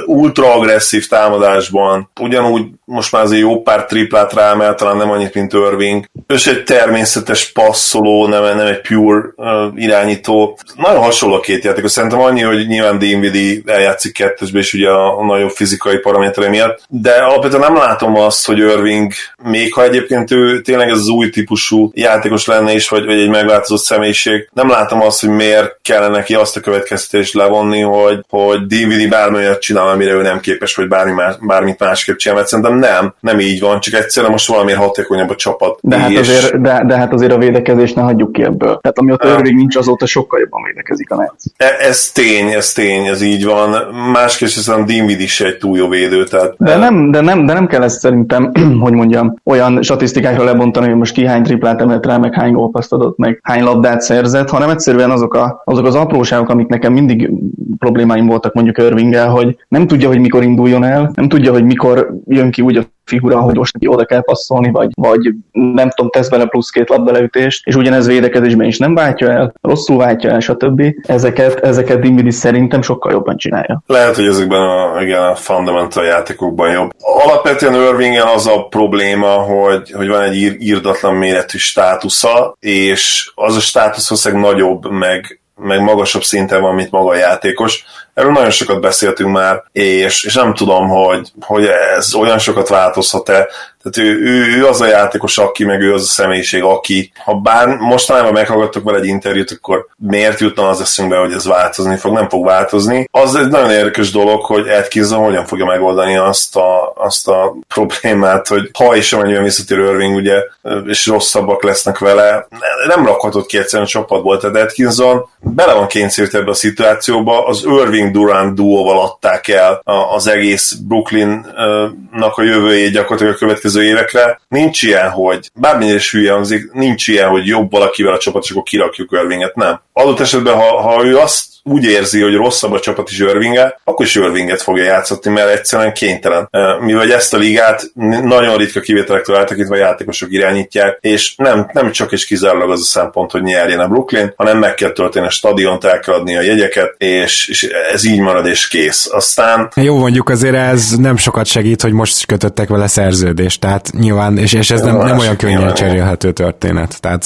ultra 0.05 0.53
agresszív 0.53 1.07
támadásban, 1.07 2.09
ugyanúgy 2.19 2.65
most 2.85 3.11
már 3.11 3.23
azért 3.23 3.41
jó 3.41 3.61
pár 3.61 3.85
triplát 3.85 4.33
rámel, 4.33 4.75
talán 4.75 4.97
nem 4.97 5.11
annyit, 5.11 5.33
mint 5.33 5.53
Irving. 5.53 6.05
És 6.27 6.47
egy 6.47 6.63
természetes 6.63 7.51
passzoló, 7.51 8.27
nem, 8.27 8.43
nem 8.43 8.67
egy 8.67 8.81
pure 8.81 9.23
uh, 9.35 9.47
irányító. 9.75 10.57
Nagyon 10.75 11.01
hasonló 11.01 11.35
a 11.35 11.39
két 11.39 11.63
játék. 11.63 11.87
Szerintem 11.87 12.21
annyi, 12.21 12.41
hogy 12.41 12.67
nyilván 12.67 12.99
Dinwiddie 12.99 13.61
eljátszik 13.65 14.13
kettesbe, 14.13 14.59
és 14.59 14.73
ugye 14.73 14.89
a, 14.89 15.19
a 15.19 15.25
nagyobb 15.25 15.49
fizikai 15.49 15.97
paramétere 15.97 16.49
miatt. 16.49 16.81
De 16.87 17.11
alapvetően 17.11 17.61
nem 17.61 17.75
látom 17.75 18.15
azt, 18.15 18.45
hogy 18.45 18.57
Irving, 18.57 19.11
még 19.43 19.73
ha 19.73 19.83
egyébként 19.83 20.31
ő 20.31 20.61
tényleg 20.61 20.89
az 20.89 21.07
új 21.07 21.29
típusú 21.29 21.91
játékos 21.93 22.45
lenne 22.45 22.73
is, 22.73 22.89
vagy, 22.89 23.05
vagy 23.05 23.19
egy 23.19 23.29
megváltozott 23.29 23.83
személyiség, 23.83 24.49
nem 24.53 24.69
látom 24.69 25.01
azt, 25.01 25.19
hogy 25.19 25.29
miért 25.29 25.77
kellene 25.81 26.17
neki 26.17 26.35
azt 26.35 26.57
a 26.57 26.59
következtetést 26.59 27.33
levonni, 27.33 27.81
hogy, 27.81 28.19
hogy 28.29 28.65
Dinwiddie 28.65 29.09
bármilyen 29.09 29.57
csinál 29.59 29.82
csinál, 29.83 29.95
amire 29.95 30.13
ő 30.13 30.21
nem 30.21 30.39
képes, 30.39 30.75
vagy 30.75 30.87
bármi 30.87 31.11
más, 31.11 31.35
bármit 31.41 31.79
másképp 31.79 32.15
csinál, 32.15 32.37
mert 32.37 32.49
szerintem 32.49 32.77
nem, 32.77 33.13
nem 33.19 33.39
így 33.39 33.59
van, 33.59 33.79
csak 33.79 33.93
egyszerűen 33.93 34.31
most 34.31 34.47
valamiért 34.47 34.79
hatékonyabb 34.79 35.29
a 35.29 35.35
csapat. 35.35 35.79
De 35.81 35.97
hát, 35.97 36.09
és... 36.09 36.19
azért, 36.19 36.61
de, 36.61 36.83
de 36.87 36.97
hát 36.97 37.13
azért 37.13 37.31
a 37.31 37.37
védekezést 37.37 37.95
ne 37.95 38.01
hagyjuk 38.01 38.31
ki 38.31 38.43
ebből. 38.43 38.79
Tehát 38.81 38.97
ami 38.97 39.11
a 39.11 39.17
Irving 39.23 39.57
nincs, 39.57 39.75
azóta 39.75 40.05
sokkal 40.05 40.39
jobban 40.39 40.63
védekezik 40.63 41.11
a 41.11 41.15
Nets. 41.15 41.31
E, 41.57 41.87
ez 41.87 42.11
tény, 42.11 42.47
ez 42.47 42.71
tény, 42.71 43.05
ez 43.05 43.21
így 43.21 43.45
van. 43.45 43.95
Másképp 44.11 44.47
szerintem 44.47 44.95
Dinvid 44.95 45.19
is 45.19 45.41
egy 45.41 45.57
túl 45.57 45.77
jó 45.77 45.87
védő. 45.87 46.23
Tehát... 46.23 46.55
De, 46.57 46.77
nem, 46.77 47.11
de, 47.11 47.21
nem, 47.21 47.45
de 47.45 47.53
nem 47.53 47.67
kell 47.67 47.83
ezt 47.83 47.99
szerintem, 47.99 48.51
hogy 48.83 48.93
mondjam, 48.93 49.35
olyan 49.43 49.81
statisztikákra 49.81 50.43
lebontani, 50.43 50.87
hogy 50.87 50.97
most 50.97 51.13
ki 51.13 51.25
hány 51.25 51.43
triplát 51.43 51.81
emelt 51.81 52.05
rá, 52.05 52.17
meg 52.17 52.33
hány 52.33 52.51
gólpaszt 52.51 52.93
adott, 52.93 53.17
meg 53.17 53.39
hány 53.43 53.63
labdát 53.63 54.01
szerzett, 54.01 54.49
hanem 54.49 54.69
egyszerűen 54.69 55.11
azok, 55.11 55.33
a, 55.33 55.61
azok 55.65 55.85
az 55.85 55.95
apróságok, 55.95 56.49
amik 56.49 56.67
nekem 56.67 56.93
mindig 56.93 57.29
problémáim 57.77 58.25
voltak 58.25 58.53
mondjuk 58.53 58.77
Irvinggel, 58.77 59.29
hogy 59.29 59.57
nem 59.73 59.87
tudja, 59.87 60.07
hogy 60.07 60.19
mikor 60.19 60.43
induljon 60.43 60.83
el, 60.83 61.11
nem 61.13 61.29
tudja, 61.29 61.51
hogy 61.51 61.63
mikor 61.63 62.13
jön 62.27 62.51
ki 62.51 62.61
úgy 62.61 62.77
a 62.77 62.83
figura, 63.05 63.39
hogy 63.39 63.55
most 63.55 63.73
neki 63.73 63.87
oda 63.87 64.05
kell 64.05 64.21
passzolni, 64.21 64.71
vagy, 64.71 64.89
vagy 64.95 65.33
nem 65.51 65.89
tudom, 65.89 66.11
tesz 66.11 66.29
bele 66.29 66.45
plusz 66.45 66.69
két 66.69 66.89
labdaleütést, 66.89 67.67
és 67.67 67.75
ugyanez 67.75 68.07
védekezésben 68.07 68.67
is 68.67 68.77
nem 68.77 68.95
váltja 68.95 69.31
el, 69.31 69.53
rosszul 69.61 69.97
váltja 69.97 70.29
el, 70.29 70.39
stb. 70.39 70.83
Ezeket, 71.01 71.59
ezeket 71.59 71.99
Dinwiddie 71.99 72.31
szerintem 72.31 72.81
sokkal 72.81 73.11
jobban 73.11 73.37
csinálja. 73.37 73.83
Lehet, 73.85 74.15
hogy 74.15 74.25
ezekben 74.25 74.61
a, 74.61 75.01
igen, 75.01 75.23
a 75.23 75.35
fundamental 75.35 76.05
játékokban 76.05 76.71
jobb. 76.71 76.89
Alapvetően 76.99 77.73
irving 77.73 78.15
az 78.35 78.47
a 78.47 78.67
probléma, 78.69 79.27
hogy, 79.27 79.91
hogy 79.91 80.07
van 80.07 80.21
egy 80.21 80.35
ír, 80.35 80.55
írdatlan 80.59 81.15
méretű 81.15 81.57
státusza, 81.57 82.55
és 82.59 83.31
az 83.35 83.55
a 83.55 83.59
státusz 83.59 84.23
nagyobb, 84.23 84.91
meg 84.91 85.37
meg 85.55 85.81
magasabb 85.81 86.23
szinten 86.23 86.61
van, 86.61 86.75
mint 86.75 86.91
maga 86.91 87.09
a 87.09 87.15
játékos. 87.15 87.85
Erről 88.13 88.31
nagyon 88.31 88.51
sokat 88.51 88.81
beszéltünk 88.81 89.31
már, 89.31 89.63
és, 89.71 90.23
és 90.23 90.33
nem 90.33 90.53
tudom, 90.53 90.87
hogy, 90.87 91.31
hogy 91.41 91.65
ez 91.65 92.13
olyan 92.13 92.39
sokat 92.39 92.67
változhat-e. 92.67 93.47
Tehát 93.83 94.09
ő, 94.09 94.19
ő, 94.19 94.57
ő 94.57 94.67
az 94.67 94.81
a 94.81 94.87
játékos, 94.87 95.37
aki, 95.37 95.63
meg 95.63 95.81
ő 95.81 95.93
az 95.93 96.01
a 96.01 96.05
személyiség, 96.05 96.63
aki, 96.63 97.11
ha 97.23 97.33
bár 97.33 97.67
mostanában 97.67 98.31
meghallgattuk 98.31 98.83
vele 98.83 98.97
egy 98.97 99.05
interjút, 99.05 99.51
akkor 99.51 99.87
miért 99.97 100.39
jutna 100.39 100.69
az 100.69 100.81
eszünkbe, 100.81 101.17
hogy 101.17 101.31
ez 101.31 101.45
változni 101.45 101.95
fog, 101.95 102.13
nem 102.13 102.29
fog 102.29 102.45
változni. 102.45 103.07
Az 103.11 103.35
egy 103.35 103.47
nagyon 103.47 103.71
érdekes 103.71 104.11
dolog, 104.11 104.45
hogy 104.45 104.67
Atkinson 104.69 105.23
hogyan 105.23 105.45
fogja 105.45 105.65
megoldani 105.65 106.17
azt 106.17 106.55
a, 106.55 106.93
azt 106.95 107.27
a 107.27 107.55
problémát, 107.67 108.47
hogy 108.47 108.69
ha 108.73 108.95
is 108.95 109.13
amennyiben 109.13 109.43
visszatér 109.43 109.77
Irving, 109.77 110.15
ugye, 110.15 110.43
és 110.85 111.05
rosszabbak 111.05 111.63
lesznek 111.63 111.97
vele, 111.97 112.47
nem 112.87 113.05
rakhatott 113.05 113.45
ki 113.45 113.57
egyszerűen 113.57 113.87
a 113.87 113.91
csapatból, 113.91 114.37
tehát 114.37 114.55
Atkinson 114.55 115.29
bele 115.39 115.73
van 115.73 115.87
kényszerült 115.87 116.35
ebbe 116.35 116.49
a 116.49 116.53
szituációba, 116.53 117.45
az 117.47 117.63
Irving 117.65 118.11
Durant 118.11 118.55
duóval 118.55 118.99
adták 118.99 119.47
el 119.47 119.81
az 120.15 120.27
egész 120.27 120.71
Brooklyn-nak 120.71 122.37
a 122.37 122.43
jövőjét 122.43 122.91
gyakorlatilag 122.91 123.33
a 123.33 123.37
következő 123.37 123.72
évekre. 123.81 124.41
Nincs 124.47 124.81
ilyen, 124.81 125.09
hogy 125.09 125.51
bármilyen 125.53 125.95
is 125.95 126.11
hülye 126.11 126.31
hangzik, 126.31 126.71
nincs 126.71 127.07
ilyen, 127.07 127.29
hogy 127.29 127.47
jobb 127.47 127.71
valakivel 127.71 128.13
a 128.13 128.17
csapat, 128.17 128.43
és 128.43 128.51
akkor 128.51 128.63
kirakjuk 128.63 129.11
Irvinget, 129.11 129.55
nem. 129.55 129.81
Adott 129.93 130.19
esetben, 130.19 130.55
ha, 130.55 130.81
ha 130.81 131.05
ő 131.05 131.17
azt 131.17 131.52
úgy 131.63 131.85
érzi, 131.85 132.21
hogy 132.21 132.35
rosszabb 132.35 132.71
a 132.71 132.79
csapat 132.79 133.09
is 133.09 133.19
Irvinge, 133.19 133.79
akkor 133.83 134.05
is 134.05 134.15
Irvinget 134.15 134.61
fogja 134.61 134.83
játszatni, 134.83 135.31
mert 135.31 135.49
egyszerűen 135.49 135.93
kénytelen. 135.93 136.49
Mivel 136.79 137.13
ezt 137.13 137.33
a 137.33 137.37
ligát 137.37 137.91
nagyon 138.23 138.57
ritka 138.57 138.79
kivételektől 138.79 139.35
eltekintve 139.35 139.77
játékosok 139.77 140.31
irányítják, 140.31 140.97
és 141.01 141.35
nem, 141.35 141.69
nem 141.73 141.91
csak 141.91 142.11
és 142.11 142.25
kizárólag 142.25 142.71
az 142.71 142.79
a 142.79 142.83
szempont, 142.83 143.31
hogy 143.31 143.41
nyerjen 143.41 143.79
a 143.79 143.87
Brooklyn, 143.87 144.33
hanem 144.35 144.57
meg 144.57 144.73
kell 144.73 144.91
tölteni 144.91 145.25
a 145.25 145.29
stadiont, 145.29 145.83
el 145.83 145.99
kell 145.99 146.13
adni 146.13 146.37
a 146.37 146.41
jegyeket, 146.41 146.95
és, 146.97 147.47
és 147.47 147.69
ez 147.91 148.05
így 148.05 148.19
marad 148.19 148.45
és 148.45 148.67
kész. 148.67 149.09
Aztán... 149.11 149.71
Jó, 149.75 149.97
mondjuk 149.97 150.29
azért 150.29 150.55
ez 150.55 150.89
nem 150.97 151.17
sokat 151.17 151.45
segít, 151.45 151.81
hogy 151.81 151.93
most 151.93 152.25
kötöttek 152.25 152.69
vele 152.69 152.87
szerződést, 152.87 153.59
tehát 153.59 153.91
nyilván, 153.91 154.37
és, 154.37 154.53
és 154.53 154.71
ez 154.71 154.81
nem, 154.81 154.97
nem 154.97 155.17
olyan 155.17 155.35
könnyen 155.35 155.73
cserélhető 155.73 156.31
történet. 156.31 157.01
Tehát... 157.01 157.25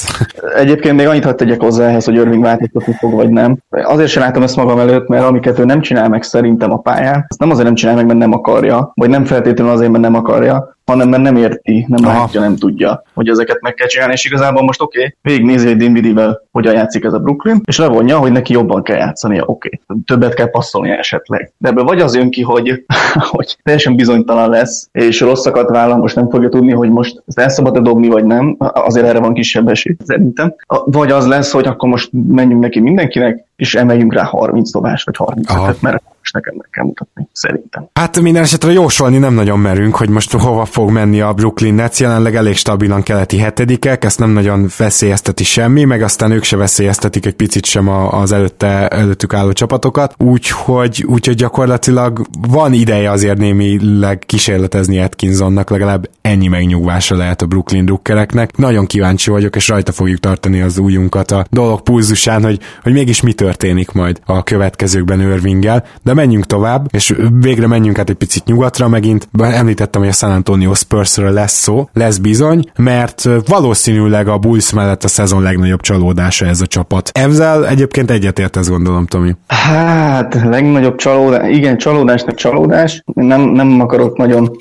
Egyébként 0.55 0.95
még 0.95 1.07
annyit 1.07 1.23
hadd 1.23 1.35
tegyek 1.35 1.61
hozzá 1.61 1.87
ehhez, 1.87 2.05
hogy 2.05 2.15
Irving 2.15 2.43
változtatni 2.43 2.95
fog, 2.99 3.13
vagy 3.13 3.29
nem. 3.29 3.57
Azért 3.69 4.09
sem 4.09 4.23
látom 4.27 4.43
ezt 4.43 4.55
magam 4.55 4.79
előtt, 4.79 5.07
mert 5.07 5.23
amiket 5.23 5.59
ő 5.59 5.65
nem 5.65 5.81
csinál 5.81 6.09
meg 6.09 6.23
szerintem 6.23 6.71
a 6.71 6.77
pályán, 6.77 7.25
azt 7.27 7.39
nem 7.39 7.49
azért 7.49 7.65
nem 7.65 7.75
csinál 7.75 7.95
meg, 7.95 8.05
mert 8.05 8.19
nem 8.19 8.33
akarja, 8.33 8.91
vagy 8.93 9.09
nem 9.09 9.25
feltétlenül 9.25 9.73
azért, 9.73 9.91
mert 9.91 10.03
nem 10.03 10.15
akarja, 10.15 10.76
hanem 10.91 11.09
mert 11.09 11.21
nem 11.23 11.35
érti, 11.35 11.85
nem 11.87 12.05
Aha. 12.05 12.19
látja, 12.19 12.39
nem 12.39 12.55
tudja, 12.55 13.03
hogy 13.13 13.27
ezeket 13.29 13.61
meg 13.61 13.73
kell 13.73 13.87
csinálni, 13.87 14.13
és 14.13 14.25
igazából 14.25 14.63
most 14.63 14.81
oké, 14.81 14.97
okay, 14.97 15.15
végignézi 15.21 15.67
egy 15.67 15.77
Dinwiddie-vel, 15.77 16.41
hogyan 16.51 16.73
játszik 16.73 17.03
ez 17.03 17.13
a 17.13 17.19
Brooklyn, 17.19 17.61
és 17.65 17.77
levonja, 17.77 18.17
hogy 18.17 18.31
neki 18.31 18.53
jobban 18.53 18.83
kell 18.83 18.97
játszania, 18.97 19.43
oké, 19.45 19.69
okay. 19.87 20.01
többet 20.05 20.33
kell 20.33 20.49
passzolni 20.49 20.89
esetleg. 20.89 21.51
De 21.57 21.69
ebből 21.69 21.83
vagy 21.83 22.01
az 22.01 22.15
jön 22.15 22.29
ki, 22.29 22.41
hogy, 22.41 22.85
hogy 23.31 23.57
teljesen 23.63 23.95
bizonytalan 23.95 24.49
lesz, 24.49 24.89
és 24.91 25.19
rosszakat 25.19 25.69
vállal, 25.69 25.97
most 25.97 26.15
nem 26.15 26.29
fogja 26.29 26.49
tudni, 26.49 26.71
hogy 26.71 26.89
most 26.89 27.23
ezt 27.25 27.39
el 27.39 27.49
szabad-e 27.49 27.79
dobni, 27.79 28.07
vagy 28.07 28.25
nem, 28.25 28.55
azért 28.59 29.07
erre 29.07 29.19
van 29.19 29.33
kisebb 29.33 29.67
esély, 29.67 29.95
szerintem. 30.05 30.55
Vagy 30.85 31.11
az 31.11 31.27
lesz, 31.27 31.51
hogy 31.51 31.65
akkor 31.65 31.89
most 31.89 32.09
menjünk 32.27 32.61
neki 32.61 32.79
mindenkinek, 32.79 33.45
és 33.55 33.75
emeljünk 33.75 34.13
rá 34.13 34.23
30 34.23 34.71
dobást, 34.71 35.05
vagy 35.05 35.15
30 35.17 35.81
mert 35.81 36.03
most 36.31 36.45
nekem 36.45 36.57
meg 36.57 36.67
kell 36.71 36.85
mutatni, 36.85 37.27
szerintem. 37.31 37.89
Hát 37.93 38.19
minden 38.19 38.43
esetre 38.43 38.71
jósolni 38.71 39.17
nem 39.17 39.33
nagyon 39.33 39.59
merünk, 39.59 39.95
hogy 39.95 40.09
most 40.09 40.31
hova 40.31 40.65
fog 40.65 40.91
menni 40.91 41.21
a 41.21 41.33
Brooklyn 41.33 41.73
Nets, 41.73 41.99
jelenleg 41.99 42.35
elég 42.35 42.55
stabilan 42.55 43.03
keleti 43.03 43.37
hetedikek, 43.37 44.05
ezt 44.05 44.19
nem 44.19 44.29
nagyon 44.29 44.67
veszélyezteti 44.77 45.43
semmi, 45.43 45.83
meg 45.83 46.01
aztán 46.01 46.31
ők 46.31 46.43
se 46.43 46.55
veszélyeztetik 46.55 47.25
egy 47.25 47.35
picit 47.35 47.65
sem 47.65 47.87
az 47.87 48.31
előtte, 48.31 48.87
előttük 48.87 49.33
álló 49.33 49.51
csapatokat, 49.51 50.13
úgyhogy, 50.17 51.03
úgyhogy 51.07 51.35
gyakorlatilag 51.35 52.25
van 52.47 52.73
ideje 52.73 53.11
azért 53.11 53.37
némileg 53.37 54.23
kísérletezni 54.25 54.99
Atkinsonnak, 54.99 55.69
legalább 55.69 56.09
ennyi 56.21 56.47
megnyugvása 56.47 57.15
lehet 57.15 57.41
a 57.41 57.45
Brooklyn 57.45 57.85
drukkereknek. 57.85 58.57
Nagyon 58.57 58.85
kíváncsi 58.85 59.29
vagyok, 59.29 59.55
és 59.55 59.67
rajta 59.67 59.91
fogjuk 59.91 60.19
tartani 60.19 60.61
az 60.61 60.77
újunkat 60.77 61.31
a 61.31 61.45
dolog 61.49 61.81
pulzusán, 61.81 62.43
hogy, 62.43 62.59
hogy 62.83 62.93
mégis 62.93 63.21
mi 63.21 63.33
történik 63.33 63.91
majd 63.91 64.19
a 64.25 64.43
következőkben 64.43 65.21
Irvinggel, 65.21 65.85
de 66.03 66.15
menjünk 66.17 66.45
tovább, 66.45 66.87
és 66.91 67.15
végre 67.39 67.67
menjünk 67.67 67.99
át 67.99 68.09
egy 68.09 68.15
picit 68.15 68.45
nyugatra 68.45 68.87
megint. 68.87 69.29
Említettem, 69.39 70.01
hogy 70.01 70.09
a 70.09 70.13
San 70.13 70.31
Antonio 70.31 70.73
Spursről 70.73 71.31
lesz 71.31 71.53
szó, 71.53 71.89
lesz 71.93 72.17
bizony, 72.17 72.69
mert 72.77 73.29
valószínűleg 73.47 74.27
a 74.27 74.37
Bulls 74.37 74.73
mellett 74.73 75.03
a 75.03 75.07
szezon 75.07 75.41
legnagyobb 75.41 75.81
csalódása 75.81 76.45
ez 76.45 76.61
a 76.61 76.67
csapat. 76.67 77.09
Ezzel 77.13 77.67
egyébként 77.67 78.11
egyetértesz 78.11 78.69
gondolom, 78.69 79.05
Tomi. 79.05 79.35
Hát, 79.47 80.39
legnagyobb 80.43 80.95
csalódás, 80.95 81.55
igen, 81.55 81.77
csalódásnak 81.77 82.35
csalódás. 82.35 83.03
Nem, 83.13 83.41
nem 83.41 83.81
akarok 83.81 84.17
nagyon 84.17 84.51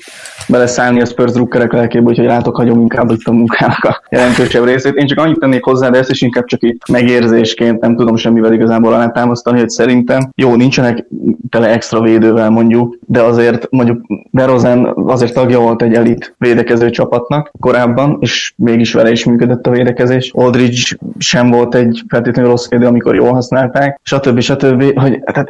beleszállni 0.47 1.01
a 1.01 1.05
Spurs 1.05 1.31
drukkerek 1.31 1.73
lelkébe, 1.73 2.09
úgyhogy 2.09 2.25
látok 2.25 2.55
hagyom 2.55 2.79
inkább 2.79 3.11
itt 3.11 3.23
a 3.23 3.31
munkának 3.31 3.83
a 3.83 4.01
jelentősebb 4.09 4.65
részét. 4.65 4.93
Én 4.93 5.07
csak 5.07 5.19
annyit 5.19 5.39
tennék 5.39 5.63
hozzá, 5.63 5.89
de 5.89 5.97
ezt 5.97 6.09
is 6.09 6.21
inkább 6.21 6.45
csak 6.45 6.63
itt 6.63 6.89
megérzésként, 6.91 7.81
nem 7.81 7.95
tudom 7.95 8.15
semmivel 8.15 8.53
igazából 8.53 8.93
alátámasztani, 8.93 9.59
hogy 9.59 9.69
szerintem 9.69 10.29
jó, 10.35 10.55
nincsenek 10.55 11.05
tele 11.49 11.67
extra 11.67 12.01
védővel 12.01 12.49
mondjuk, 12.49 12.97
de 13.05 13.21
azért 13.21 13.67
mondjuk 13.71 14.01
DeRozan 14.31 14.93
azért 15.05 15.33
tagja 15.33 15.59
volt 15.59 15.81
egy 15.81 15.93
elit 15.93 16.35
védekező 16.37 16.89
csapatnak 16.89 17.51
korábban, 17.59 18.17
és 18.19 18.53
mégis 18.55 18.93
vele 18.93 19.11
is 19.11 19.25
működött 19.25 19.67
a 19.67 19.71
védekezés. 19.71 20.31
Aldridge 20.35 20.81
sem 21.17 21.49
volt 21.49 21.75
egy 21.75 22.01
feltétlenül 22.07 22.51
rossz 22.51 22.69
védő, 22.69 22.85
amikor 22.85 23.15
jól 23.15 23.31
használták, 23.33 23.99
stb. 24.03 24.39
stb. 24.39 24.99
Hogy, 24.99 25.19
tehát 25.23 25.47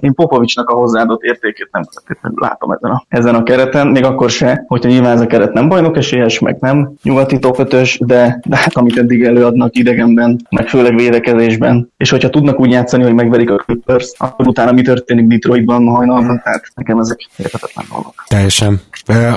én 0.00 0.14
Popovicsnak 0.14 0.68
a 0.68 0.74
hozzáadott 0.74 1.22
értékét 1.22 1.68
nem 1.72 1.82
feltétlenül 1.92 2.38
látom 2.40 2.70
ezen 2.70 2.90
a, 2.90 3.04
ezen 3.08 3.34
a 3.34 3.42
kereten, 3.42 3.86
még 3.86 4.04
akkor 4.04 4.30
se, 4.30 4.64
hogyha 4.66 4.90
nyilván 4.90 5.12
ez 5.12 5.20
a 5.20 5.26
keret 5.26 5.52
nem 5.52 5.68
bajnok 5.68 5.96
esélyes, 5.96 6.38
meg 6.38 6.56
nem 6.60 6.92
nyugati 7.02 7.38
topötös, 7.38 7.98
de, 8.06 8.40
de 8.46 8.56
hát 8.56 8.76
amit 8.76 8.98
eddig 8.98 9.22
előadnak 9.22 9.76
idegenben, 9.76 10.40
meg 10.50 10.68
főleg 10.68 10.94
védekezésben, 10.94 11.90
és 11.96 12.10
hogyha 12.10 12.30
tudnak 12.30 12.60
úgy 12.60 12.70
játszani, 12.70 13.02
hogy 13.02 13.14
megverik 13.14 13.50
a 13.50 13.56
Clippers, 13.56 14.12
akkor 14.18 14.46
utána 14.46 14.72
mi 14.72 14.82
történik 14.82 15.26
Detroitban 15.30 15.86
hajnalban, 15.86 16.40
tehát 16.44 16.62
nekem 16.74 16.98
ezek 16.98 17.28
érthetetlen 17.36 17.84
dolgok. 17.90 18.24
Teljesen. 18.28 18.80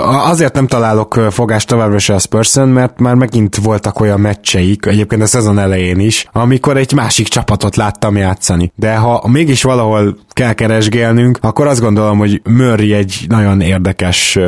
Azért 0.02 0.54
nem 0.54 0.66
találok 0.66 1.14
fogást 1.30 1.68
továbbra 1.68 1.98
se 1.98 2.14
a 2.14 2.18
spurs 2.18 2.54
mert 2.54 2.98
már 2.98 3.14
megint 3.14 3.56
voltak 3.56 4.00
olyan 4.00 4.20
meccseik, 4.20 4.86
egyébként 4.86 5.22
a 5.22 5.26
szezon 5.26 5.58
elején 5.58 5.98
is, 5.98 6.28
amikor 6.32 6.76
egy 6.76 6.92
másik 6.92 7.28
csapatot 7.28 7.76
láttam 7.76 8.16
játszani. 8.16 8.72
De 8.74 8.96
ha 8.96 9.28
mégis 9.28 9.62
valahol 9.62 10.16
kell 10.34 10.52
keresgélnünk, 10.52 11.38
akkor 11.40 11.66
azt 11.66 11.80
gondolom, 11.80 12.18
hogy 12.18 12.40
Murray 12.44 12.92
egy 12.92 13.24
nagyon 13.28 13.60
érdekes 13.60 14.38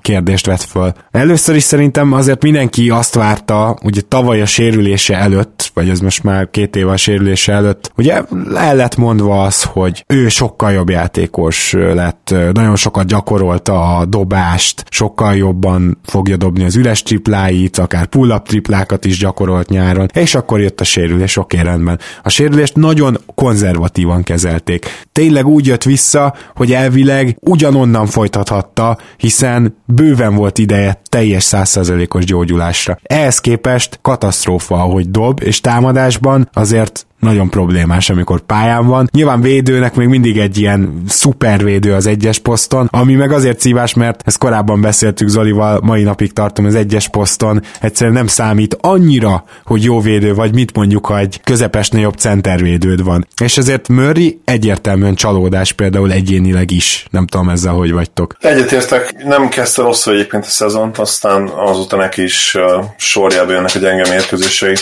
kérdést 0.00 0.46
vett 0.46 0.62
föl. 0.62 0.92
Először 1.10 1.56
is 1.56 1.62
szerintem 1.62 2.12
azért 2.12 2.42
mindenki 2.42 2.90
azt 2.90 3.14
várta, 3.14 3.78
ugye 3.82 4.00
tavaly 4.08 4.40
a 4.40 4.46
sérülése 4.46 5.16
előtt, 5.16 5.70
vagy 5.74 5.88
ez 5.88 6.00
most 6.00 6.22
már 6.22 6.50
két 6.50 6.76
éve 6.76 6.90
a 6.90 6.96
sérülése 6.96 7.52
előtt, 7.52 7.92
ugye 7.96 8.22
el 8.54 8.76
lett 8.76 8.96
mondva 8.96 9.42
az, 9.42 9.62
hogy 9.62 10.04
ő 10.06 10.28
sokkal 10.28 10.72
jobb 10.72 10.90
játékos 10.90 11.72
lett, 11.72 12.34
nagyon 12.52 12.76
sokat 12.76 13.06
gyakorolta 13.06 13.96
a 13.96 14.04
dobást, 14.04 14.84
sokkal 14.90 15.36
jobban 15.36 15.98
fogja 16.04 16.36
dobni 16.36 16.64
az 16.64 16.76
üres 16.76 17.02
tripláit, 17.02 17.78
akár 17.78 18.06
pull-up 18.06 18.48
triplákat 18.48 19.04
is 19.04 19.18
gyakorolt 19.18 19.68
nyáron, 19.68 20.08
és 20.14 20.34
akkor 20.34 20.60
jött 20.60 20.80
a 20.80 20.84
sérülés, 20.84 21.36
oké, 21.36 21.60
rendben. 21.60 21.98
A 22.22 22.28
sérülést 22.28 22.76
nagyon 22.76 23.18
konzervatívan 23.34 24.22
kezelték. 24.22 25.06
Tényleg 25.12 25.31
úgy 25.40 25.66
jött 25.66 25.82
vissza, 25.82 26.34
hogy 26.54 26.72
elvileg 26.72 27.36
ugyanonnan 27.40 28.06
folytathatta, 28.06 28.98
hiszen 29.16 29.76
bőven 29.86 30.34
volt 30.34 30.58
ideje 30.58 31.00
teljes 31.08 31.42
százszerzelékos 31.42 32.24
gyógyulásra. 32.24 32.98
Ehhez 33.02 33.38
képest 33.38 33.98
katasztrófa, 34.02 34.74
ahogy 34.74 35.10
dob, 35.10 35.40
és 35.42 35.60
támadásban 35.60 36.48
azért 36.52 37.06
nagyon 37.22 37.50
problémás, 37.50 38.10
amikor 38.10 38.40
pályán 38.40 38.86
van. 38.86 39.08
Nyilván 39.12 39.40
védőnek 39.40 39.94
még 39.94 40.08
mindig 40.08 40.38
egy 40.38 40.58
ilyen 40.58 41.02
szupervédő 41.08 41.94
az 41.94 42.06
egyes 42.06 42.38
poszton, 42.38 42.88
ami 42.90 43.14
meg 43.14 43.32
azért 43.32 43.60
szívás, 43.60 43.94
mert 43.94 44.22
ezt 44.24 44.38
korábban 44.38 44.80
beszéltük 44.80 45.28
Zolival, 45.28 45.80
mai 45.82 46.02
napig 46.02 46.32
tartom 46.32 46.64
az 46.64 46.74
egyes 46.74 47.08
poszton, 47.08 47.62
egyszerűen 47.80 48.16
nem 48.16 48.26
számít 48.26 48.76
annyira, 48.80 49.44
hogy 49.64 49.84
jó 49.84 50.00
védő 50.00 50.34
vagy, 50.34 50.54
mit 50.54 50.74
mondjuk, 50.74 51.06
ha 51.06 51.18
egy 51.18 51.40
közepesnél 51.44 52.00
jobb 52.00 52.14
centervédőd 52.14 53.04
van. 53.04 53.26
És 53.42 53.56
ezért 53.56 53.88
Murray 53.88 54.40
egyértelműen 54.44 55.14
csalódás 55.14 55.72
például 55.72 56.12
egyénileg 56.12 56.70
is. 56.70 57.06
Nem 57.10 57.26
tudom 57.26 57.48
ezzel, 57.48 57.72
hogy 57.72 57.92
vagytok. 57.92 58.36
Egyetértek, 58.40 59.24
nem 59.24 59.48
kezdte 59.48 59.82
rosszul 59.82 60.14
egyébként 60.14 60.44
a 60.44 60.48
szezont, 60.48 60.98
aztán 60.98 61.48
azóta 61.48 61.96
neki 61.96 62.22
is 62.22 62.54
uh, 62.54 62.84
sorjába 62.96 63.52
jönnek 63.52 63.74
a 63.74 63.78
gyenge 63.78 64.08
mérkőzései. 64.08 64.74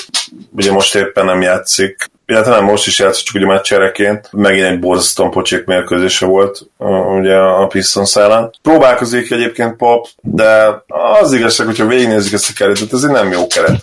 Ugye 0.50 0.72
most 0.72 0.94
éppen 0.94 1.24
nem 1.24 1.40
játszik, 1.42 2.10
illetve 2.30 2.50
nem 2.50 2.64
most 2.64 2.86
is 2.86 2.98
játszott, 2.98 3.24
csak 3.24 3.34
ugye 3.34 3.46
meccsereként. 3.46 4.28
Megint 4.32 4.66
egy 4.66 4.78
borzasztóan 4.78 5.30
pocsék 5.30 5.64
mérkőzése 5.64 6.26
volt 6.26 6.66
ugye 7.18 7.36
a 7.36 7.66
Pistons 7.66 8.16
ellen. 8.16 8.50
Próbálkozik 8.62 9.30
egyébként 9.30 9.76
Pop, 9.76 10.06
de 10.22 10.82
az 11.20 11.32
igazság, 11.32 11.66
hogyha 11.66 11.86
végignézzük 11.86 12.32
ezt 12.32 12.50
a 12.50 12.52
keretet, 12.56 12.92
ez 12.92 13.02
egy 13.02 13.10
nem 13.10 13.30
jó 13.30 13.46
keret. 13.46 13.82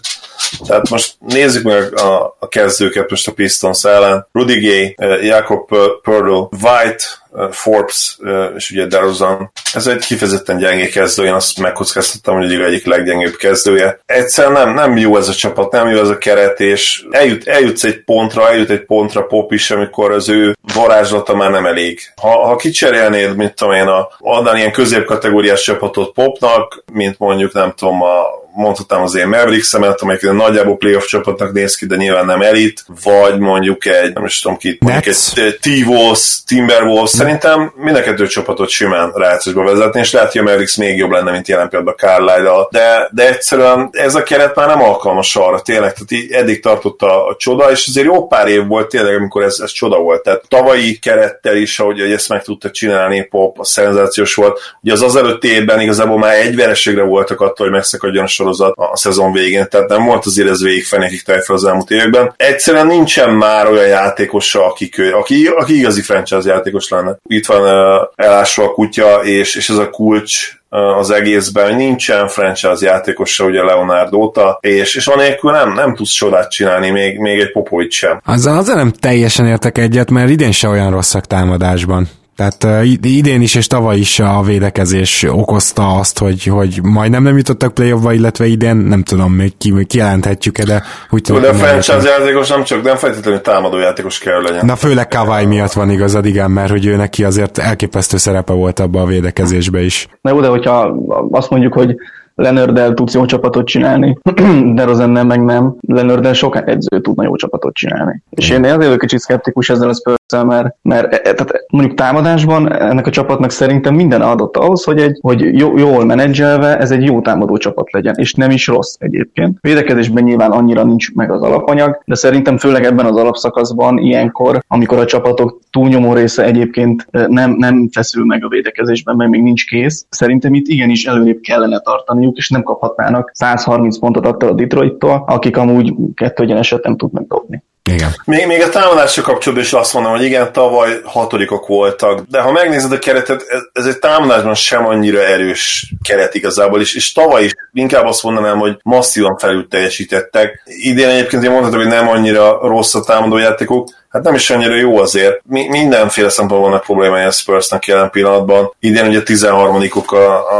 Tehát 0.68 0.90
most 0.90 1.16
nézzük 1.20 1.64
meg 1.64 2.00
a, 2.00 2.36
a 2.40 2.48
kezdőket 2.48 3.10
most 3.10 3.28
a 3.28 3.32
Pistons 3.32 3.84
ellen. 3.84 4.28
Rudy 4.32 4.60
Gay, 4.60 4.96
Jakob 5.22 5.76
Purdle, 6.02 6.48
White, 6.62 7.04
Forbes 7.52 8.18
és 8.56 8.72
ugye 8.72 8.86
DeRozan. 8.86 9.52
Ez 9.74 9.88
egy 9.88 10.06
kifejezetten 10.06 10.58
gyengé 10.58 10.88
kezdő, 10.88 11.26
én 11.26 11.34
azt 11.34 11.60
megkockáztattam, 11.60 12.36
hogy 12.36 12.54
egy 12.54 12.62
egyik 12.62 12.86
leggyengébb 12.86 13.36
kezdője. 13.36 14.00
Egyszerűen 14.06 14.54
nem, 14.54 14.74
nem 14.74 14.98
jó 14.98 15.18
ez 15.18 15.28
a 15.28 15.34
csapat, 15.34 15.72
nem 15.72 15.88
jó 15.88 16.00
ez 16.00 16.10
a 16.10 16.18
keret, 16.18 16.60
és 16.60 17.06
eljut, 17.12 17.48
eljutsz 17.48 17.84
egy 17.84 18.04
pontra, 18.04 18.50
eljut 18.50 18.70
egy 18.70 18.86
pontra 18.86 19.22
Pop 19.22 19.52
is, 19.52 19.72
amikor 19.72 20.12
az 20.12 20.30
ő 20.30 20.58
varázslata 20.74 21.36
már 21.36 21.52
nem 21.52 21.66
elég. 21.66 22.00
Ha, 22.22 22.46
ha 22.46 22.56
kicserélnéd, 22.56 23.36
mint 23.36 23.56
tudom 23.56 23.74
én, 23.74 23.88
a, 23.88 24.10
adnál 24.20 24.58
ilyen 24.58 24.72
középkategóriás 24.72 25.64
csapatot 25.64 26.14
Popnak, 26.14 26.84
mint 26.94 27.20
mondjuk 27.20 27.54
nem 27.54 27.74
tudom, 27.76 28.02
a 28.02 28.46
mondhatnám 28.58 29.02
az 29.02 29.16
én 29.16 29.28
Mavericks-emet, 29.28 30.02
amelyik 30.02 30.22
nagyjából 30.22 30.78
playoff 30.78 31.06
csapatnak 31.06 31.54
néz 31.54 31.76
ki, 31.76 31.86
de 31.86 31.96
nyilván 31.96 32.26
nem 32.26 32.42
elit, 32.42 32.86
vagy 33.04 33.40
mondjuk 33.40 33.86
egy, 33.86 34.14
nem 34.14 34.26
is 34.26 34.40
tudom 34.40 34.58
ki, 34.58 34.78
mondjuk 34.80 35.06
egy 35.06 35.58
T-Wolves, 35.62 36.44
Timberwolves, 36.46 37.10
szerintem 37.10 37.74
mind 37.76 37.96
a 37.96 38.02
kettő 38.02 38.28
csapatot 38.28 38.70
simán 38.70 39.12
rájátszásba 39.16 39.64
vezetni, 39.64 40.00
és 40.00 40.12
lehet, 40.12 40.32
hogy 40.32 40.42
a 40.42 40.44
Mavericks 40.44 40.76
még 40.76 40.98
jobb 40.98 41.12
lenne, 41.12 41.32
mint 41.32 41.48
jelen 41.48 41.70
pillanatban 41.70 42.10
carlisle 42.10 42.68
de, 42.72 43.10
de 43.12 43.28
egyszerűen 43.28 43.90
ez 43.92 44.16
a 44.16 44.24
keret 44.24 44.56
már 44.56 44.68
nem 44.68 44.82
alkalmas 44.82 45.36
arra, 45.36 45.60
tényleg, 45.60 45.94
tehát 45.94 46.32
eddig 46.32 46.62
tartott 46.62 47.02
a, 47.02 47.28
a 47.28 47.36
csoda, 47.36 47.72
és 47.72 47.88
azért 47.88 48.08
jó 48.08 48.28
pár 48.28 48.48
év 48.48 48.68
volt 48.68 48.88
tényleg, 48.88 49.16
amikor 49.16 49.44
ez, 49.44 49.60
ez 49.64 49.72
csoda 49.72 49.98
volt. 49.98 50.24
Tehát 50.24 50.44
tavalyi 50.48 50.98
kerettel 50.98 51.56
is, 51.56 51.80
ahogy, 51.80 52.00
hogy 52.00 52.12
ezt 52.12 52.30
meg 52.30 52.44
tudta 52.44 52.72
csinálni, 52.72 53.28
pop, 53.30 53.60
a 53.60 53.64
szenzációs 53.64 54.36
volt. 54.36 54.60
Ugye 54.82 54.94
az 54.94 55.02
azelőtt 55.02 55.44
évben 55.44 55.80
igazából 55.80 56.18
már 56.18 56.34
egy 56.34 56.56
vereségre 56.56 57.04
voltak 57.04 57.42
attól, 57.42 57.66
hogy 57.66 57.76
megszakadjon 57.76 58.24
a 58.24 58.28
sorozat 58.54 58.74
a 58.76 58.98
szezon 58.98 59.32
végén, 59.32 59.68
tehát 59.70 59.90
nem 59.90 60.06
volt 60.06 60.26
azért 60.26 60.50
ez 60.50 60.64
végig 60.64 60.86
fenékig 60.86 61.22
fel 61.22 61.42
az 61.48 61.66
elmúlt 61.66 61.92
években. 61.92 62.34
Egyszerűen 62.38 62.88
nincsen 62.88 63.30
már 63.30 63.68
olyan 63.68 63.88
játékos, 63.88 64.56
aki, 64.56 64.90
aki, 65.12 65.48
aki 65.48 65.78
igazi 65.78 66.02
franchise 66.02 66.50
játékos 66.50 66.90
lenne. 66.90 67.18
Itt 67.24 67.46
van 67.46 67.62
uh, 67.62 68.08
elásva 68.16 68.64
a 68.64 68.72
kutya, 68.72 69.24
és, 69.24 69.56
és 69.56 69.70
ez 69.70 69.78
a 69.78 69.90
kulcs 69.90 70.56
az 70.70 71.12
egészben, 71.12 71.76
nincsen 71.76 72.28
franchise 72.28 72.86
játékosa 72.86 73.46
ugye 73.46 73.64
Leonardo 73.64 74.18
óta, 74.18 74.58
és, 74.62 74.96
és 74.96 75.08
anélkül 75.08 75.52
nem, 75.52 75.74
nem 75.74 75.96
tudsz 75.96 76.12
csodát 76.12 76.52
csinálni, 76.52 76.90
még, 76.90 77.18
még 77.20 77.40
egy 77.40 77.52
Popovic 77.52 77.94
sem. 77.94 78.22
Azzal, 78.26 78.58
azzal 78.58 78.76
nem 78.76 78.92
teljesen 78.92 79.46
értek 79.46 79.78
egyet, 79.78 80.10
mert 80.10 80.30
idén 80.30 80.52
se 80.52 80.68
olyan 80.68 80.92
rosszak 80.92 81.26
támadásban. 81.26 82.08
Tehát 82.38 82.86
idén 83.02 83.42
is 83.42 83.56
és 83.56 83.68
tavaly 83.68 83.98
is 83.98 84.20
a 84.20 84.42
védekezés 84.46 85.26
okozta 85.30 85.96
azt, 85.96 86.20
hogy, 86.20 86.44
hogy 86.44 86.80
majdnem 86.84 87.24
nem 87.24 87.38
jutottak 87.38 87.74
play 87.74 87.94
illetve 88.16 88.46
idén 88.46 88.76
nem 88.76 89.04
tudom, 89.04 89.34
még 89.34 89.58
ki, 89.58 89.86
kijelenthetjük-e, 89.86 90.64
de 90.64 90.84
úgy 91.10 91.22
tudom. 91.22 91.42
De 91.42 91.50
a 91.50 91.54
franchise 91.54 92.10
játékos 92.10 92.50
nem 92.50 92.64
csak, 92.64 92.84
nem 92.84 92.96
feltétlenül 92.96 93.42
támadó 93.42 93.78
játékos 93.78 94.20
kell 94.20 94.42
legyen. 94.42 94.66
Na 94.66 94.76
főleg 94.76 95.08
Kawai 95.08 95.46
miatt 95.46 95.72
van 95.72 95.90
igazad, 95.90 96.26
igen, 96.26 96.52
mert 96.52 96.70
hogy 96.70 96.86
ő 96.86 96.96
neki 96.96 97.24
azért 97.24 97.58
elképesztő 97.58 98.18
szerepe 98.18 98.54
volt 98.54 98.80
abban 98.80 99.02
a 99.02 99.06
védekezésbe 99.06 99.82
is. 99.82 100.08
Na 100.22 100.30
jó, 100.30 100.42
de 100.42 100.48
hogyha 100.48 100.96
azt 101.32 101.50
mondjuk, 101.50 101.74
hogy 101.74 101.96
Leonarddel 102.38 102.94
tudsz 102.94 103.14
jó 103.14 103.26
csapatot 103.26 103.66
csinálni, 103.66 104.18
de 104.76 104.84
Rozennel 104.84 105.26
meg 105.26 105.44
nem. 105.44 105.76
Leonarddel 105.88 106.34
sok 106.34 106.70
edző 106.70 107.02
tudna 107.02 107.24
jó 107.24 107.36
csapatot 107.36 107.74
csinálni. 107.74 108.24
És 108.30 108.50
én 108.50 108.64
azért 108.64 108.78
vagyok 108.78 109.00
kicsit 109.00 109.20
szkeptikus 109.20 109.70
ezzel 109.70 109.90
a 109.90 109.94
spurs 109.94 110.16
mert, 110.46 110.76
mert 110.82 111.14
e, 111.14 111.20
tehát 111.20 111.66
mondjuk 111.70 111.98
támadásban 111.98 112.74
ennek 112.74 113.08
a 113.08 113.10
csapatnak 113.10 113.52
szerintem 113.52 113.96
minden 113.96 114.22
adott 114.22 114.58
ahhoz, 114.58 114.84
hogy, 114.84 115.00
egy, 115.00 115.18
hogy 115.22 115.60
jó, 115.60 115.78
jól 115.78 116.06
menedzselve 116.06 116.78
ez 116.78 116.92
egy 116.92 117.04
jó 117.04 117.22
támadó 117.22 117.58
csapat 117.58 117.92
legyen, 117.92 118.16
és 118.18 118.34
nem 118.34 118.52
is 118.52 118.68
rossz 118.68 118.96
egyébként. 119.00 119.58
Védekezésben 119.62 120.24
nyilván 120.24 120.52
annyira 120.52 120.84
nincs 120.84 121.14
meg 121.14 121.32
az 121.32 121.42
alapanyag, 121.42 122.02
de 122.06 122.16
szerintem 122.16 122.58
főleg 122.58 122.84
ebben 122.84 123.06
az 123.06 123.16
alapszakaszban 123.16 123.98
ilyenkor, 123.98 124.64
amikor 124.68 124.98
a 124.98 125.06
csapatok 125.06 125.60
túlnyomó 125.78 126.14
része 126.14 126.44
egyébként 126.44 127.08
e, 127.12 127.26
nem, 127.28 127.52
nem 127.52 127.90
feszül 127.92 128.26
meg 128.26 128.46
a 128.46 128.48
védekezésben, 128.48 129.16
mert 129.16 129.30
még 129.30 129.42
nincs 129.42 129.66
kész, 129.66 130.06
szerintem 130.10 130.54
itt 130.54 130.68
igenis 130.68 131.06
előrébb 131.06 131.40
kellene 131.42 131.80
tartani 131.80 132.26
kapniuk, 132.28 132.38
és 132.38 132.50
nem 132.50 132.64
kaphatnának 132.64 133.32
130 133.34 134.00
pontot 134.00 134.26
attól 134.26 134.50
a 134.50 134.54
Detroittól, 134.54 135.24
akik 135.28 135.58
amúgy 135.58 135.94
kettő 136.14 136.44
egyeneset 136.44 136.84
nem 136.84 136.98
tudnak 136.98 137.28
dobni. 137.28 137.64
Igen. 137.92 138.10
Még, 138.26 138.48
még 138.48 138.62
a 138.62 138.70
támadásra 138.70 139.22
kapcsolatban 139.22 139.68
is 139.68 139.74
azt 139.74 139.94
mondom, 139.94 140.12
hogy 140.12 140.24
igen, 140.24 140.52
tavaly 140.52 141.00
hatodikok 141.04 141.68
voltak, 141.68 142.22
de 142.30 142.42
ha 142.42 142.52
megnézed 142.52 142.92
a 142.92 143.00
keretet, 143.00 143.46
ez, 143.48 143.62
ez 143.74 143.86
egy 143.86 144.00
támadásban 144.00 144.54
sem 144.54 144.86
annyira 144.86 145.20
erős 145.20 145.94
keret 146.04 146.36
igazából, 146.36 146.82
és, 146.82 146.96
és 146.96 147.12
tavaly 147.12 147.44
is 147.44 147.52
inkább 147.74 148.06
azt 148.06 148.24
mondanám, 148.24 148.58
hogy 148.58 148.78
masszívan 148.84 149.38
felül 149.38 149.68
teljesítettek. 149.68 150.64
Idén 150.66 151.10
egyébként 151.10 151.44
én 151.44 151.52
mondhatom, 151.52 151.80
hogy 151.80 151.88
nem 151.88 152.08
annyira 152.08 152.60
rossz 152.62 152.96
a 152.96 153.04
támadójátékok, 153.04 153.90
hát 154.10 154.24
nem 154.24 154.34
is 154.34 154.50
annyira 154.50 154.76
jó 154.76 154.98
azért. 154.98 155.42
Mi, 155.46 155.68
mindenféle 155.68 156.30
szempontból 156.30 156.70
vannak 156.70 156.84
problémái 156.84 157.24
a 157.24 157.32
Spursnak 157.32 157.86
jelen 157.86 158.10
pillanatban. 158.10 158.76
Idén 158.80 159.08
ugye 159.08 159.24
13 159.24 159.90
a, 160.08 160.16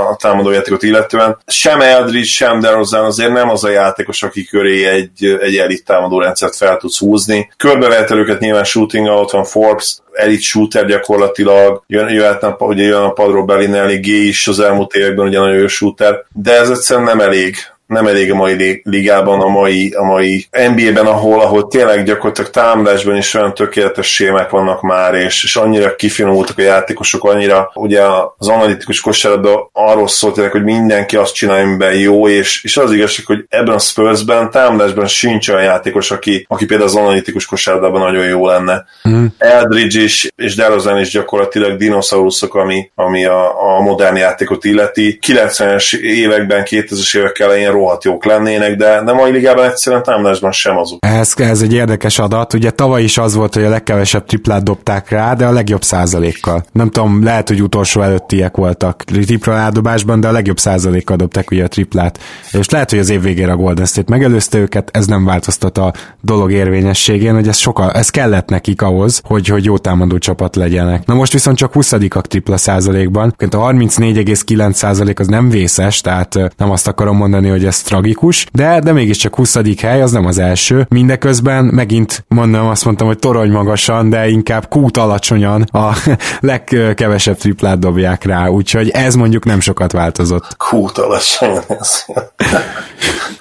a 0.10 0.16
támadójátékot 0.20 0.84
illetően. 0.84 1.38
Sem 1.48 1.82
Eldridge, 1.82 2.28
sem 2.28 2.60
DeRozan 2.60 3.06
azért 3.06 3.32
nem 3.32 3.50
az 3.50 3.64
a 3.64 3.70
játékos, 3.70 4.24
aki 4.24 4.46
köré 4.46 4.86
egy, 4.86 5.38
egy 5.42 5.58
elit 5.58 5.86
támadó 5.86 6.20
rendszert 6.20 6.56
fel 6.56 6.78
tudsz 6.78 7.00
húzni. 7.00 7.52
Körbevehet 7.58 8.12
őket 8.12 8.40
nyilván 8.40 8.64
shooting 8.64 9.08
ott 9.08 9.32
van 9.32 9.44
Forbes, 9.44 9.98
elit 10.14 10.42
shooter 10.42 10.86
gyakorlatilag, 10.86 11.84
jön, 11.88 12.10
jöhetne, 12.10 12.56
ugye 12.60 12.84
jön 12.84 13.02
a 13.02 13.12
padról 13.12 13.46
Bellinelli, 13.46 13.98
G 13.98 14.08
is 14.08 14.48
az 14.48 14.60
elmúlt 14.60 14.94
években 14.94 15.28
ugye 15.28 15.40
nagyon 15.40 15.58
jó 15.58 15.68
shooter, 15.68 16.26
de 16.34 16.60
ez 16.60 16.70
egyszerűen 16.70 17.06
nem 17.06 17.20
elég 17.20 17.56
nem 17.88 18.08
elég 18.08 18.32
a 18.32 18.36
mai 18.36 18.82
ligában, 18.84 19.42
a 19.42 19.48
mai, 19.48 19.94
a 19.96 20.04
mai 20.04 20.48
NBA-ben, 20.52 21.06
ahol, 21.06 21.42
ahol 21.42 21.68
tényleg 21.68 22.04
gyakorlatilag 22.04 22.50
támadásban 22.50 23.16
is 23.18 23.34
olyan 23.34 23.54
tökéletes 23.54 24.14
sémek 24.14 24.50
vannak 24.50 24.82
már, 24.82 25.14
és, 25.14 25.44
és 25.44 25.56
annyira 25.56 25.96
kifinomultak 25.96 26.58
a 26.58 26.62
játékosok, 26.62 27.24
annyira 27.24 27.72
ugye 27.74 28.02
az 28.38 28.48
analitikus 28.48 29.02
kosárlabda 29.02 29.70
arról 29.74 30.08
szólt 30.08 30.34
tényleg, 30.34 30.52
hogy 30.52 30.64
mindenki 30.64 31.16
azt 31.16 31.34
csinálja, 31.34 31.64
amiben 31.64 31.94
jó, 31.94 32.28
és, 32.28 32.64
és 32.64 32.78
az 32.78 32.92
igazság, 32.92 33.26
hogy 33.26 33.46
ebben 33.50 33.74
a 33.74 33.80
Spursben 33.80 34.52
támadásban 34.52 35.08
sincs 35.08 35.50
olyan 35.50 35.64
játékos, 35.64 36.12
aki, 36.12 36.46
aki 36.50 36.66
például 36.66 36.90
az 36.90 36.96
analitikus 36.96 37.46
kosárlabdában 37.46 38.02
nagyon 38.02 38.26
jó 38.26 38.48
lenne. 38.48 38.86
Mm. 39.10 39.26
Eldridge 39.38 40.02
is, 40.02 40.30
és 40.36 40.56
DeRozan 40.56 41.00
is 41.00 41.10
gyakorlatilag 41.10 41.78
dinoszauruszok, 41.78 42.56
ami, 42.56 42.92
ami 42.96 43.26
a, 43.26 43.76
a 43.76 43.82
modern 43.82 44.16
játékot 44.16 44.66
illeti. 44.66 45.20
90-es 45.28 45.98
években, 45.98 46.64
2000-es 46.66 47.18
évek 47.18 47.40
elején 47.40 47.72
rohadt 47.78 48.04
jók 48.04 48.26
lennének, 48.26 48.76
de, 48.76 49.02
de 49.06 49.14
mai 49.14 49.32
ligában 49.32 49.66
egyszerűen 49.66 50.04
támadásban 50.04 50.52
sem 50.52 50.78
azok. 50.78 50.98
Ez, 51.06 51.34
ez 51.38 51.62
egy 51.62 51.74
érdekes 51.74 52.20
adat. 52.20 52.54
Ugye 52.54 52.72
tavaly 52.72 53.04
is 53.04 53.18
az 53.18 53.36
volt, 53.36 53.54
hogy 53.54 53.64
a 53.64 53.70
legkevesebb 53.70 54.26
triplát 54.26 54.64
dobták 54.64 55.10
rá, 55.10 55.34
de 55.34 55.46
a 55.46 55.52
legjobb 55.52 55.84
százalékkal. 55.84 56.66
Nem 56.72 56.90
tudom, 56.90 57.24
lehet, 57.24 57.48
hogy 57.48 57.62
utolsó 57.62 58.02
előttiek 58.02 58.56
voltak 58.56 59.04
tripla 59.04 59.54
rádobásban, 59.54 60.20
de 60.20 60.28
a 60.28 60.32
legjobb 60.32 60.60
százalékkal 60.60 61.16
dobták 61.16 61.52
ugye 61.52 61.64
a 61.64 61.68
triplát. 61.68 62.20
És 62.52 62.70
lehet, 62.70 62.90
hogy 62.90 63.00
az 63.00 63.10
év 63.10 63.22
végére 63.22 63.52
a 63.52 63.56
Golden 63.56 63.86
State 63.86 64.12
megelőzte 64.12 64.58
őket, 64.58 64.90
ez 64.94 65.06
nem 65.06 65.26
változtat 65.26 65.78
a 65.78 65.94
dolog 66.22 66.52
érvényességén, 66.52 67.34
hogy 67.34 67.48
ez 67.48 67.58
sokkal, 67.58 67.92
ez 67.92 68.10
kellett 68.10 68.50
nekik 68.50 68.82
ahhoz, 68.82 69.22
hogy, 69.24 69.48
hogy 69.48 69.66
jó 69.66 69.78
támadó 69.78 70.18
csapat 70.18 70.56
legyenek. 70.56 71.06
Na 71.06 71.14
most 71.14 71.34
viszont 71.34 71.58
csak 71.58 71.74
20 71.74 71.92
a 71.92 72.22
tripla 72.22 72.58
százalékban. 72.58 73.36
A 73.38 73.46
34,9 73.46 74.72
százalék 74.72 75.20
az 75.20 75.28
nem 75.28 75.50
vészes, 75.50 76.02
tehát 76.02 76.36
nem 76.58 76.72
azt 76.72 76.88
akarom 76.88 77.18
mondani, 77.18 77.50
hogy 77.50 77.66
ez 77.68 77.82
tragikus, 77.82 78.46
de, 78.54 78.80
de 78.80 78.92
mégiscsak 78.92 79.36
20. 79.36 79.56
hely, 79.82 80.02
az 80.02 80.12
nem 80.12 80.26
az 80.26 80.38
első. 80.38 80.86
Mindeközben 80.90 81.66
megint 81.66 82.26
mondom, 82.28 82.68
azt 82.68 82.86
mondtam, 82.86 83.08
hogy 83.08 83.20
torony 83.20 83.52
magasan, 83.52 84.10
de 84.10 84.28
inkább 84.28 84.68
kút 84.68 84.98
alacsonyan 84.98 85.62
a 85.62 85.94
legkevesebb 86.40 87.38
triplát 87.38 87.80
dobják 87.80 88.24
rá, 88.24 88.48
úgyhogy 88.48 88.90
ez 88.90 89.16
mondjuk 89.16 89.46
nem 89.46 89.60
sokat 89.60 89.92
változott. 89.92 90.56
Kút 90.58 90.98
alacsonyan, 90.98 91.64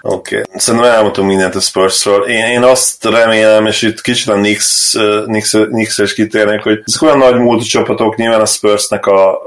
Oké. 0.01 0.39
Okay. 0.39 0.43
Szerintem 0.55 0.91
elmondtunk 0.91 1.29
mindent 1.29 1.55
a 1.55 1.61
Spursról. 1.61 2.27
Én, 2.27 2.45
én 2.45 2.62
azt 2.62 3.05
remélem, 3.05 3.66
és 3.66 3.83
itt 3.83 4.01
kicsit 4.01 4.29
a 4.29 4.35
Knicks, 4.35 4.97
Knicks, 5.24 5.51
Knicks 5.51 5.99
is 5.99 6.14
kitérnek, 6.14 6.62
hogy 6.62 6.83
ezek 6.85 7.03
olyan 7.03 7.18
nagy 7.18 7.39
múltú 7.39 7.64
csapatok, 7.64 8.16
nyilván 8.16 8.41
a 8.41 8.47
Spursnek 8.47 9.07
a, 9.07 9.39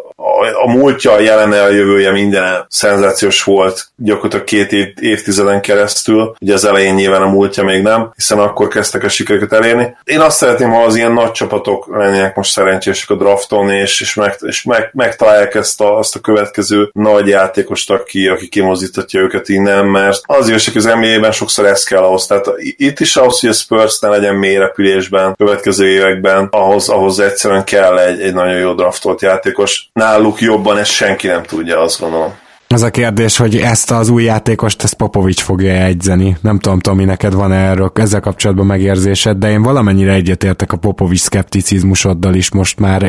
a, 0.63 0.71
múltja, 0.71 1.11
a 1.11 1.19
jelene, 1.19 1.63
a 1.63 1.69
jövője 1.69 2.11
minden 2.11 2.65
szenzációs 2.69 3.43
volt 3.43 3.87
gyakorlatilag 3.95 4.45
két 4.45 4.71
év, 4.71 4.87
évtizeden 5.01 5.61
keresztül. 5.61 6.35
Ugye 6.41 6.53
az 6.53 6.65
elején 6.65 6.93
nyilván 6.93 7.21
a 7.21 7.29
múltja 7.29 7.63
még 7.63 7.81
nem, 7.81 8.11
hiszen 8.15 8.39
akkor 8.39 8.67
kezdtek 8.67 9.03
a 9.03 9.09
sikereket 9.09 9.53
elérni. 9.53 9.95
Én 10.03 10.19
azt 10.19 10.37
szeretném, 10.37 10.69
ha 10.69 10.83
az 10.83 10.95
ilyen 10.95 11.11
nagy 11.11 11.31
csapatok 11.31 11.87
lennének 11.97 12.35
most 12.35 12.51
szerencsések 12.51 13.09
a 13.09 13.15
drafton, 13.15 13.69
és, 13.69 14.01
és, 14.01 14.13
meg, 14.13 14.35
és 14.39 14.63
meg, 14.63 14.89
megtalálják 14.93 15.55
ezt 15.55 15.81
a, 15.81 15.97
azt 15.97 16.15
a 16.15 16.19
következő 16.19 16.89
nagy 16.93 17.27
játékost, 17.27 17.91
aki, 17.91 18.27
aki 18.27 18.47
kimozdítatja 18.47 19.19
őket 19.19 19.49
innen, 19.49 19.85
mert 19.85 20.21
az 20.25 20.47
hogy 20.49 20.77
az 20.77 20.83
NBA-ben 20.83 21.31
sokszor 21.31 21.65
ez 21.65 21.83
kell 21.83 22.03
ahhoz. 22.03 22.25
Tehát 22.25 22.47
itt 22.57 22.99
is 22.99 23.15
ahhoz, 23.15 23.39
hogy 23.39 23.49
a 23.49 23.53
Spurs 23.53 23.99
ne 23.99 24.07
legyen 24.07 24.35
mély 24.35 24.57
repülésben 24.57 25.35
következő 25.35 25.87
években, 25.87 26.47
ahhoz, 26.51 26.89
ahhoz 26.89 27.19
egyszerűen 27.19 27.63
kell 27.63 27.99
egy, 27.99 28.21
egy 28.21 28.33
nagyon 28.33 28.57
jó 28.57 28.73
draftolt 28.73 29.21
játékos. 29.21 29.89
Náluk 30.09 30.41
jobban 30.41 30.77
ezt 30.77 30.91
senki 30.91 31.27
nem 31.27 31.43
tudja, 31.43 31.81
azt 31.81 31.99
gondolom. 31.99 32.33
Az 32.67 32.81
a 32.81 32.89
kérdés, 32.89 33.37
hogy 33.37 33.55
ezt 33.55 33.91
az 33.91 34.09
új 34.09 34.23
játékost, 34.23 34.83
ezt 34.83 34.93
Popovics 34.93 35.41
fogja 35.41 35.71
egyzeni. 35.73 36.37
Nem 36.41 36.59
tudom, 36.59 36.79
Tomi, 36.79 37.03
neked 37.03 37.33
van 37.33 37.51
erről 37.51 37.91
ezzel 37.95 38.19
kapcsolatban 38.19 38.65
megérzésed, 38.65 39.37
de 39.37 39.49
én 39.49 39.61
valamennyire 39.61 40.13
egyetértek 40.13 40.71
a 40.71 40.77
Popovics 40.77 41.19
szkepticizmusoddal 41.19 42.33
is 42.33 42.51
most 42.51 42.79
már. 42.79 43.03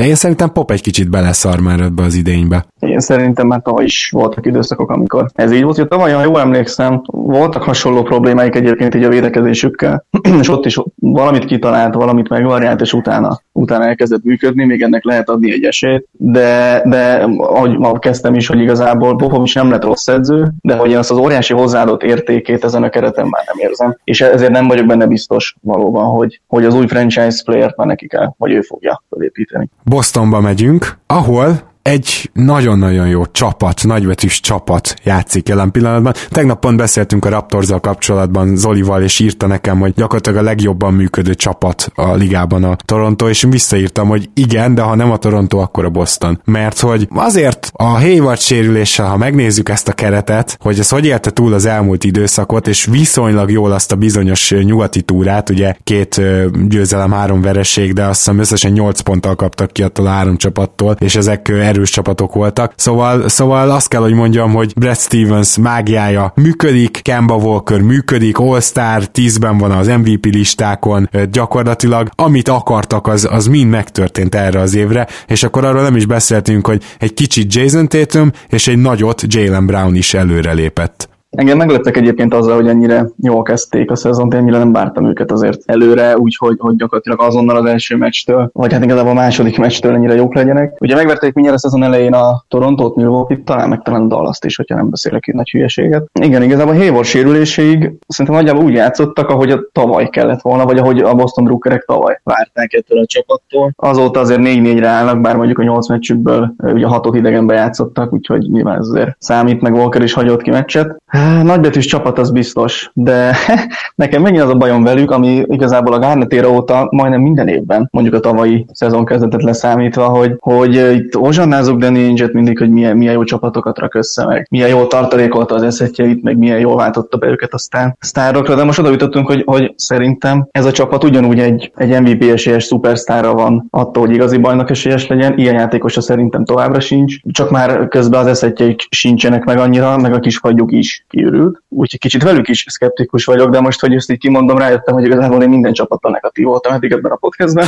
De 0.00 0.06
én 0.06 0.14
szerintem 0.14 0.52
Pop 0.52 0.70
egy 0.70 0.82
kicsit 0.82 1.10
beleszar 1.10 1.60
már 1.60 1.80
ebbe 1.80 2.02
az 2.02 2.14
idénybe. 2.14 2.64
Én 2.78 3.00
szerintem 3.00 3.46
már 3.46 3.62
tavaly 3.62 3.84
is 3.84 4.10
voltak 4.12 4.46
időszakok, 4.46 4.90
amikor 4.90 5.30
ez 5.34 5.52
így 5.52 5.62
volt. 5.62 5.76
Hogy 5.76 5.88
tavaly, 5.88 6.12
ha 6.12 6.22
jól 6.22 6.40
emlékszem, 6.40 7.02
voltak 7.06 7.62
hasonló 7.62 8.02
problémáik 8.02 8.54
egyébként 8.54 8.94
így 8.94 9.04
a 9.04 9.08
védekezésükkel, 9.08 10.04
és 10.40 10.48
ott 10.48 10.66
is 10.66 10.78
valamit 10.94 11.44
kitalált, 11.44 11.94
valamit 11.94 12.28
megvariált, 12.28 12.80
és 12.80 12.92
utána, 12.92 13.40
utána 13.52 13.84
elkezdett 13.84 14.22
működni, 14.22 14.64
még 14.64 14.82
ennek 14.82 15.04
lehet 15.04 15.28
adni 15.28 15.52
egy 15.52 15.64
esélyt. 15.64 16.08
De, 16.12 16.82
de 16.84 17.28
ahogy 17.36 17.78
ma 17.78 17.98
kezdtem 17.98 18.34
is, 18.34 18.46
hogy 18.46 18.60
igazából 18.60 19.16
Popovics 19.16 19.54
nem 19.54 19.70
lett 19.70 19.84
rossz 19.84 20.08
edző, 20.08 20.52
de 20.60 20.76
hogy 20.76 20.90
én 20.90 20.98
azt 20.98 21.10
az 21.10 21.18
óriási 21.18 21.54
hozzáadott 21.54 22.02
értékét 22.02 22.64
ezen 22.64 22.82
a 22.82 22.88
kereten 22.88 23.26
már 23.28 23.42
nem 23.46 23.68
érzem. 23.68 23.96
És 24.04 24.20
ezért 24.20 24.52
nem 24.52 24.68
vagyok 24.68 24.86
benne 24.86 25.06
biztos 25.06 25.56
valóban, 25.62 26.04
hogy, 26.04 26.40
hogy 26.46 26.64
az 26.64 26.74
új 26.74 26.86
franchise 26.86 27.42
player-t 27.44 27.76
már 27.76 27.86
neki 27.86 28.06
kell, 28.06 28.32
vagy 28.38 28.52
ő 28.52 28.60
fogja 28.60 29.02
felépíteni. 29.10 29.68
Bostonba 29.90 30.40
megyünk, 30.40 30.98
ahol 31.06 31.69
egy 31.82 32.30
nagyon-nagyon 32.32 33.08
jó 33.08 33.26
csapat, 33.26 33.84
nagybetűs 33.84 34.40
csapat 34.40 34.94
játszik 35.04 35.48
jelen 35.48 35.70
pillanatban. 35.70 36.14
Tegnap 36.28 36.60
pont 36.60 36.76
beszéltünk 36.76 37.24
a 37.24 37.28
raptors 37.28 37.68
kapcsolatban 37.80 38.56
Zolival, 38.56 39.02
és 39.02 39.18
írta 39.18 39.46
nekem, 39.46 39.78
hogy 39.78 39.92
gyakorlatilag 39.92 40.38
a 40.38 40.42
legjobban 40.42 40.94
működő 40.94 41.34
csapat 41.34 41.92
a 41.94 42.14
ligában 42.14 42.64
a 42.64 42.76
Toronto, 42.84 43.28
és 43.28 43.46
visszaírtam, 43.50 44.08
hogy 44.08 44.30
igen, 44.34 44.74
de 44.74 44.82
ha 44.82 44.94
nem 44.94 45.10
a 45.10 45.16
Toronto, 45.16 45.58
akkor 45.58 45.84
a 45.84 45.90
Boston. 45.90 46.40
Mert 46.44 46.80
hogy 46.80 47.08
azért 47.14 47.70
a 47.72 47.84
Hayward 47.84 48.40
sérüléssel, 48.40 49.08
ha 49.08 49.16
megnézzük 49.16 49.68
ezt 49.68 49.88
a 49.88 49.92
keretet, 49.92 50.56
hogy 50.60 50.78
ez 50.78 50.88
hogy 50.88 51.06
élte 51.06 51.30
túl 51.30 51.52
az 51.52 51.64
elmúlt 51.64 52.04
időszakot, 52.04 52.68
és 52.68 52.84
viszonylag 52.84 53.50
jól 53.50 53.72
azt 53.72 53.92
a 53.92 53.96
bizonyos 53.96 54.50
nyugati 54.50 55.02
túrát, 55.02 55.50
ugye 55.50 55.74
két 55.84 56.20
győzelem, 56.68 57.12
három 57.12 57.40
vereség, 57.40 57.92
de 57.92 58.04
azt 58.04 58.18
hiszem 58.18 58.38
összesen 58.38 58.72
8 58.72 59.00
ponttal 59.00 59.34
kaptak 59.34 59.72
ki 59.72 59.82
attól 59.82 60.06
a 60.06 60.10
három 60.10 60.36
csapattól, 60.36 60.96
és 60.98 61.16
ezek 61.16 61.48
erős 61.70 61.90
csapatok 61.90 62.34
voltak. 62.34 62.72
Szóval, 62.76 63.28
szóval 63.28 63.70
azt 63.70 63.88
kell, 63.88 64.00
hogy 64.00 64.12
mondjam, 64.12 64.52
hogy 64.52 64.72
Brad 64.76 64.98
Stevens 64.98 65.56
mágiája 65.56 66.32
működik, 66.34 67.00
Kemba 67.02 67.34
Walker 67.34 67.80
működik, 67.80 68.38
All-Star 68.38 69.02
10-ben 69.12 69.58
van 69.58 69.70
az 69.70 69.86
MVP 69.86 70.24
listákon, 70.24 71.10
gyakorlatilag 71.30 72.08
amit 72.14 72.48
akartak, 72.48 73.06
az, 73.06 73.28
az 73.30 73.46
mind 73.46 73.70
megtörtént 73.70 74.34
erre 74.34 74.60
az 74.60 74.74
évre, 74.74 75.06
és 75.26 75.42
akkor 75.42 75.64
arról 75.64 75.82
nem 75.82 75.96
is 75.96 76.06
beszéltünk, 76.06 76.66
hogy 76.66 76.82
egy 76.98 77.14
kicsit 77.14 77.54
Jason 77.54 77.88
Tatum 77.88 78.30
és 78.48 78.68
egy 78.68 78.78
nagyot 78.78 79.22
Jalen 79.26 79.66
Brown 79.66 79.94
is 79.94 80.14
előrelépett. 80.14 81.09
Engem 81.30 81.56
megleptek 81.56 81.96
egyébként 81.96 82.34
azzal, 82.34 82.54
hogy 82.54 82.68
ennyire 82.68 83.08
jól 83.16 83.42
kezdték 83.42 83.90
a 83.90 83.96
szezont, 83.96 84.34
ennyire 84.34 84.58
nem 84.58 84.72
vártam 84.72 85.06
őket 85.06 85.30
azért 85.30 85.60
előre, 85.66 86.18
úgyhogy 86.18 86.56
hogy 86.58 86.76
gyakorlatilag 86.76 87.20
azonnal 87.20 87.56
az 87.56 87.64
első 87.64 87.96
meccstől, 87.96 88.50
vagy 88.52 88.72
hát 88.72 88.84
igazából 88.84 89.10
a 89.10 89.14
második 89.14 89.58
meccstől 89.58 89.94
ennyire 89.94 90.14
jók 90.14 90.34
legyenek. 90.34 90.76
Ugye 90.80 90.94
megverték 90.94 91.34
mindjárt 91.34 91.58
a 91.58 91.60
szezon 91.60 91.82
elején 91.82 92.14
a 92.14 92.44
Torontót, 92.48 92.96
Milwaukee, 92.96 93.40
talán 93.44 93.68
meg 93.68 93.82
talán 93.82 94.08
dallas 94.08 94.38
is, 94.44 94.56
hogyha 94.56 94.74
nem 94.74 94.90
beszélek 94.90 95.26
itt 95.26 95.34
nagy 95.34 95.50
hülyeséget. 95.50 96.10
Igen, 96.20 96.42
igazából 96.42 96.74
a 96.74 96.76
Hayward 96.76 97.04
sérüléséig 97.04 97.92
szerintem 98.08 98.34
nagyjából 98.40 98.64
úgy 98.64 98.74
játszottak, 98.74 99.28
ahogy 99.28 99.50
a 99.50 99.60
tavaly 99.72 100.08
kellett 100.08 100.40
volna, 100.40 100.64
vagy 100.64 100.78
ahogy 100.78 101.00
a 101.00 101.14
Boston 101.14 101.44
Druckerek 101.44 101.84
tavaly 101.84 102.20
várták 102.24 102.72
ettől 102.72 102.98
a 102.98 103.06
csapattól. 103.06 103.72
Azóta 103.76 104.20
azért 104.20 104.40
4-4-re 104.42 104.88
állnak, 104.88 105.20
bár 105.20 105.36
mondjuk 105.36 105.58
a 105.58 105.62
8 105.62 105.88
meccsükből 105.88 106.54
ugye 106.58 106.86
6 106.86 107.14
idegenbe 107.14 107.54
játszottak, 107.54 108.12
úgyhogy 108.12 108.50
nyilván 108.50 108.78
ez 108.78 108.88
azért 108.88 109.16
számít, 109.18 109.60
meg 109.60 109.74
Walker 109.74 110.02
is 110.02 110.12
hagyott 110.12 110.42
ki 110.42 110.50
meccset. 110.50 110.96
Nagybetűs 111.42 111.86
csapat 111.86 112.18
az 112.18 112.30
biztos, 112.30 112.90
de 112.94 113.34
nekem 113.94 114.22
megint 114.22 114.42
az 114.42 114.50
a 114.50 114.54
bajom 114.54 114.82
velük, 114.82 115.10
ami 115.10 115.42
igazából 115.46 115.92
a 115.92 115.98
Garnet 115.98 116.46
óta 116.46 116.88
majdnem 116.90 117.20
minden 117.20 117.48
évben, 117.48 117.88
mondjuk 117.92 118.14
a 118.14 118.20
tavalyi 118.20 118.66
szezon 118.72 119.04
kezdetet 119.04 119.42
leszámítva, 119.42 120.08
hogy, 120.08 120.36
hogy 120.38 120.74
itt 120.74 121.16
ozsannázok 121.16 121.78
Danny 121.78 121.96
Ainge-et 121.96 122.32
mindig, 122.32 122.58
hogy 122.58 122.70
milyen, 122.70 122.96
milyen 122.96 123.14
jó 123.14 123.24
csapatokat 123.24 123.78
rak 123.78 123.94
össze, 123.94 124.26
meg 124.26 124.46
milyen 124.50 124.68
jól 124.68 124.86
tartalékolta 124.86 125.54
az 125.54 125.62
eszetjeit, 125.62 126.22
meg 126.22 126.38
milyen 126.38 126.58
jól 126.58 126.76
váltotta 126.76 127.16
be 127.16 127.26
őket 127.26 127.54
aztán 127.54 127.96
sztárokra, 128.00 128.54
de 128.54 128.64
most 128.64 128.78
oda 128.78 128.90
jutottunk, 128.90 129.26
hogy, 129.26 129.42
hogy 129.46 129.72
szerintem 129.76 130.48
ez 130.50 130.64
a 130.64 130.72
csapat 130.72 131.04
ugyanúgy 131.04 131.38
egy, 131.38 131.72
egy 131.74 132.00
MVP 132.00 132.22
esélyes 132.22 132.64
szupersztárra 132.64 133.34
van 133.34 133.66
attól, 133.70 134.06
hogy 134.06 134.14
igazi 134.14 134.38
bajnok 134.38 134.70
esélyes 134.70 135.06
legyen, 135.06 135.38
ilyen 135.38 135.54
játékosa 135.54 136.00
szerintem 136.00 136.44
továbbra 136.44 136.80
sincs, 136.80 137.14
csak 137.30 137.50
már 137.50 137.88
közben 137.88 138.20
az 138.20 138.26
eszetjeik 138.26 138.86
sincsenek 138.90 139.44
meg 139.44 139.58
annyira, 139.58 139.98
meg 139.98 140.12
a 140.12 140.20
kis 140.20 140.38
fagyuk 140.38 140.72
is 140.72 141.04
kiürült, 141.10 141.62
úgyhogy 141.68 142.00
kicsit 142.00 142.22
velük 142.22 142.48
is 142.48 142.64
szkeptikus 142.68 143.24
vagyok, 143.24 143.50
de 143.50 143.60
most, 143.60 143.80
hogy 143.80 143.94
ezt 143.94 144.10
így 144.10 144.18
kimondom, 144.18 144.58
rájöttem, 144.58 144.94
hogy 144.94 145.04
igazából 145.04 145.42
én 145.42 145.48
minden 145.48 145.72
csapattal 145.72 146.10
negatív 146.10 146.44
voltam 146.44 146.72
eddig 146.72 146.92
ebben 146.92 147.12
a 147.12 147.16
podcastben, 147.16 147.66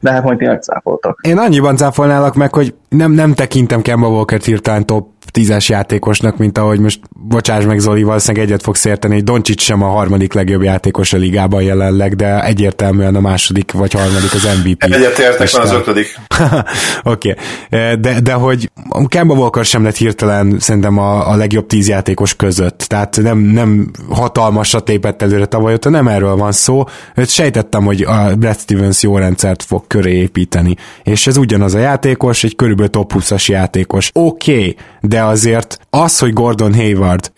de 0.00 0.10
hát 0.10 0.24
majd 0.24 0.38
tényleg 0.38 0.62
cáfoltak. 0.62 1.20
Én 1.22 1.38
annyiban 1.38 1.76
cáfolnálak 1.76 2.34
meg, 2.34 2.54
hogy 2.54 2.74
nem, 2.88 3.12
nem 3.12 3.34
tekintem 3.34 3.82
Kemba 3.82 4.08
Walker-t 4.08 4.44
hirtelen 4.44 4.86
top 4.86 5.15
tízes 5.36 5.68
játékosnak, 5.68 6.36
mint 6.36 6.58
ahogy 6.58 6.80
most, 6.80 7.00
bocsáss 7.28 7.64
meg 7.64 7.78
Zoli, 7.78 8.02
valószínűleg 8.02 8.46
egyet 8.46 8.62
fogsz 8.62 8.84
érteni, 8.84 9.14
hogy 9.14 9.24
Doncsics 9.24 9.62
sem 9.62 9.82
a 9.82 9.86
harmadik 9.86 10.32
legjobb 10.32 10.62
játékos 10.62 11.12
a 11.12 11.16
ligában 11.16 11.62
jelenleg, 11.62 12.14
de 12.14 12.44
egyértelműen 12.44 13.14
a 13.14 13.20
második 13.20 13.72
vagy 13.72 13.92
harmadik 13.92 14.34
az 14.34 14.48
MVP. 14.64 14.82
Egyet 14.82 15.18
értek, 15.18 15.50
van 15.50 15.62
az 15.62 15.72
ötödik. 15.72 16.18
Oké, 17.02 17.34
okay. 17.70 17.96
de, 18.00 18.20
de 18.20 18.32
hogy 18.32 18.70
Kemba 19.06 19.34
Walker 19.34 19.64
sem 19.64 19.82
lett 19.82 19.96
hirtelen 19.96 20.56
szerintem 20.58 20.98
a, 20.98 21.30
a 21.30 21.36
legjobb 21.36 21.66
tíz 21.66 21.88
játékos 21.88 22.36
között, 22.36 22.78
tehát 22.78 23.18
nem, 23.22 23.38
nem 23.38 23.90
hatalmasat 24.10 24.84
tépett 24.84 25.22
előre 25.22 25.46
tavaly, 25.46 25.72
ott 25.72 25.88
nem 25.88 26.08
erről 26.08 26.36
van 26.36 26.52
szó, 26.52 26.84
őt 27.14 27.28
sejtettem, 27.28 27.84
hogy 27.84 28.02
a 28.02 28.36
Brad 28.36 28.58
Stevens 28.58 29.02
jó 29.02 29.16
rendszert 29.16 29.62
fog 29.62 29.86
köré 29.86 30.14
építeni, 30.14 30.76
és 31.02 31.26
ez 31.26 31.36
ugyanaz 31.36 31.74
a 31.74 31.78
játékos, 31.78 32.44
egy 32.44 32.56
körülbelül 32.56 32.90
top 32.90 33.12
20-as 33.14 33.46
játékos. 33.46 34.10
Oké, 34.12 34.52
okay, 34.52 34.76
de 35.08 35.22
azért 35.22 35.78
az, 35.90 36.18
hogy 36.18 36.32
Gordon 36.32 36.74
Hayward, 36.74 37.32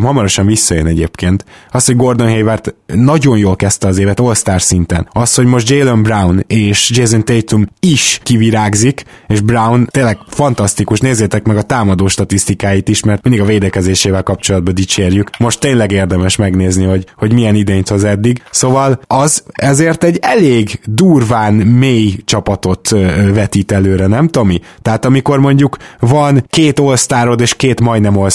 hamarosan 0.00 0.46
visszajön 0.46 0.86
egyébként, 0.86 1.44
az, 1.70 1.84
hogy 1.84 1.96
Gordon 1.96 2.28
Hayward 2.28 2.74
nagyon 2.86 3.38
jól 3.38 3.56
kezdte 3.56 3.86
az 3.86 3.98
évet 3.98 4.20
All-Star 4.20 4.62
szinten, 4.62 5.08
az, 5.12 5.34
hogy 5.34 5.46
most 5.46 5.68
Jalen 5.68 6.02
Brown 6.02 6.44
és 6.46 6.90
Jason 6.90 7.24
Tatum 7.24 7.66
is 7.80 8.20
kivirágzik, 8.22 9.04
és 9.28 9.40
Brown 9.40 9.86
tényleg 9.90 10.18
fantasztikus, 10.28 11.00
nézzétek 11.00 11.46
meg 11.46 11.56
a 11.56 11.62
támadó 11.62 12.08
statisztikáit 12.08 12.88
is, 12.88 13.02
mert 13.02 13.22
mindig 13.22 13.42
a 13.42 13.44
védekezésével 13.44 14.22
kapcsolatban 14.22 14.74
dicsérjük. 14.74 15.30
Most 15.38 15.60
tényleg 15.60 15.92
érdemes 15.92 16.36
megnézni, 16.36 16.84
hogy, 16.84 17.06
hogy 17.16 17.32
milyen 17.32 17.54
idényt 17.54 17.88
hoz 17.88 18.04
eddig. 18.04 18.42
Szóval 18.50 19.00
az 19.06 19.42
ezért 19.52 20.04
egy 20.04 20.18
elég 20.20 20.80
durván 20.84 21.54
mély 21.54 22.16
csapatot 22.24 22.88
vetít 23.32 23.72
előre, 23.72 24.06
nem 24.06 24.28
Tomi? 24.28 24.60
Tehát 24.82 25.04
amikor 25.04 25.38
mondjuk 25.38 25.76
van 25.98 26.44
két 26.48 26.78
all 26.78 26.96
all 27.14 27.38
és 27.38 27.56
két 27.56 27.80
majdnem 27.80 28.18
all 28.18 28.30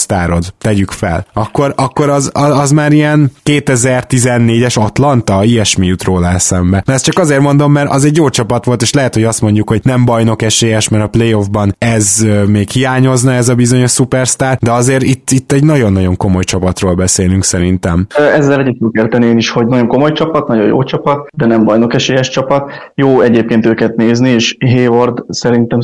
tegyük 0.57 0.91
fel, 0.91 1.25
akkor, 1.33 1.73
akkor 1.75 2.09
az, 2.09 2.31
az 2.33 2.71
már 2.71 2.91
ilyen 2.91 3.31
2014-es 3.45 4.79
Atlanta, 4.79 5.43
ilyesmi 5.43 5.87
jut 5.87 6.03
róla 6.03 6.27
eszembe. 6.27 6.83
De 6.85 6.93
ezt 6.93 7.05
csak 7.05 7.17
azért 7.17 7.41
mondom, 7.41 7.71
mert 7.71 7.89
az 7.89 8.05
egy 8.05 8.15
jó 8.15 8.29
csapat 8.29 8.65
volt, 8.65 8.81
és 8.81 8.93
lehet, 8.93 9.13
hogy 9.13 9.23
azt 9.23 9.41
mondjuk, 9.41 9.69
hogy 9.69 9.81
nem 9.83 10.05
bajnok 10.05 10.41
esélyes, 10.41 10.89
mert 10.89 11.03
a 11.03 11.07
playoffban 11.07 11.75
ez 11.77 12.25
még 12.47 12.69
hiányozna, 12.69 13.31
ez 13.31 13.49
a 13.49 13.55
bizonyos 13.55 13.91
szupersztár, 13.91 14.57
de 14.61 14.71
azért 14.71 15.03
itt, 15.03 15.29
itt 15.29 15.51
egy 15.51 15.63
nagyon-nagyon 15.63 16.17
komoly 16.17 16.43
csapatról 16.43 16.95
beszélünk 16.95 17.43
szerintem. 17.43 18.07
Ezzel 18.35 18.59
egyet 18.59 18.75
érteni 18.91 19.25
én 19.25 19.37
is, 19.37 19.49
hogy 19.49 19.65
nagyon 19.65 19.87
komoly 19.87 20.11
csapat, 20.11 20.47
nagyon 20.47 20.65
jó 20.65 20.83
csapat, 20.83 21.27
de 21.33 21.45
nem 21.45 21.63
bajnok 21.63 21.93
esélyes 21.93 22.29
csapat. 22.29 22.71
Jó 22.95 23.21
egyébként 23.21 23.65
őket 23.65 23.95
nézni, 23.95 24.29
és 24.29 24.57
Hayward 24.65 25.23
szerintem 25.27 25.79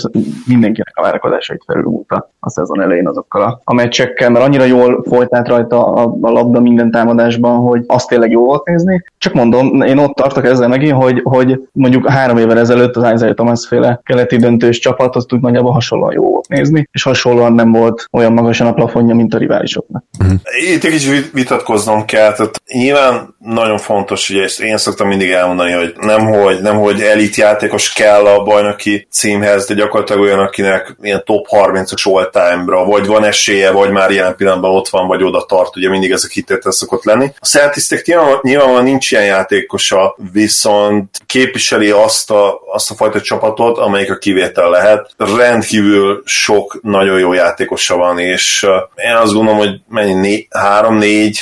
mindenkinek 0.48 0.94
a 0.94 1.02
várakozásait 1.02 1.64
felülmúlta 1.66 2.32
a 2.40 2.50
szezon 2.50 2.75
elején 2.82 3.08
azokkal 3.08 3.42
a, 3.42 3.62
a 3.64 3.74
meccsekkel, 3.74 4.30
mert 4.30 4.46
annyira 4.46 4.64
jól 4.64 5.04
folytált 5.10 5.48
rajta 5.48 5.94
a, 5.94 6.16
a 6.22 6.30
labda 6.30 6.60
minden 6.60 6.92
támadásban, 6.92 7.58
hogy 7.58 7.84
azt 7.88 8.08
tényleg 8.08 8.32
jó 8.32 8.46
volt 8.46 8.66
nézni. 8.66 9.04
Csak 9.18 9.34
mondom, 9.34 9.82
én 9.82 9.98
ott 9.98 10.16
tartok 10.16 10.46
ezzel 10.46 10.68
megint, 10.68 11.04
hogy, 11.04 11.22
hogy 11.24 11.60
mondjuk 11.72 12.10
három 12.10 12.38
évvel 12.38 12.60
ezelőtt 12.60 12.96
az 12.96 13.14
Isaiah 13.14 13.36
Thomas 13.36 13.68
féle 13.68 14.00
keleti 14.04 14.38
döntős 14.38 14.80
csapat, 14.80 15.16
az 15.16 15.26
tud 15.26 15.42
nagyjából 15.42 15.72
hasonlóan 15.72 16.14
jó 16.14 16.30
volt 16.30 16.48
nézni, 16.48 16.90
és 16.92 17.04
hasonlóan 17.04 17.54
nem 17.54 17.72
volt 17.72 18.08
olyan 18.12 18.34
magasan 18.34 18.68
a 18.68 18.74
plafonja, 18.74 19.16
mint 19.16 19.34
a 19.34 19.38
riválisoknak. 19.38 20.04
Uh-huh. 20.20 20.40
Itt 20.74 20.84
egy 20.84 20.92
kicsit 20.92 21.32
vitatkoznom 21.32 22.06
kell, 22.06 22.34
tehát 22.34 22.62
nyilván 22.74 23.36
nagyon 23.40 23.78
fontos, 23.78 24.30
ugye 24.30 24.44
ezt 24.44 24.62
én 24.62 24.78
szoktam 24.78 25.08
mindig 25.08 25.30
elmondani, 25.30 25.72
hogy 25.72 25.94
nem 26.00 26.26
hogy, 26.26 26.62
nem 26.62 26.76
hogy 26.76 27.02
elit 27.02 27.36
játékos 27.36 27.94
kell 27.94 28.26
a 28.26 28.44
bajnoki 28.44 29.08
címhez, 29.12 29.68
de 29.68 29.74
gyakorlatilag 29.74 30.22
olyan, 30.22 30.40
akinek 30.40 30.96
ilyen 31.02 31.24
top 31.26 31.46
30-as 31.50 32.04
all-time 32.04 32.65
time-ra, 32.66 32.86
vagy 32.86 33.06
van 33.06 33.24
esélye, 33.24 33.72
vagy 33.72 33.92
már 33.92 34.12
jelen 34.12 34.36
pillanatban 34.36 34.72
ott 34.72 34.90
van, 34.90 35.08
vagy 35.08 35.24
oda 35.24 35.46
tart, 35.46 35.76
ugye 35.76 35.90
mindig 35.90 36.12
ez 36.12 36.24
a 36.24 36.28
kitétel 36.28 36.72
szokott 36.72 37.04
lenni. 37.04 37.32
A 37.40 37.46
Celticsnek 37.46 38.06
nyilvánvalóan, 38.06 38.42
nyilvánvalóan 38.44 38.84
nincs 38.84 39.12
ilyen 39.12 39.26
játékosa, 39.26 40.16
viszont 40.32 41.10
képviseli 41.26 41.90
azt 41.90 42.32
a, 42.32 42.62
azt 42.74 42.92
a 42.92 42.96
fajta 42.96 43.22
csapatot, 43.22 43.78
amelyik 43.78 44.12
a 44.12 44.18
kivétel 44.18 44.70
lehet. 44.70 45.12
Rendkívül 45.18 46.22
sok 46.26 46.80
nagyon 46.82 47.20
jó 47.20 47.34
játékosa 47.34 47.96
van, 47.96 48.20
és 48.20 48.68
én 48.96 49.16
azt 49.16 49.34
gondolom, 49.34 49.58
hogy 49.58 49.80
mennyi, 49.88 50.48
3-4 50.50 51.38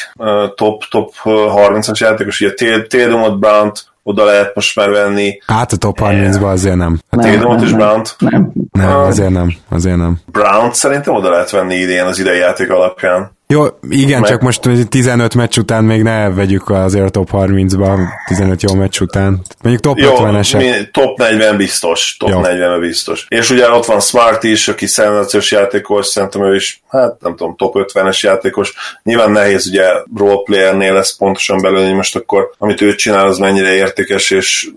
top, 0.55 0.83
top 0.89 1.13
30-as 1.23 1.97
játékos, 1.97 2.41
ugye 2.41 2.83
Tatumot, 2.87 3.39
Brown-t, 3.39 3.92
oda 4.03 4.25
lehet 4.25 4.55
most 4.55 4.75
már 4.75 4.89
venni. 4.89 5.37
Hát 5.47 5.71
a 5.71 5.77
top 5.77 5.99
30-ba 6.01 6.51
azért 6.51 6.75
nem. 6.75 6.99
A 7.09 7.17
Tatumot 7.17 7.61
és 7.61 7.71
Brown-t? 7.71 8.15
Nem. 8.19 8.51
Nem, 8.71 8.99
azért 8.99 9.29
nem, 9.29 9.55
azért 9.69 9.97
nem. 9.97 10.17
brown 10.31 10.73
szerintem 10.73 11.13
oda 11.15 11.29
lehet 11.29 11.49
venni 11.49 11.75
idén 11.75 12.05
az 12.05 12.19
idei 12.19 12.37
játék 12.37 12.69
alapján. 12.69 13.32
Jó, 13.47 13.65
igen, 13.89 14.19
Meg... 14.19 14.29
csak 14.29 14.41
most 14.41 14.69
15 14.89 15.35
meccs 15.35 15.57
után 15.57 15.83
még 15.83 16.03
ne 16.03 16.29
vegyük 16.29 16.69
azért 16.69 17.05
a 17.05 17.09
top 17.09 17.29
30-ba, 17.31 17.99
15 18.27 18.61
jó 18.61 18.75
meccs 18.75 18.99
után. 18.99 19.41
Mondjuk 19.61 19.83
top 19.83 19.97
50-esek. 19.99 20.91
Top 20.91 21.17
40 21.17 21.57
biztos, 21.57 22.15
top 22.19 22.29
jó. 22.29 22.39
40 22.39 22.79
biztos. 22.79 23.25
És 23.29 23.49
ugye 23.49 23.71
ott 23.71 23.85
van 23.85 23.99
Smart 23.99 24.43
is, 24.43 24.67
aki 24.67 24.85
szenzációs 24.85 25.51
játékos, 25.51 26.05
szerintem 26.05 26.43
ő 26.43 26.55
is, 26.55 26.81
hát 26.89 27.21
nem 27.21 27.35
tudom, 27.35 27.55
top 27.55 27.75
50-es 27.77 28.19
játékos. 28.19 28.73
Nyilván 29.03 29.31
nehéz 29.31 29.67
ugye 29.67 29.85
roleplayernél 30.17 30.93
lesz 30.93 31.15
pontosan 31.15 31.61
belőle, 31.61 31.85
hogy 31.85 31.95
most 31.95 32.15
akkor 32.15 32.53
amit 32.57 32.81
ő 32.81 32.95
csinál, 32.95 33.27
az 33.27 33.37
mennyire 33.37 33.73
értékes, 33.73 34.31
és 34.31 34.69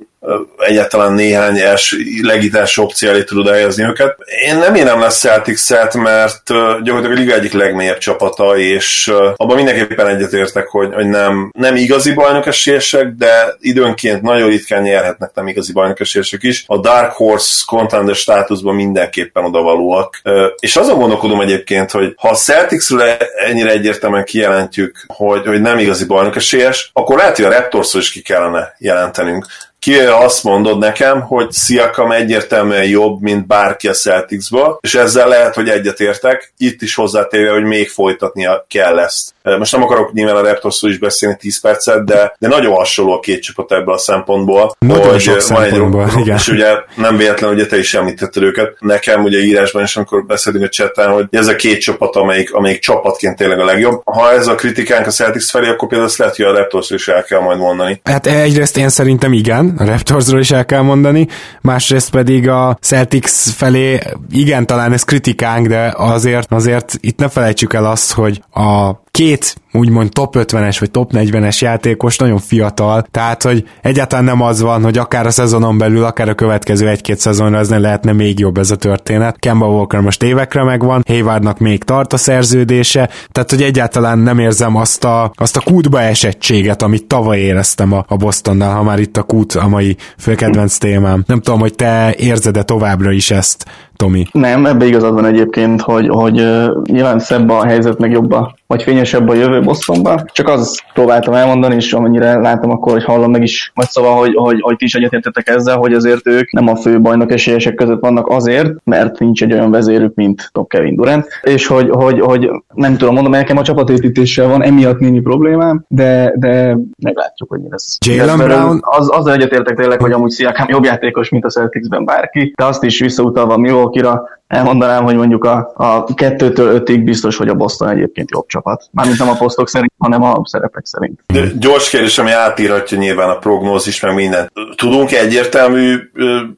egyáltalán 0.59 1.13
néhány 1.13 1.59
els, 1.59 1.97
legitás 2.23 2.79
opció 2.79 3.09
elé 3.09 3.25
tudod 3.25 3.49
helyezni 3.49 3.85
őket. 3.85 4.17
Én 4.47 4.57
nem 4.57 4.75
érem 4.75 5.01
lesz 5.01 5.19
Celtics-et, 5.19 5.95
mert 5.95 6.43
gyakorlatilag 6.83 7.17
a 7.17 7.21
liga 7.21 7.35
egyik 7.35 7.53
legmélyebb 7.53 7.99
csapata, 7.99 8.59
és 8.59 9.13
abban 9.37 9.57
mindenképpen 9.57 10.07
egyetértek, 10.07 10.69
hogy, 10.69 10.95
hogy 10.95 11.07
nem, 11.07 11.51
nem 11.59 11.77
igazi 11.77 12.13
bajnokesélyesek, 12.13 13.09
de 13.09 13.57
időnként 13.61 14.23
nagyon 14.23 14.49
ritkán 14.49 14.83
nyerhetnek 14.83 15.31
nem 15.35 15.49
igazi 15.49 15.73
bajnokesélyesek 15.73 16.43
is. 16.43 16.65
A 16.67 16.79
Dark 16.79 17.13
Horse 17.13 17.63
contender 17.67 18.15
státuszban 18.15 18.75
mindenképpen 18.75 19.45
odavalóak. 19.45 20.21
És 20.59 20.77
azon 20.77 20.99
gondolkodom 20.99 21.41
egyébként, 21.41 21.91
hogy 21.91 22.15
ha 22.17 22.29
a 22.29 22.35
Celticsről 22.35 23.03
ennyire 23.47 23.71
egyértelműen 23.71 24.25
kijelentjük, 24.25 25.05
hogy, 25.07 25.47
hogy 25.47 25.61
nem 25.61 25.79
igazi 25.79 26.05
bajnokesélyes, 26.05 26.91
akkor 26.93 27.17
lehet, 27.17 27.37
hogy 27.37 27.45
a 27.45 27.51
Raptorsról 27.51 28.03
is 28.03 28.11
ki 28.11 28.23
kellene 28.23 28.75
jelentenünk 28.79 29.47
ki 29.87 29.99
azt 29.99 30.45
mondod 30.45 30.79
nekem, 30.79 31.21
hogy 31.21 31.53
Siakam 31.53 32.13
egyértelműen 32.13 32.85
jobb, 32.85 33.21
mint 33.21 33.47
bárki 33.47 33.89
a 33.89 33.93
Celticsből, 33.93 34.79
és 34.81 34.95
ezzel 34.95 35.29
lehet, 35.29 35.55
hogy 35.55 35.69
egyetértek, 35.69 36.53
itt 36.57 36.83
is 36.83 36.95
hozzátéve, 36.95 37.51
hogy 37.51 37.63
még 37.63 37.89
folytatnia 37.89 38.65
kell 38.69 38.99
ezt. 38.99 39.35
Most 39.59 39.73
nem 39.73 39.83
akarok 39.83 40.13
nyilván 40.13 40.37
a 40.37 40.43
Raptorsról 40.43 40.91
is 40.91 40.99
beszélni 40.99 41.37
10 41.39 41.61
percet, 41.61 42.05
de, 42.05 42.35
de 42.39 42.49
nagyon 42.49 42.75
hasonló 42.75 43.13
a 43.13 43.21
két 43.21 43.43
csapat 43.43 43.73
ebből 43.73 43.95
a 43.95 43.99
szempontból. 43.99 44.77
Nagyon 44.79 45.11
hogy 45.11 45.21
sok 45.21 45.49
van 45.49 45.63
egy, 45.63 45.75
igen. 46.19 46.37
És 46.37 46.49
ugye 46.49 46.67
nem 46.97 47.17
véletlen, 47.17 47.55
hogy 47.55 47.69
te 47.69 47.79
is 47.79 47.95
említetted 47.95 48.43
őket. 48.43 48.77
Nekem 48.79 49.23
ugye 49.23 49.39
írásban 49.39 49.83
is, 49.83 49.97
amikor 49.97 50.25
beszélünk 50.25 50.65
a 50.65 50.69
chatten, 50.69 51.11
hogy 51.11 51.27
ez 51.31 51.47
a 51.47 51.57
két 51.57 51.81
csapat, 51.81 52.17
amelyik, 52.17 52.55
amelyik 52.55 52.81
csapatként 52.81 53.37
tényleg 53.37 53.61
a 53.61 53.65
legjobb. 53.65 54.01
Ha 54.05 54.33
ez 54.33 54.47
a 54.47 54.55
kritikánk 54.55 55.07
a 55.07 55.11
Celtics 55.11 55.51
felé, 55.51 55.69
akkor 55.69 55.89
például 55.89 56.11
ezt 56.11 56.19
lehet, 56.19 56.37
hogy 56.37 56.45
a 56.45 56.53
Raptorsról 56.53 56.99
is 56.99 57.09
el 57.09 57.23
kell 57.23 57.41
majd 57.41 57.59
mondani. 57.59 58.01
Hát 58.05 58.27
egyrészt 58.27 58.77
én 58.77 58.89
szerintem 58.89 59.33
igen, 59.33 59.75
a 59.79 59.85
Raptorsról 59.85 60.41
is 60.41 60.51
el 60.51 60.65
kell 60.65 60.83
mondani, 60.83 61.27
másrészt 61.61 62.11
pedig 62.11 62.49
a 62.49 62.79
Celtics 62.81 63.31
felé, 63.57 64.01
igen, 64.31 64.67
talán 64.67 64.93
ez 64.93 65.03
kritikánk, 65.03 65.67
de 65.67 65.93
azért, 65.97 66.53
azért 66.53 66.95
itt 67.01 67.19
ne 67.19 67.29
felejtsük 67.29 67.75
el 67.75 67.85
azt, 67.85 68.13
hogy 68.13 68.41
a 68.55 69.05
két 69.17 69.55
úgymond 69.73 70.13
top 70.13 70.37
50-es 70.39 70.77
vagy 70.81 70.91
top 70.91 71.11
40-es 71.15 71.59
játékos 71.59 72.17
nagyon 72.17 72.39
fiatal, 72.39 73.07
tehát 73.11 73.43
hogy 73.43 73.65
egyáltalán 73.83 74.25
nem 74.25 74.43
az 74.43 74.61
van, 74.61 74.83
hogy 74.83 74.99
akár 74.99 75.27
a 75.27 75.31
szezonon 75.31 75.79
belül, 75.79 76.05
akár 76.05 76.29
a 76.29 76.35
következő 76.35 76.89
egy-két 76.89 77.19
szezonra 77.19 77.59
ez 77.59 77.69
ne 77.69 77.79
lehetne 77.79 78.13
még 78.13 78.39
jobb 78.39 78.59
ez 78.59 78.71
a 78.71 78.77
történet. 78.77 79.39
Kemba 79.39 79.67
Walker 79.67 80.01
most 80.01 80.23
évekre 80.23 80.63
megvan, 80.63 81.03
Haywardnak 81.07 81.59
még 81.59 81.85
tart 81.85 82.13
a 82.13 82.17
szerződése, 82.17 83.11
tehát 83.33 83.51
hogy 83.51 83.63
egyáltalán 83.63 84.19
nem 84.19 84.39
érzem 84.39 84.77
azt 84.77 85.05
a, 85.05 85.31
azt 85.35 85.57
a 85.57 85.61
kútba 85.61 86.01
esettséget, 86.01 86.83
amit 86.83 87.07
tavaly 87.07 87.39
éreztem 87.39 87.93
a, 87.93 88.05
a 88.09 88.17
Bostonnál, 88.17 88.75
ha 88.75 88.83
már 88.83 88.99
itt 88.99 89.17
a 89.17 89.23
kút 89.23 89.53
a 89.53 89.69
mai 89.69 89.97
főkedvenc 90.19 90.77
témám. 90.77 91.25
Nem 91.27 91.41
tudom, 91.41 91.61
hogy 91.61 91.75
te 91.75 92.15
érzed-e 92.15 92.63
továbbra 92.63 93.13
is 93.13 93.31
ezt, 93.31 93.65
Tomi. 93.97 94.25
Nem, 94.33 94.67
ebbe 94.67 94.87
igazad 94.87 95.15
van 95.15 95.25
egyébként, 95.25 95.81
hogy, 95.81 96.09
hogy 96.09 96.41
uh, 96.41 96.83
nyilván 96.85 97.19
szebb 97.19 97.51
a 97.51 97.65
helyzet, 97.65 97.99
meg 97.99 98.11
jobb 98.11 98.33
a, 98.33 98.55
vagy 98.67 98.83
fényesebb 98.83 99.29
a 99.29 99.35
jövő 99.35 99.61
Bostonba. 99.61 100.25
Csak 100.33 100.49
az 100.49 100.83
próbáltam 100.93 101.35
elmondani, 101.35 101.75
és 101.75 101.93
amennyire 101.93 102.39
látom 102.39 102.71
akkor, 102.71 102.93
hogy 102.93 103.05
hallom 103.05 103.31
meg 103.31 103.43
is, 103.43 103.73
vagy 103.75 103.89
szóval, 103.89 104.17
hogy, 104.19 104.35
hogy, 104.35 104.61
hogy 104.61 104.77
ti 104.77 104.85
is 104.85 104.95
egyetértetek 104.95 105.49
ezzel, 105.49 105.77
hogy 105.77 105.93
azért 105.93 106.27
ők 106.27 106.53
nem 106.53 106.69
a 106.69 106.77
fő 106.77 107.01
bajnok 107.01 107.33
esélyesek 107.33 107.75
között 107.75 108.01
vannak 108.01 108.29
azért, 108.29 108.73
mert 108.85 109.19
nincs 109.19 109.43
egy 109.43 109.53
olyan 109.53 109.71
vezérük, 109.71 110.15
mint 110.15 110.49
Top 110.53 110.69
Kevin 110.69 110.97
Durant, 110.97 111.27
és 111.43 111.67
hogy, 111.67 111.91
hogy, 111.91 112.21
hogy 112.21 112.51
nem 112.75 112.97
tudom 112.97 113.15
mondom, 113.15 113.33
nekem 113.33 113.57
a 113.57 113.63
csapatépítéssel 113.63 114.49
van 114.49 114.63
emiatt 114.63 114.99
némi 114.99 115.21
problémám, 115.21 115.85
de, 115.89 116.33
de 116.37 116.79
meglátjuk, 117.03 117.49
hogy 117.49 117.61
mi 117.61 117.69
lesz. 117.71 117.99
Jalen 118.07 118.39
Brown? 118.39 118.79
Az, 118.81 119.11
az 119.13 119.27
egyetértek 119.27 119.77
tényleg, 119.77 120.01
hogy 120.01 120.13
amúgy 120.13 120.31
Sziakám 120.31 120.67
jobb 120.69 120.85
játékos, 120.85 121.29
mint 121.29 121.45
a 121.45 121.49
Celticsben 121.49 122.05
bárki, 122.05 122.53
de 122.57 122.65
azt 122.65 122.83
is 122.85 123.01
visszautalva 123.01 123.57
Milwaukee-ra, 123.87 124.25
elmondanám, 124.47 125.05
hogy 125.05 125.17
mondjuk 125.17 125.45
a, 125.45 125.73
a 125.75 126.15
kettőtől 126.15 126.75
ötig 126.75 127.05
biztos, 127.05 127.37
hogy 127.37 127.49
a 127.49 127.55
Boston 127.55 127.89
egyébként 127.89 128.31
jobb 128.31 128.47
csapat. 128.47 128.89
Mármint 128.93 129.19
nem 129.19 129.29
a 129.29 129.35
posztok 129.35 129.69
szerint, 129.69 129.93
hanem 129.99 130.23
a 130.23 130.41
szerepek 130.45 130.87
szerint. 130.87 131.21
De 131.27 131.41
gyors 131.59 131.91
kérdés, 131.91 132.19
ami 132.19 132.31
átírhatja 132.31 132.99
nyilván 132.99 133.29
a 133.29 133.39
prognózis, 133.39 134.01
meg 134.01 134.15
minden. 134.15 134.53
Tudunk 134.77 135.13
egyértelmű 135.13 135.97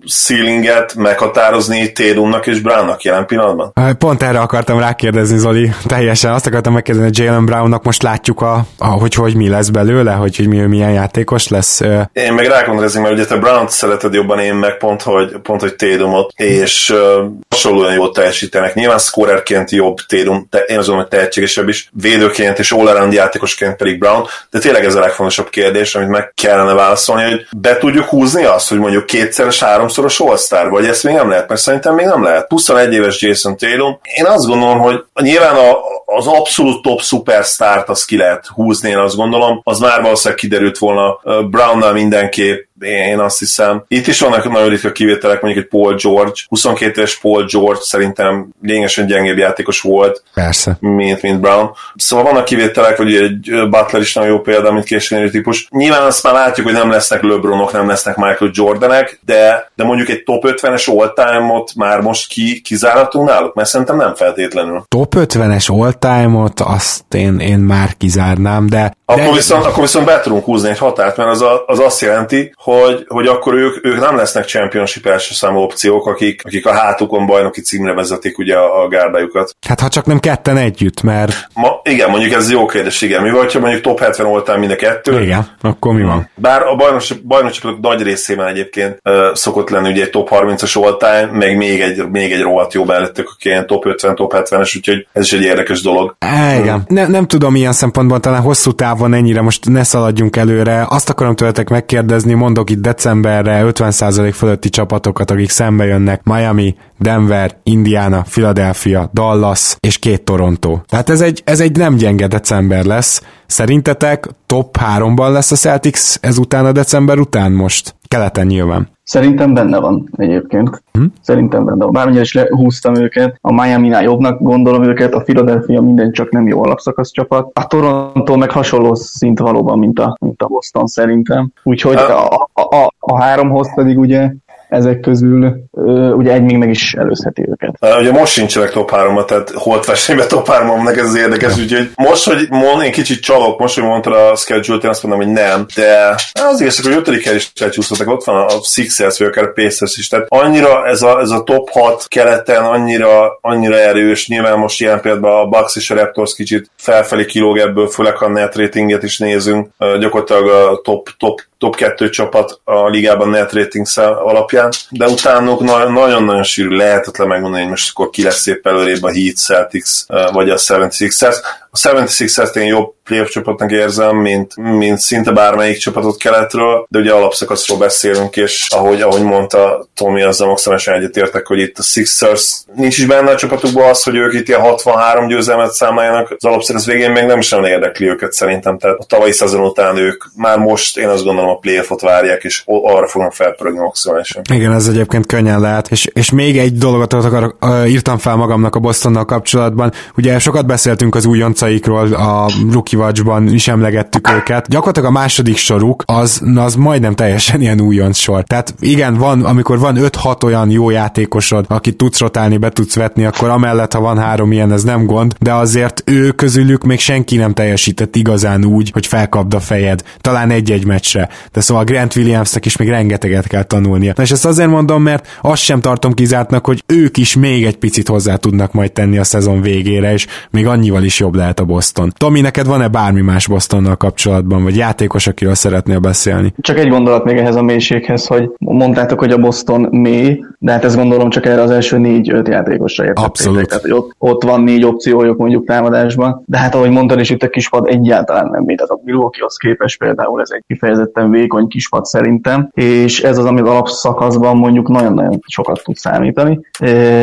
ceilinget 0.08 0.94
meghatározni 0.94 1.92
Tédumnak 1.92 2.46
és 2.46 2.60
Brownnak 2.60 3.02
jelen 3.02 3.26
pillanatban? 3.26 3.72
Pont 3.98 4.22
erre 4.22 4.38
akartam 4.38 4.78
rákérdezni, 4.78 5.38
Zoli. 5.38 5.70
Teljesen 5.86 6.32
azt 6.32 6.46
akartam 6.46 6.72
megkérdezni, 6.72 7.08
hogy 7.08 7.18
Jalen 7.18 7.44
Brownnak 7.44 7.84
most 7.84 8.02
látjuk, 8.02 8.40
a, 8.40 8.64
a, 8.78 8.86
hogy, 8.86 9.14
hogy 9.14 9.36
mi 9.36 9.48
lesz 9.48 9.68
belőle, 9.68 10.12
hogy, 10.12 10.36
hogy 10.36 10.48
mi, 10.48 10.58
milyen 10.58 10.92
játékos 10.92 11.48
lesz. 11.48 11.80
Én 12.12 12.32
meg 12.32 12.46
rákondozni, 12.46 13.00
mert 13.00 13.14
ugye 13.14 13.24
te 13.24 13.36
Brown-t 13.36 13.70
szereted 13.70 14.14
jobban, 14.14 14.38
én 14.38 14.54
meg 14.54 14.76
pont, 14.76 15.02
hogy, 15.02 15.36
pont, 15.42 15.60
hogy 15.60 15.74
Tédumot, 15.74 16.32
és 16.36 16.90
uh, 16.90 17.30
hasonlóan 17.78 17.94
jól 17.94 18.12
teljesítenek. 18.12 18.74
Nyilván 18.74 18.98
scorerként 18.98 19.70
jobb 19.70 19.96
Tédum, 19.96 20.46
te, 20.50 20.58
én 20.58 20.78
azon, 20.78 20.96
hogy 20.96 21.08
tehetségesebb 21.08 21.68
is, 21.68 21.90
védőként 21.92 22.58
és 22.58 22.72
all 22.72 23.12
játékosként 23.12 23.76
pedig 23.76 23.98
Brown, 23.98 24.26
de 24.50 24.58
tényleg 24.58 24.84
ez 24.84 24.94
a 24.94 25.00
legfontosabb 25.00 25.48
kérdés, 25.48 25.94
amit 25.94 26.08
meg 26.08 26.32
kellene 26.34 26.72
válaszolni, 26.72 27.22
hogy 27.22 27.46
be 27.56 27.76
tudjuk 27.76 28.04
húzni 28.04 28.44
azt, 28.44 28.68
hogy 28.68 28.78
mondjuk 28.78 29.06
kétszeres, 29.06 29.62
háromszoros 29.62 30.20
all 30.20 30.68
vagy 30.70 30.84
ezt 30.84 31.04
még 31.04 31.14
nem 31.14 31.28
lehet, 31.28 31.48
mert 31.48 31.60
szerintem 31.60 31.94
még 31.94 32.06
nem 32.06 32.22
lehet. 32.22 32.46
21 32.48 32.92
éves 32.92 33.22
Jason 33.22 33.56
Tatum, 33.56 33.98
én 34.02 34.24
azt 34.24 34.46
gondolom, 34.46 34.78
hogy 34.78 35.04
nyilván 35.20 35.54
a, 35.54 35.78
az 36.04 36.26
abszolút 36.26 36.82
top 36.82 37.00
superstárt 37.00 37.88
azt 37.88 38.06
ki 38.06 38.16
lehet 38.16 38.46
húzni, 38.46 38.90
én 38.90 38.96
azt 38.96 39.16
gondolom, 39.16 39.60
az 39.64 39.78
már 39.78 40.02
valószínűleg 40.02 40.38
kiderült 40.38 40.78
volna 40.78 41.20
Brownnal 41.50 41.92
mindenképp, 41.92 42.67
én 42.80 43.18
azt 43.18 43.38
hiszem. 43.38 43.84
Itt 43.88 44.06
is 44.06 44.20
vannak 44.20 44.50
nagyon 44.50 44.68
ritka 44.68 44.92
kivételek, 44.92 45.40
mondjuk 45.40 45.64
egy 45.64 45.70
Paul 45.70 45.94
George. 45.94 46.40
22 46.48 47.00
éves 47.00 47.18
Paul 47.18 47.44
George 47.44 47.80
szerintem 47.82 48.48
lényegesen 48.62 49.06
gyengébb 49.06 49.38
játékos 49.38 49.80
volt, 49.80 50.22
Persze. 50.34 50.76
mint, 50.80 51.22
mint 51.22 51.40
Brown. 51.40 51.70
Szóval 51.96 52.24
vannak 52.24 52.44
kivételek, 52.44 52.96
vagy 52.96 53.14
egy 53.14 53.50
Butler 53.70 54.00
is 54.02 54.14
nagyon 54.14 54.30
jó 54.30 54.40
példa, 54.40 54.72
mint 54.72 54.84
későn 54.84 55.30
típus. 55.30 55.68
Nyilván 55.70 56.02
azt 56.02 56.22
már 56.22 56.32
látjuk, 56.32 56.66
hogy 56.66 56.74
nem 56.74 56.90
lesznek 56.90 57.22
LeBronok, 57.22 57.72
nem 57.72 57.88
lesznek 57.88 58.16
Michael 58.16 58.50
Jordanek, 58.54 59.20
de, 59.24 59.70
de 59.74 59.84
mondjuk 59.84 60.08
egy 60.08 60.22
top 60.22 60.44
50-es 60.46 60.98
all-time-ot 60.98 61.72
már 61.74 62.00
most 62.00 62.28
ki, 62.28 62.60
kizáratunk 62.60 63.28
náluk, 63.28 63.54
mert 63.54 63.68
szerintem 63.68 63.96
nem 63.96 64.14
feltétlenül. 64.14 64.84
Top 64.88 65.14
50-es 65.16 65.70
all-time-ot 65.80 66.60
azt 66.60 67.14
én, 67.14 67.38
én 67.38 67.58
már 67.58 67.96
kizárnám, 67.96 68.66
de 68.66 68.96
akkor, 69.04 69.22
de... 69.22 69.32
viszont, 69.32 69.64
akkor 69.64 69.82
viszont 69.82 70.06
be 70.06 70.20
tudunk 70.20 70.44
húzni 70.44 70.68
egy 70.68 70.78
határt, 70.78 71.16
mert 71.16 71.30
az, 71.30 71.42
a, 71.42 71.64
az 71.66 71.78
azt 71.78 72.00
jelenti, 72.00 72.52
hogy, 72.76 73.04
hogy 73.08 73.26
akkor 73.26 73.54
ők, 73.54 73.86
ők 73.86 74.00
nem 74.00 74.16
lesznek 74.16 74.44
championship 74.44 75.06
első 75.06 75.34
számú 75.34 75.58
opciók, 75.58 76.06
akik, 76.06 76.42
akik 76.44 76.66
a 76.66 76.72
hátukon 76.72 77.26
bajnoki 77.26 77.60
címre 77.60 77.94
vezetik 77.94 78.38
ugye 78.38 78.56
a, 78.56 78.82
a 78.84 78.88
gárdájukat. 78.88 79.56
Hát 79.68 79.80
ha 79.80 79.88
csak 79.88 80.04
nem 80.04 80.18
ketten 80.18 80.56
együtt, 80.56 81.02
mert... 81.02 81.48
Ma, 81.54 81.80
igen, 81.82 82.10
mondjuk 82.10 82.32
ez 82.32 82.50
jó 82.50 82.66
kérdés, 82.66 83.02
igen. 83.02 83.22
Mi 83.22 83.30
vagy, 83.30 83.52
ha 83.52 83.60
mondjuk 83.60 83.82
top 83.82 84.00
70 84.00 84.26
voltál 84.26 84.58
mind 84.58 84.70
a 84.70 84.76
kettő? 84.76 85.22
Igen, 85.22 85.46
akkor 85.60 85.94
mi 85.94 86.02
van? 86.02 86.30
Bár 86.34 86.62
a 86.62 86.76
bajnokságok 87.24 87.80
nagy 87.80 88.02
részében 88.02 88.46
egyébként 88.46 89.00
uh, 89.04 89.34
szokott 89.34 89.70
lenni 89.70 89.90
ugye 89.90 90.02
egy 90.02 90.10
top 90.10 90.28
30-as 90.32 90.98
all 90.98 91.26
meg 91.32 91.56
még 91.56 91.80
egy, 91.80 92.08
még 92.08 92.32
egy 92.32 92.40
rohadt 92.40 92.74
jó 92.74 92.84
belőttük, 92.84 93.30
aki 93.34 93.48
ilyen 93.48 93.66
top 93.66 93.86
50, 93.86 94.14
top 94.14 94.32
70-es, 94.36 94.76
úgyhogy 94.76 95.06
ez 95.12 95.24
is 95.24 95.32
egy 95.32 95.42
érdekes 95.42 95.82
dolog. 95.82 96.16
É, 96.20 96.58
igen. 96.58 96.74
Hmm. 96.74 96.84
Ne, 96.86 97.06
nem 97.06 97.26
tudom 97.26 97.54
ilyen 97.54 97.72
szempontból, 97.72 98.20
talán 98.20 98.42
hosszú 98.42 98.72
táv 98.72 98.98
van 98.98 99.14
ennyire, 99.14 99.40
most 99.40 99.68
ne 99.68 99.82
szaladjunk 99.82 100.36
előre. 100.36 100.86
Azt 100.88 101.10
akarom 101.10 101.34
tőletek 101.34 101.68
megkérdezni, 101.68 102.34
mondom 102.34 102.57
mondok 102.58 102.76
itt 102.76 102.82
decemberre 102.82 103.62
50% 103.66 104.32
fölötti 104.34 104.68
csapatokat, 104.68 105.30
akik 105.30 105.50
szembe 105.50 105.84
jönnek, 105.84 106.22
Miami, 106.24 106.74
Denver, 106.98 107.56
Indiana, 107.62 108.22
Philadelphia, 108.22 109.10
Dallas 109.12 109.76
és 109.80 109.98
két 109.98 110.22
Toronto. 110.22 110.78
Tehát 110.86 111.10
ez 111.10 111.20
egy, 111.20 111.42
ez 111.44 111.60
egy 111.60 111.76
nem 111.76 111.94
gyenge 111.94 112.26
december 112.26 112.84
lesz. 112.84 113.22
Szerintetek 113.46 114.28
top 114.46 114.78
3-ban 114.96 115.32
lesz 115.32 115.50
a 115.50 115.56
Celtics 115.56 116.14
ezután 116.20 116.64
a 116.64 116.72
december 116.72 117.18
után 117.18 117.52
most? 117.52 117.94
Keleten 118.08 118.46
nyilván. 118.46 118.88
Szerintem 119.02 119.54
benne 119.54 119.78
van 119.78 120.08
egyébként. 120.16 120.82
Hm? 120.92 121.04
Szerintem 121.20 121.64
benne 121.64 121.84
van. 121.84 121.92
Bármilyen 121.92 122.22
is 122.22 122.32
lehúztam 122.32 122.94
őket, 122.94 123.38
a 123.40 123.52
Miami-nál 123.52 124.02
jobbnak 124.02 124.42
gondolom 124.42 124.82
őket, 124.82 125.14
a 125.14 125.20
Philadelphia 125.20 125.80
minden 125.80 126.12
csak 126.12 126.30
nem 126.30 126.46
jó 126.46 126.62
alapszakasz 126.62 127.10
csapat. 127.10 127.50
A 127.54 127.66
Toronto 127.66 128.36
meg 128.36 128.50
hasonló 128.50 128.94
szint 128.94 129.38
valóban, 129.38 129.78
mint 129.78 129.98
a, 129.98 130.16
mint 130.20 130.42
a 130.42 130.46
Boston 130.46 130.86
szerintem. 130.86 131.52
Úgyhogy 131.62 131.96
a, 131.96 132.26
a, 132.32 132.48
a, 132.52 132.92
a 132.98 133.22
háromhoz 133.22 133.74
pedig 133.74 133.98
ugye 133.98 134.30
ezek 134.68 135.00
közül 135.00 135.68
ugye 136.16 136.32
egy 136.32 136.42
még 136.42 136.56
meg 136.56 136.70
is 136.70 136.94
előzheti 136.94 137.46
őket. 137.48 137.98
Ugye 138.00 138.12
most 138.12 138.32
sincsenek 138.32 138.70
top 138.70 138.90
3 138.90 139.24
tehát 139.26 139.50
holt 139.50 139.86
versenyben 139.86 140.28
top 140.28 140.48
3 140.48 140.86
ez 140.86 140.98
az 140.98 141.16
érdekes, 141.16 141.58
úgyhogy 141.58 141.90
most, 141.94 142.24
hogy 142.24 142.46
mond, 142.50 142.82
én 142.82 142.92
kicsit 142.92 143.20
csalok, 143.20 143.58
most, 143.58 143.74
hogy 143.74 143.84
mondtad 143.84 144.12
a 144.12 144.36
schedule-t, 144.36 144.84
én 144.84 144.90
azt 144.90 145.02
mondom, 145.02 145.22
hogy 145.22 145.32
nem, 145.32 145.66
de 145.74 146.14
az 146.32 146.60
igazság, 146.60 146.84
hogy 146.84 146.94
ötödik 146.94 147.26
el 147.26 147.34
is 147.34 147.52
elcsúszottak, 147.60 148.08
ott 148.08 148.24
van 148.24 148.44
a 148.44 148.48
Sixers, 148.62 149.18
vagy 149.18 149.28
akár 149.28 149.44
a 149.44 149.52
Pacers 149.54 149.96
is, 149.96 150.08
tehát 150.08 150.26
annyira 150.28 150.86
ez 150.86 151.02
a, 151.02 151.20
ez 151.20 151.30
a 151.30 151.42
top 151.42 151.68
6 151.70 152.08
keleten 152.08 152.64
annyira, 152.64 153.38
annyira 153.40 153.76
erős, 153.76 154.28
nyilván 154.28 154.58
most 154.58 154.80
ilyen 154.80 155.00
például 155.00 155.34
a 155.34 155.46
Bucks 155.46 155.76
és 155.76 155.90
a 155.90 155.94
Raptors 155.94 156.34
kicsit 156.34 156.70
felfelé 156.76 157.24
kilóg 157.24 157.58
ebből, 157.58 157.88
főleg 157.88 158.16
ha 158.16 158.24
a 158.24 158.28
net 158.28 158.56
ratinget 158.56 159.02
is 159.02 159.18
nézünk, 159.18 159.68
gyakorlatilag 160.00 160.48
a 160.48 160.80
top, 160.82 161.08
top 161.18 161.40
top 161.58 161.76
2 161.76 162.08
csapat 162.08 162.60
a 162.64 162.88
ligában 162.88 163.28
net 163.28 163.52
rating 163.52 163.86
alapján, 163.96 164.57
de 164.90 165.08
utánuk 165.08 165.60
nagyon-nagyon 165.60 166.42
sűrű, 166.42 166.76
lehetetlen 166.76 167.28
megmondani, 167.28 167.62
hogy 167.62 167.70
most 167.70 167.90
akkor 167.90 168.10
ki 168.10 168.22
lesz 168.22 168.40
szép 168.40 168.66
előrébb 168.66 169.02
a 169.02 169.12
Heat, 169.12 169.36
Celtics 169.36 169.90
vagy 170.32 170.50
a 170.50 170.56
76ers. 170.56 171.36
A 171.70 171.78
76ers-t 171.78 172.56
én 172.56 172.66
jobb 172.66 172.94
playoff 173.08 173.28
csapatnak 173.28 173.70
érzem, 173.72 174.16
mint, 174.16 174.56
mint 174.56 174.98
szinte 174.98 175.32
bármelyik 175.32 175.78
csapatot 175.78 176.16
keletről, 176.16 176.86
de 176.88 176.98
ugye 176.98 177.12
alapszakaszról 177.12 177.78
beszélünk, 177.78 178.36
és 178.36 178.66
ahogy, 178.70 179.02
ahogy 179.02 179.22
mondta 179.22 179.86
Tomi, 179.94 180.22
azzal 180.22 180.48
maximálisan 180.48 180.94
egyetértek, 180.94 181.46
hogy 181.46 181.58
itt 181.58 181.78
a 181.78 181.82
Sixers 181.82 182.62
nincs 182.74 182.98
is 182.98 183.06
benne 183.06 183.30
a 183.30 183.36
csapatukban 183.36 183.88
az, 183.88 184.02
hogy 184.02 184.16
ők 184.16 184.32
itt 184.32 184.48
ilyen 184.48 184.60
63 184.60 185.28
győzelmet 185.28 185.72
számoljanak, 185.72 186.30
az 186.30 186.44
alapszakasz 186.44 186.86
végén 186.86 187.10
még 187.10 187.24
nem 187.24 187.38
is 187.38 187.48
nagyon 187.48 187.66
érdekli 187.66 188.08
őket 188.08 188.32
szerintem, 188.32 188.78
tehát 188.78 188.98
a 188.98 189.04
tavalyi 189.04 189.32
szezon 189.32 189.60
után 189.60 189.96
ők 189.96 190.24
már 190.36 190.58
most 190.58 190.98
én 190.98 191.08
azt 191.08 191.24
gondolom 191.24 191.50
a 191.50 191.58
playoffot 191.58 192.00
várják, 192.00 192.44
és 192.44 192.62
arra 192.64 193.06
fognak 193.06 193.32
felpörögni 193.32 193.80
maximálisan. 193.80 194.42
Igen, 194.52 194.72
ez 194.72 194.86
egyébként 194.86 195.26
könnyen 195.26 195.60
lehet, 195.60 195.88
és, 195.90 196.08
és 196.12 196.30
még 196.30 196.58
egy 196.58 196.78
dolgot 196.78 197.12
akarok, 197.12 197.56
írtam 197.86 198.18
fel 198.18 198.36
magamnak 198.36 198.74
a 198.74 198.78
Bostonnal 198.78 199.24
kapcsolatban, 199.24 199.92
ugye 200.16 200.38
sokat 200.38 200.66
beszéltünk 200.66 201.14
az 201.14 201.26
újoncaikról, 201.62 202.12
a 202.12 202.50
rookie 202.70 202.98
Watch-ban 202.98 203.48
is 203.48 203.68
emlegettük 203.68 204.30
őket. 204.30 204.68
Gyakorlatilag 204.68 205.08
a 205.08 205.12
második 205.12 205.56
soruk 205.56 206.02
az, 206.06 206.42
az 206.56 206.74
majdnem 206.74 207.14
teljesen 207.14 207.60
ilyen 207.60 207.80
újonc 207.80 208.18
sor. 208.18 208.42
Tehát 208.42 208.74
igen, 208.80 209.14
van, 209.14 209.44
amikor 209.44 209.78
van 209.78 209.96
5-6 209.98 210.44
olyan 210.44 210.70
jó 210.70 210.90
játékosod, 210.90 211.64
akit 211.68 211.96
tudsz 211.96 212.18
rotálni, 212.18 212.56
be 212.56 212.68
tudsz 212.68 212.94
vetni, 212.94 213.24
akkor 213.24 213.48
amellett, 213.48 213.92
ha 213.92 214.00
van 214.00 214.18
három 214.18 214.52
ilyen, 214.52 214.72
ez 214.72 214.82
nem 214.82 215.06
gond, 215.06 215.34
de 215.40 215.52
azért 215.52 216.02
ő 216.04 216.30
közülük 216.30 216.84
még 216.84 217.00
senki 217.00 217.36
nem 217.36 217.52
teljesített 217.52 218.16
igazán 218.16 218.64
úgy, 218.64 218.90
hogy 218.90 219.06
felkapd 219.06 219.54
a 219.54 219.60
fejed. 219.60 220.02
Talán 220.20 220.50
egy-egy 220.50 220.86
meccsre. 220.86 221.28
De 221.52 221.60
szóval 221.60 221.84
Grant 221.84 222.16
Williamsnek 222.16 222.66
is 222.66 222.76
még 222.76 222.88
rengeteget 222.88 223.46
kell 223.46 223.62
tanulnia. 223.62 224.12
Na 224.16 224.22
és 224.22 224.30
ezt 224.30 224.44
azért 224.44 224.68
mondom, 224.68 225.02
mert 225.02 225.38
azt 225.40 225.62
sem 225.62 225.80
tartom 225.80 226.14
kizártnak, 226.14 226.66
hogy 226.66 226.82
ők 226.86 227.16
is 227.16 227.36
még 227.36 227.64
egy 227.64 227.76
picit 227.76 228.08
hozzá 228.08 228.36
tudnak 228.36 228.72
majd 228.72 228.92
tenni 228.92 229.18
a 229.18 229.24
szezon 229.24 229.60
végére, 229.60 230.12
és 230.12 230.26
még 230.50 230.66
annyival 230.66 231.02
is 231.02 231.18
jobb 231.18 231.34
lehet 231.34 231.47
a 231.56 231.64
Boston. 231.64 232.12
Tomi, 232.16 232.40
neked 232.40 232.66
van-e 232.66 232.88
bármi 232.88 233.20
más 233.20 233.46
Bostonnal 233.46 233.96
kapcsolatban, 233.96 234.62
vagy 234.62 234.76
játékos, 234.76 235.26
akiről 235.26 235.54
szeretnél 235.54 235.98
beszélni? 235.98 236.54
Csak 236.60 236.78
egy 236.78 236.88
gondolat 236.88 237.24
még 237.24 237.36
ehhez 237.36 237.56
a 237.56 237.62
mélységhez, 237.62 238.26
hogy 238.26 238.50
mondtátok, 238.58 239.18
hogy 239.18 239.30
a 239.30 239.38
Boston 239.38 239.88
mély, 239.90 240.44
de 240.58 240.72
hát 240.72 240.84
ezt 240.84 240.96
gondolom 240.96 241.30
csak 241.30 241.46
erre 241.46 241.62
az 241.62 241.70
első 241.70 241.98
négy-öt 241.98 242.48
játékosra 242.48 243.04
értették. 243.04 243.28
Abszolút. 243.28 243.68
Tehát, 243.68 243.82
hogy 243.82 243.92
ott, 243.92 244.14
ott, 244.18 244.42
van 244.42 244.60
négy 244.60 244.84
opciójuk 244.84 245.38
mondjuk 245.38 245.66
támadásban, 245.66 246.42
de 246.46 246.58
hát 246.58 246.74
ahogy 246.74 246.90
mondtad 246.90 247.20
is, 247.20 247.30
itt 247.30 247.42
a 247.42 247.48
kispad 247.48 247.86
egyáltalán 247.88 248.48
nem 248.50 248.62
mély. 248.62 248.76
Tehát 248.76 248.90
a 248.90 249.00
Milwaukee-hoz 249.04 249.56
képest 249.56 249.98
például 249.98 250.40
ez 250.40 250.50
egy 250.52 250.62
kifejezetten 250.66 251.30
vékony 251.30 251.68
kispad 251.68 252.04
szerintem, 252.04 252.70
és 252.74 253.22
ez 253.22 253.38
az, 253.38 253.44
ami 253.44 253.60
az 253.60 253.68
alapszakaszban 253.68 254.56
mondjuk 254.56 254.88
nagyon-nagyon 254.88 255.40
sokat 255.46 255.80
tud 255.84 255.96
számítani. 255.96 256.60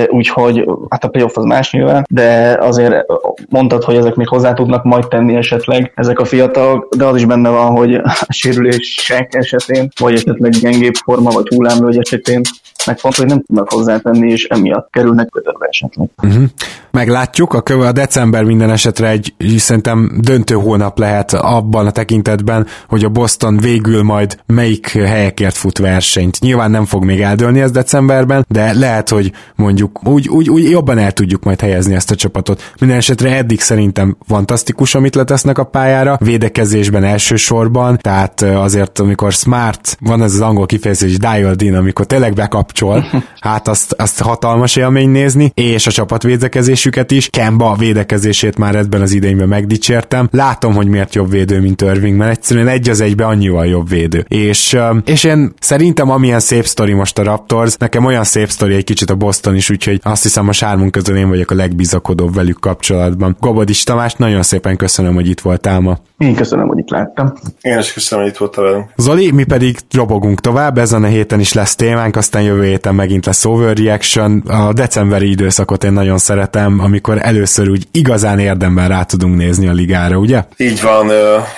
Úgyhogy 0.08 0.66
hát 0.90 1.04
a 1.04 1.08
playoff 1.08 1.38
az 1.38 1.44
más 1.44 1.72
nyilván, 1.72 2.06
de 2.10 2.58
azért 2.60 3.06
mondtad, 3.50 3.84
hogy 3.84 3.96
ezek 3.96 4.15
még 4.16 4.28
hozzá 4.28 4.54
tudnak 4.54 4.84
majd 4.84 5.08
tenni 5.08 5.36
esetleg 5.36 5.92
ezek 5.96 6.20
a 6.20 6.26
fiatalok, 6.26 6.96
de 6.96 7.06
az 7.06 7.16
is 7.16 7.26
benne 7.26 7.50
van, 7.50 7.72
hogy 7.72 7.94
a 7.94 8.28
sérülések 8.30 9.36
esetén, 9.36 9.90
vagy 10.00 10.14
esetleg 10.14 10.52
gyengébb 10.52 10.94
forma, 10.94 11.30
vagy 11.30 11.48
hullámlő 11.48 12.00
esetén 12.00 12.42
meg 12.86 13.02
pont, 13.02 13.16
hogy 13.16 13.26
nem 13.26 13.44
tudnak 13.44 13.70
hozzátenni, 13.70 14.32
és 14.32 14.44
emiatt 14.44 14.88
kerülnek 14.92 15.30
ködörbe 15.30 15.66
esetleg. 15.70 16.10
Uh-huh. 16.24 16.44
Meglátjuk, 16.92 17.54
a, 17.54 17.62
köve, 17.62 17.88
a 17.88 17.92
december 17.92 18.44
minden 18.44 18.70
esetre 18.70 19.10
egy 19.10 19.34
szerintem 19.58 20.20
döntő 20.22 20.56
hónap 20.56 21.00
lehet 21.00 21.34
abban 21.34 21.86
a 21.88 21.92
tekintetben, 21.92 22.68
hogy 22.88 23.04
a 23.04 23.10
Boston 23.10 23.58
végül 23.58 24.04
majd 24.04 24.38
melyik 24.46 24.92
helyekért 24.92 25.56
fut 25.56 25.78
versenyt. 25.78 26.40
Nyilván 26.40 26.72
nem 26.72 26.86
fog 26.86 27.04
még 27.04 27.22
eldőlni 27.22 27.60
ez 27.60 27.72
decemberben, 27.72 28.46
de 28.50 28.74
lehet, 28.74 29.10
hogy 29.10 29.32
mondjuk 29.56 30.08
úgy, 30.08 30.30
úgy, 30.30 30.50
úgy 30.50 30.70
jobban 30.70 30.98
el 30.98 31.12
tudjuk 31.12 31.44
majd 31.44 31.62
helyezni 31.62 31.94
ezt 31.94 32.12
a 32.12 32.16
csapatot. 32.16 32.74
Minden 32.80 32.98
esetre 32.98 33.36
eddig 33.36 33.60
szerintem 33.60 34.18
fantasztikus, 34.28 34.96
amit 34.96 35.16
letesznek 35.16 35.58
a 35.58 35.64
pályára, 35.64 36.18
védekezésben 36.20 37.04
elsősorban, 37.04 37.98
tehát 37.98 38.42
azért 38.42 39.00
amikor 39.00 39.32
smart, 39.32 39.98
van 40.00 40.22
ez 40.22 40.34
az 40.34 40.42
angol 40.42 40.66
kifejezés 40.66 41.18
dialed 41.18 41.62
in, 41.62 41.76
amikor 41.76 42.06
tényleg 42.06 42.34
bekapcsol, 42.80 43.24
hát 43.40 43.68
azt, 43.68 43.94
azt 43.94 44.22
hatalmas 44.22 44.76
élmény 44.76 45.10
nézni, 45.10 45.52
és 45.54 45.88
a 45.88 45.92
csapat 45.92 46.24
védekezésüket 46.24 47.12
is. 47.12 47.30
Kemba 47.30 47.76
védekezését 47.78 48.58
már 48.58 48.76
ebben 48.76 49.02
az 49.02 49.12
idényben 49.12 49.48
megdicsértem. 49.48 50.28
Látom, 50.32 50.74
hogy 50.74 50.88
miért 50.88 51.16
jobb 51.16 51.30
védő, 51.30 51.62
mint 51.62 51.82
Irving, 51.82 52.18
mert 52.18 52.32
egyszerűen 52.32 52.68
egy 52.68 52.90
az 52.90 53.02
egybe 53.02 53.26
annyival 53.26 53.66
jobb 53.66 53.90
védő. 53.90 54.26
És, 54.28 54.78
és 55.06 55.24
én 55.24 55.54
szerintem 55.60 56.10
amilyen 56.10 56.40
szép 56.40 56.66
sztori 56.66 56.94
most 56.94 57.20
a 57.20 57.24
Raptors, 57.24 57.76
nekem 57.76 58.06
olyan 58.06 58.24
szép 58.24 58.50
sztori 58.50 58.76
egy 58.76 58.84
kicsit 58.84 59.10
a 59.10 59.16
Boston 59.16 59.56
is, 59.56 59.70
úgyhogy 59.70 60.00
azt 60.04 60.24
hiszem 60.24 60.48
a 60.48 60.52
sármunk 60.52 60.92
közül 60.92 61.18
én 61.18 61.30
vagyok 61.30 61.52
a 61.52 61.56
legbizakodóbb 61.56 62.34
velük 62.34 62.60
kapcsolatban. 62.60 63.38
Gobodis 63.40 63.84
Tamás, 63.84 64.14
nagyon 64.14 64.44
szépen 64.44 64.78
köszönöm, 64.78 65.14
hogy 65.14 65.30
itt 65.30 65.40
voltál 65.40 65.80
ma. 65.80 65.98
Én 66.18 66.36
köszönöm, 66.36 66.68
hogy 66.68 66.78
itt 66.78 66.90
láttam. 66.90 67.34
Én 67.62 67.80
is 67.80 67.94
köszönöm, 67.94 68.24
hogy 68.24 68.34
itt 68.34 68.40
voltál 68.40 68.64
velünk. 68.64 68.90
Zoli, 68.96 69.32
mi 69.32 69.44
pedig 69.44 69.78
robogunk 69.92 70.42
tovább, 70.42 70.78
ezen 70.78 71.04
a 71.04 71.08
héten 71.08 71.40
is 71.40 71.54
lesz 71.54 71.76
témánk, 71.76 72.16
aztán 72.16 72.42
jövő 72.42 72.65
héten 72.66 72.96
megint 72.96 73.26
lesz 73.26 73.46
overreaction. 73.46 74.44
A 74.48 74.74
decemberi 74.74 75.30
időszakot 75.30 75.84
én 75.84 75.94
nagyon 75.94 76.18
szeretem, 76.18 76.80
amikor 76.80 77.18
először 77.22 77.70
úgy 77.70 77.88
igazán 77.92 78.40
érdemben 78.40 78.88
rá 78.88 79.04
tudunk 79.04 79.38
nézni 79.38 79.68
a 79.68 79.72
ligára, 79.72 80.18
ugye? 80.18 80.44
Így 80.58 80.82
van, 80.82 81.12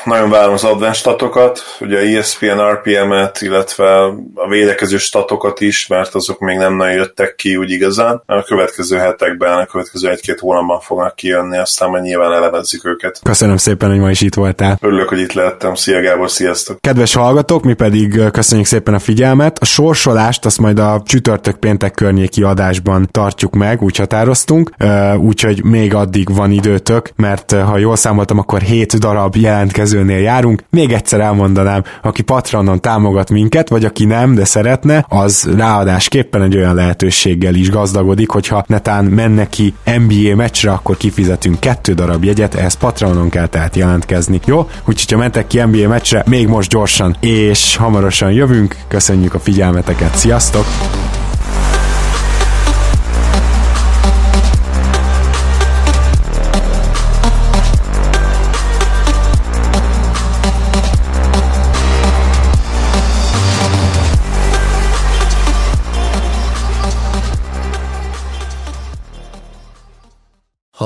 nagyon 0.03 0.29
várom 0.29 0.53
az 0.53 0.63
advanced 0.63 1.05
statokat, 1.07 1.77
ugye 1.79 1.97
ESPN 1.97 2.59
RPM-et, 2.71 3.41
illetve 3.41 4.03
a 4.33 4.47
védekező 4.49 4.97
statokat 4.97 5.61
is, 5.61 5.87
mert 5.87 6.15
azok 6.15 6.39
még 6.39 6.57
nem 6.57 6.75
nagyon 6.75 6.95
jöttek 6.95 7.35
ki 7.35 7.55
úgy 7.55 7.71
igazán. 7.71 8.21
A 8.25 8.43
következő 8.43 8.97
hetekben, 8.97 9.57
a 9.57 9.65
következő 9.65 10.09
egy-két 10.09 10.39
hónapban 10.39 10.79
fognak 10.79 11.15
kijönni, 11.15 11.57
aztán 11.57 11.89
majd 11.89 12.03
nyilván 12.03 12.33
elemezzük 12.33 12.85
őket. 12.85 13.19
Köszönöm 13.23 13.57
szépen, 13.57 13.89
hogy 13.89 13.99
ma 13.99 14.09
is 14.09 14.21
itt 14.21 14.35
voltál. 14.35 14.77
Örülök, 14.81 15.09
hogy 15.09 15.19
itt 15.19 15.33
lehettem. 15.33 15.75
Szia 15.75 16.01
Gábor, 16.01 16.29
sziasztok! 16.29 16.81
Kedves 16.81 17.13
hallgatók, 17.13 17.63
mi 17.63 17.73
pedig 17.73 18.21
köszönjük 18.31 18.67
szépen 18.67 18.93
a 18.93 18.99
figyelmet. 18.99 19.59
A 19.59 19.65
sorsolást 19.65 20.45
azt 20.45 20.59
majd 20.59 20.79
a 20.97 21.03
csütörtök 21.05 21.55
péntek 21.55 21.91
környéki 21.91 22.43
adásban 22.43 23.07
tartjuk 23.11 23.55
meg, 23.55 23.81
úgy 23.81 23.97
határoztunk, 23.97 24.71
úgyhogy 25.17 25.63
még 25.63 25.93
addig 25.93 26.35
van 26.35 26.51
időtök, 26.51 27.11
mert 27.15 27.51
ha 27.51 27.77
jól 27.77 27.95
számoltam, 27.95 28.39
akkor 28.39 28.61
7 28.61 28.99
darab 28.99 29.35
jelentkezőnél 29.35 30.19
járunk. 30.19 30.63
Még 30.69 30.91
egyszer 30.91 31.19
elmondanám, 31.19 31.83
aki 32.01 32.21
Patronon 32.21 32.81
támogat 32.81 33.29
minket, 33.29 33.69
vagy 33.69 33.85
aki 33.85 34.05
nem, 34.05 34.35
de 34.35 34.45
szeretne, 34.45 35.05
az 35.09 35.49
ráadásképpen 35.57 36.41
egy 36.41 36.55
olyan 36.55 36.75
lehetőséggel 36.75 37.55
is 37.55 37.69
gazdagodik, 37.69 38.29
hogyha 38.29 38.63
netán 38.67 39.05
menne 39.05 39.49
ki 39.49 39.73
NBA 39.83 40.35
meccsre, 40.35 40.71
akkor 40.71 40.97
kifizetünk 40.97 41.59
kettő 41.59 41.93
darab 41.93 42.23
jegyet, 42.23 42.55
ehhez 42.55 42.73
Patronon 42.73 43.29
kell 43.29 43.47
tehát 43.47 43.75
jelentkezni. 43.75 44.39
Jó? 44.45 44.69
Úgyhogy 44.85 45.11
ha 45.11 45.17
mentek 45.17 45.47
ki 45.47 45.59
NBA 45.59 45.87
meccsre, 45.87 46.23
még 46.25 46.47
most 46.47 46.69
gyorsan 46.69 47.15
és 47.19 47.75
hamarosan 47.75 48.31
jövünk. 48.31 48.75
Köszönjük 48.87 49.33
a 49.33 49.39
figyelmeteket, 49.39 50.15
sziasztok! 50.15 50.65